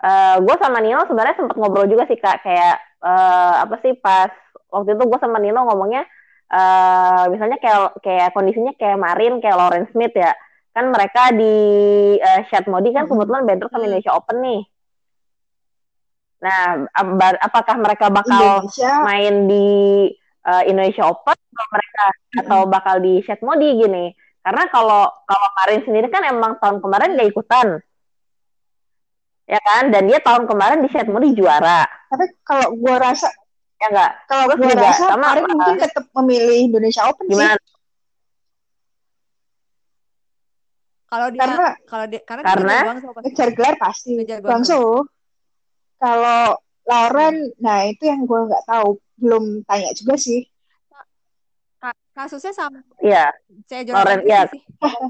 [0.05, 4.31] eh gue sama Nino sebenarnya sempat ngobrol juga sih kak kayak eh, apa sih pas
[4.71, 6.07] waktu itu gue sama Nino ngomongnya
[6.51, 10.33] eh misalnya kayak kayak kondisinya kayak Marin kayak Lauren Smith ya
[10.75, 11.55] kan mereka di
[12.19, 13.11] eh, Shad Modi kan Mhm.
[13.15, 13.89] kebetulan bentrok sama Hmm.
[13.89, 14.63] Indonesia Open nih
[16.45, 16.85] nah
[17.41, 19.69] apakah mereka bakal Indonesia main di
[20.45, 22.41] uh, Indonesia Open atau mereka mm-hmm.
[22.45, 24.13] atau bakal di set modi gini.
[24.45, 27.69] Karena kalau kalau Marin sendiri kan emang tahun kemarin gak ikutan.
[29.49, 29.89] Ya kan?
[29.89, 31.89] Dan dia tahun kemarin di set modi juara.
[32.13, 33.29] Tapi kalau gue rasa
[33.85, 34.13] ya enggak.
[34.25, 37.61] Kalau gue rasa sama, uh, mungkin tetap memilih Indonesia Open gimana?
[37.61, 37.73] sih.
[41.05, 42.77] Kalau dia karena kalau dia karena, karena
[43.23, 44.19] ngejar gelar pasti.
[44.25, 45.07] Guangzhou.
[46.01, 50.43] Kalau Lauren, nah itu yang gue nggak tahu, belum tanya juga sih.
[52.15, 52.81] Kasusnya sama.
[53.03, 53.31] Iya.
[53.67, 54.43] Saya Jonathan Christie ya.
[54.49, 54.63] sih.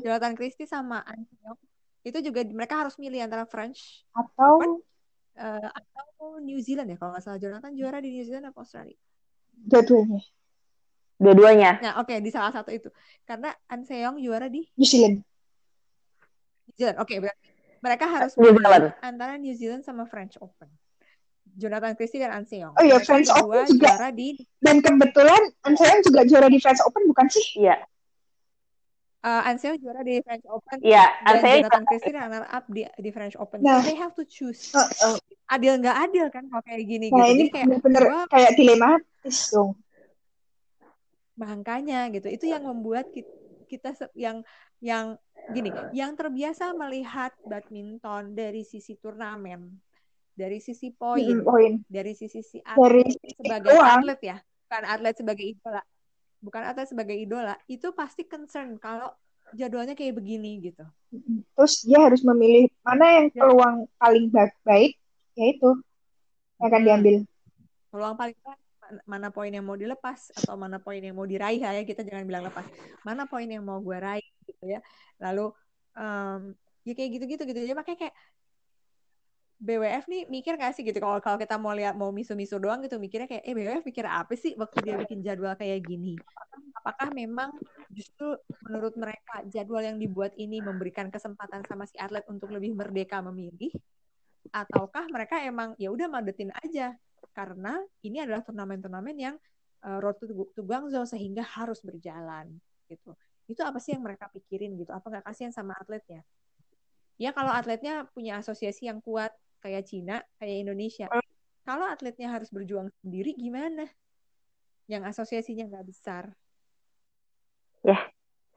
[0.05, 1.57] Jonathan Christie sama Antonio.
[2.05, 4.85] Itu juga mereka harus milih antara French atau
[5.39, 8.98] uh, atau New Zealand ya kalau nggak salah Jonathan juara di New Zealand atau Australia.
[9.55, 10.20] Dua-duanya.
[11.15, 11.70] Dua-duanya.
[11.78, 12.90] Nah, oke okay, di salah satu itu.
[13.23, 15.23] Karena An Seong juara di New Zealand.
[16.66, 16.98] New Zealand.
[16.98, 17.31] Oke, okay,
[17.85, 20.66] mereka harus milih antara New Zealand sama French Open.
[21.55, 22.74] Jonathan Christie dan An Seong.
[22.74, 23.94] Oh iya, French Open juga.
[23.94, 24.35] Juara di...
[24.59, 27.62] Dan kebetulan An Seong juga juara di French Open, bukan sih?
[27.62, 27.78] Iya.
[29.25, 30.85] Uh, An Seong juara di French Open.
[30.85, 33.65] Iya, An Seong Jonathan Christie runner up di di French Open.
[33.65, 34.69] Nah, they have to choose.
[34.77, 35.17] Uh, uh.
[35.49, 37.33] Adil nggak adil kan kalau kayak gini nah, gitu.
[37.33, 39.73] ini kayak bener gua, kayak dilematis dong.
[41.41, 42.29] Makanya gitu.
[42.29, 43.33] Itu yang membuat kita,
[43.65, 44.45] kita yang
[44.85, 45.17] yang
[45.57, 49.81] gini, yang terbiasa melihat badminton dari sisi turnamen
[50.35, 51.73] dari sisi poin, mm, poin.
[51.87, 53.99] dari sisi si atlet dari sebagai uang.
[54.03, 55.83] atlet ya, bukan atlet sebagai idola,
[56.45, 59.09] bukan atlet sebagai idola, itu pasti concern kalau
[59.57, 60.85] jadwalnya kayak begini gitu.
[61.57, 63.41] Terus dia harus memilih mana yang ya.
[63.41, 64.29] peluang paling
[64.61, 65.01] baik,
[65.41, 65.71] yaitu
[66.61, 67.16] yang akan diambil.
[67.89, 68.61] Peluang paling baik
[69.09, 72.45] mana poin yang mau dilepas atau mana poin yang mau diraih ya kita jangan bilang
[72.45, 72.69] lepas
[73.01, 74.81] mana poin yang mau gue raih gitu ya
[75.16, 75.49] lalu
[75.97, 76.53] um,
[76.85, 78.15] ya kayak gitu gitu gitu ya makanya kayak
[79.65, 81.01] BWF nih mikir gak sih gitu?
[81.01, 84.36] Kalau kalau kita mau lihat mau misu-misu doang gitu mikirnya kayak eh BWF mikir apa
[84.36, 86.20] sih waktu dia bikin jadwal kayak gini?
[86.77, 87.49] Apakah memang
[87.89, 88.36] justru
[88.69, 93.73] menurut mereka jadwal yang dibuat ini memberikan kesempatan sama si atlet untuk lebih merdeka memilih?
[94.53, 96.93] Ataukah mereka emang ya udah madetin aja.
[97.32, 99.35] Karena ini adalah turnamen-turnamen yang
[99.81, 102.53] uh, road to, to Guangzhou sehingga harus berjalan
[102.93, 103.16] gitu.
[103.49, 104.93] Itu apa sih yang mereka pikirin gitu?
[104.93, 106.20] Apa nggak kasihan sama atletnya?
[107.16, 109.32] Ya kalau atletnya punya asosiasi yang kuat
[109.65, 111.09] kayak Cina, kayak Indonesia.
[111.09, 111.24] Oh.
[111.65, 113.89] Kalau atletnya harus berjuang sendiri, gimana?
[114.85, 116.28] Yang asosiasinya nggak besar.
[117.81, 117.97] Ya,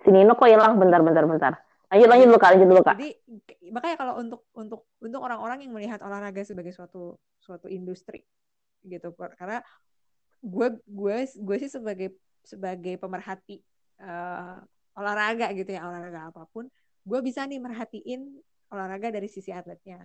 [0.03, 1.55] si Nino kok hilang bentar, bentar.
[1.88, 2.95] Lanjut, lanjut dulu, lanjut dulu, Kak.
[2.99, 3.11] Jadi,
[3.71, 8.27] makanya kalau untuk untuk untuk orang-orang yang melihat olahraga sebagai suatu suatu industri,
[8.84, 9.63] gitu, karena
[10.43, 12.11] gue gue gue sih sebagai
[12.43, 13.63] sebagai pemerhati
[14.03, 14.59] uh,
[14.99, 16.67] olahraga gitu ya olahraga apa pun,
[17.07, 18.35] gue bisa nih merhatiin
[18.67, 20.03] olahraga dari sisi atletnya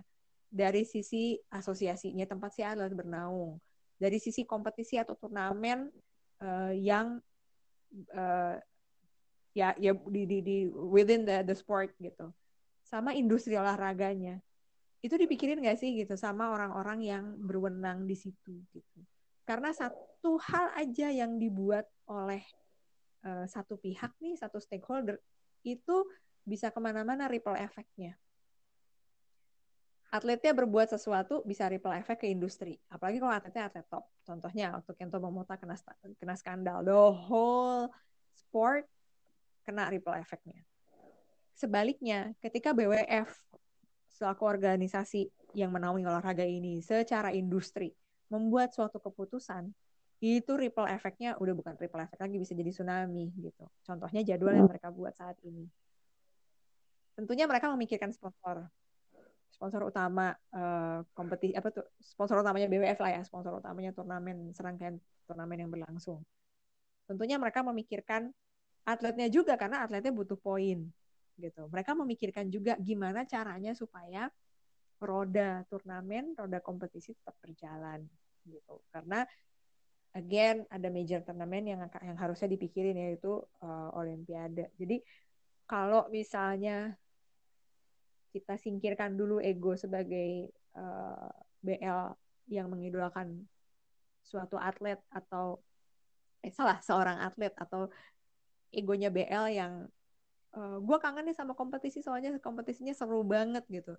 [0.53, 3.57] dari sisi asosiasinya tempat si atlet bernaung,
[3.97, 5.89] dari sisi kompetisi atau turnamen
[6.45, 7.17] uh, yang
[8.13, 8.55] uh,
[9.57, 12.29] ya ya di, di, di within the the sport gitu,
[12.85, 14.37] sama industri olahraganya.
[15.01, 18.99] Itu dipikirin gak sih gitu sama orang-orang yang berwenang di situ gitu,
[19.43, 22.45] karena satu hal aja yang dibuat oleh
[23.25, 25.17] uh, satu pihak nih satu stakeholder
[25.65, 26.07] itu
[26.45, 28.15] bisa ke mana-mana ripple efeknya
[30.13, 32.77] atletnya berbuat sesuatu bisa ripple effect ke industri.
[32.93, 34.05] Apalagi kalau atletnya atlet top.
[34.21, 35.73] Contohnya waktu Kento Momota kena
[36.21, 37.89] kena skandal, the whole
[38.37, 38.85] sport
[39.65, 40.61] kena ripple effect-nya.
[41.57, 43.33] Sebaliknya, ketika BWF
[44.13, 47.89] selaku organisasi yang menaungi olahraga ini secara industri
[48.29, 49.73] membuat suatu keputusan,
[50.21, 53.65] itu ripple effect-nya udah bukan ripple effect lagi bisa jadi tsunami gitu.
[53.81, 55.65] Contohnya jadwal yang mereka buat saat ini.
[57.17, 58.69] Tentunya mereka memikirkan sponsor
[59.63, 64.99] sponsor utama uh, kompetisi apa tuh sponsor utamanya BWF lah ya sponsor utamanya turnamen serangkaian
[65.23, 66.19] turnamen yang berlangsung.
[67.07, 68.27] Tentunya mereka memikirkan
[68.83, 70.83] atletnya juga karena atletnya butuh poin
[71.39, 71.63] gitu.
[71.71, 74.27] Mereka memikirkan juga gimana caranya supaya
[74.99, 78.03] roda turnamen roda kompetisi tetap berjalan
[78.43, 78.83] gitu.
[78.91, 79.23] Karena
[80.11, 84.75] again ada major turnamen yang yang harusnya dipikirin yaitu uh, olimpiade.
[84.75, 84.99] Jadi
[85.63, 86.99] kalau misalnya
[88.33, 92.01] kita singkirkan dulu ego sebagai uh, eh, BL
[92.49, 93.45] yang mengidolakan
[94.25, 95.61] suatu atlet atau
[96.43, 97.87] eh salah seorang atlet atau
[98.73, 99.85] egonya BL yang
[100.57, 103.93] uh, eh, gue kangen nih sama kompetisi soalnya kompetisinya seru banget gitu.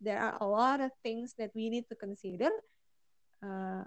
[0.00, 2.52] There are a lot of things that we need to consider
[3.40, 3.84] uh,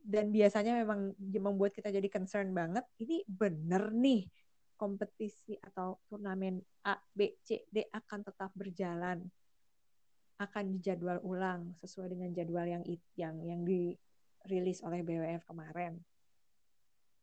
[0.00, 2.84] dan biasanya memang membuat kita jadi concern banget.
[3.00, 4.28] Ini bener nih
[4.80, 6.56] kompetisi atau turnamen
[6.88, 9.20] A, B, C, D akan tetap berjalan,
[10.40, 12.80] akan dijadwal ulang sesuai dengan jadwal yang
[13.20, 16.00] yang yang dirilis oleh BWF kemarin.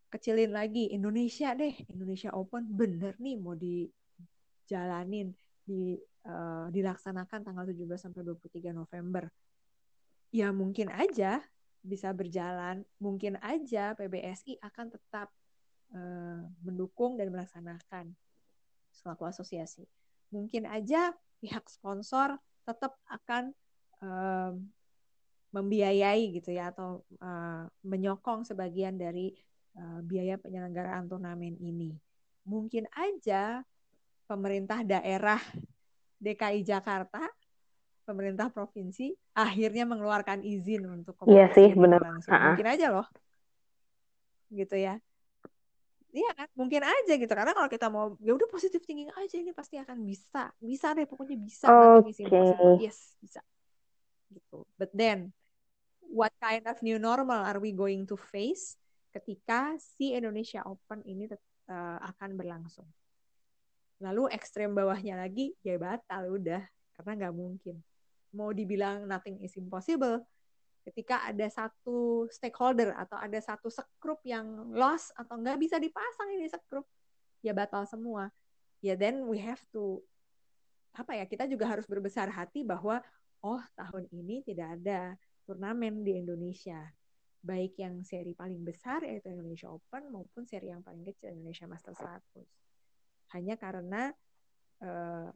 [0.07, 1.75] kecilin lagi Indonesia deh.
[1.91, 5.35] Indonesia Open bener nih mau dijalanin
[5.67, 9.27] di uh, dilaksanakan tanggal 17 sampai 23 November.
[10.31, 11.43] Ya mungkin aja
[11.83, 15.27] bisa berjalan mungkin aja PBSI akan tetap
[15.93, 18.11] uh, mendukung dan melaksanakan
[18.91, 19.85] selaku asosiasi
[20.33, 22.35] mungkin aja pihak sponsor
[22.67, 23.55] tetap akan
[24.03, 24.67] um,
[25.55, 29.31] membiayai gitu ya atau uh, menyokong sebagian dari
[29.79, 31.95] uh, biaya penyelenggaraan turnamen ini.
[32.43, 33.63] Mungkin aja
[34.27, 35.39] pemerintah daerah
[36.19, 37.23] DKI Jakarta,
[38.03, 42.03] pemerintah provinsi akhirnya mengeluarkan izin untuk Iya sih, benar.
[42.27, 43.07] Mungkin aja loh.
[44.51, 44.99] Gitu ya.
[46.15, 47.29] Iya kan, mungkin aja gitu.
[47.29, 50.49] Karena kalau kita mau ya udah positif thinking aja ini pasti akan bisa.
[50.57, 51.67] Bisa deh pokoknya bisa.
[51.67, 52.15] Oke.
[52.23, 52.87] Okay.
[52.87, 53.43] Yes, bisa.
[54.31, 54.63] Gitu.
[54.79, 55.35] But then
[56.07, 58.79] what kind of new normal are we going to face
[59.11, 62.87] ketika si Indonesia Open ini uh, akan berlangsung.
[63.99, 66.63] Lalu ekstrem bawahnya lagi ya batal udah
[66.95, 67.75] karena nggak mungkin.
[68.35, 70.21] Mau dibilang nothing is impossible,
[70.87, 76.47] ketika ada satu stakeholder atau ada satu sekrup yang lost atau nggak bisa dipasang ini
[76.47, 76.87] sekrup,
[77.43, 78.31] ya batal semua.
[78.79, 79.99] Ya then we have to
[80.95, 83.03] apa ya kita juga harus berbesar hati bahwa
[83.43, 86.79] oh tahun ini tidak ada turnamen di Indonesia.
[87.43, 91.93] Baik yang seri paling besar yaitu Indonesia Open maupun seri yang paling kecil Indonesia Master
[91.93, 92.43] 100.
[93.35, 94.09] Hanya karena
[94.83, 95.29] uh,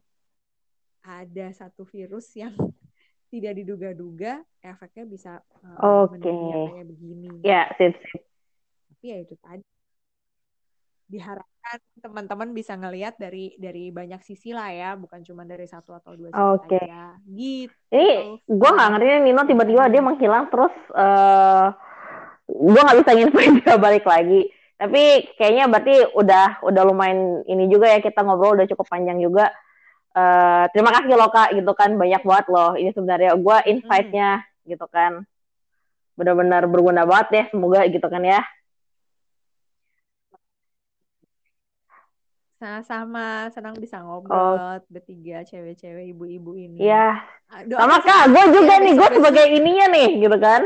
[1.02, 2.54] ada satu virus yang
[3.32, 5.32] tidak diduga-duga efeknya bisa
[5.80, 6.20] uh, Oke.
[6.20, 6.84] Okay.
[6.84, 7.40] begini.
[7.40, 8.20] Ya, sip, sip.
[8.92, 9.64] Tapi ya itu tadi
[11.08, 16.12] diharapkan teman-teman bisa ngelihat dari dari banyak sisi lah ya, bukan cuma dari satu atau
[16.12, 16.44] dua sisi.
[16.60, 16.84] Okay.
[16.84, 17.16] aja.
[17.24, 17.72] Gitu.
[17.88, 18.08] Ini
[18.44, 21.66] gue nggak ngerti Nino tiba-tiba dia menghilang terus uh, eh,
[22.52, 24.52] gue nggak bisa nginfoin dia balik lagi.
[24.76, 29.48] Tapi kayaknya berarti udah udah lumayan ini juga ya kita ngobrol udah cukup panjang juga.
[30.12, 34.68] Uh, terima kasih loh kak gitu kan banyak banget loh ini sebenarnya gue insight-nya hmm.
[34.68, 35.24] gitu kan
[36.20, 38.44] benar-benar berguna banget ya semoga gitu kan ya
[42.62, 44.78] Sama-sama, senang bisa ngobrol oh.
[44.86, 46.86] bertiga cewek-cewek ibu-ibu ini.
[46.86, 47.18] Iya.
[47.74, 50.62] Sama kak, gue juga nih, gue sebagai ininya nih, gitu kan.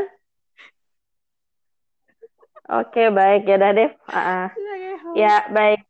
[2.84, 3.48] Oke, baik.
[3.48, 3.90] Ya udah deh.
[4.12, 4.48] Uh,
[5.16, 5.88] ya, baik.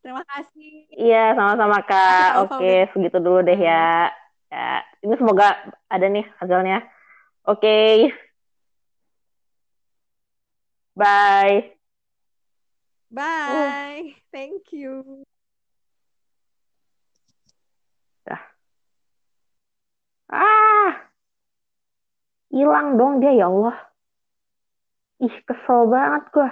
[0.00, 0.88] Terima kasih.
[0.96, 2.30] Iya, sama-sama Kak.
[2.48, 4.08] Oke, segitu dulu deh ya.
[4.50, 5.54] Ya, ini semoga
[5.86, 6.82] ada nih hasilnya.
[7.46, 8.08] Oke.
[10.96, 11.76] Bye.
[13.12, 14.16] Bye.
[14.32, 15.22] Thank you.
[20.30, 21.10] Ah,
[22.54, 23.74] hilang dong dia ya Allah.
[25.18, 26.50] Ih, kesel banget gue.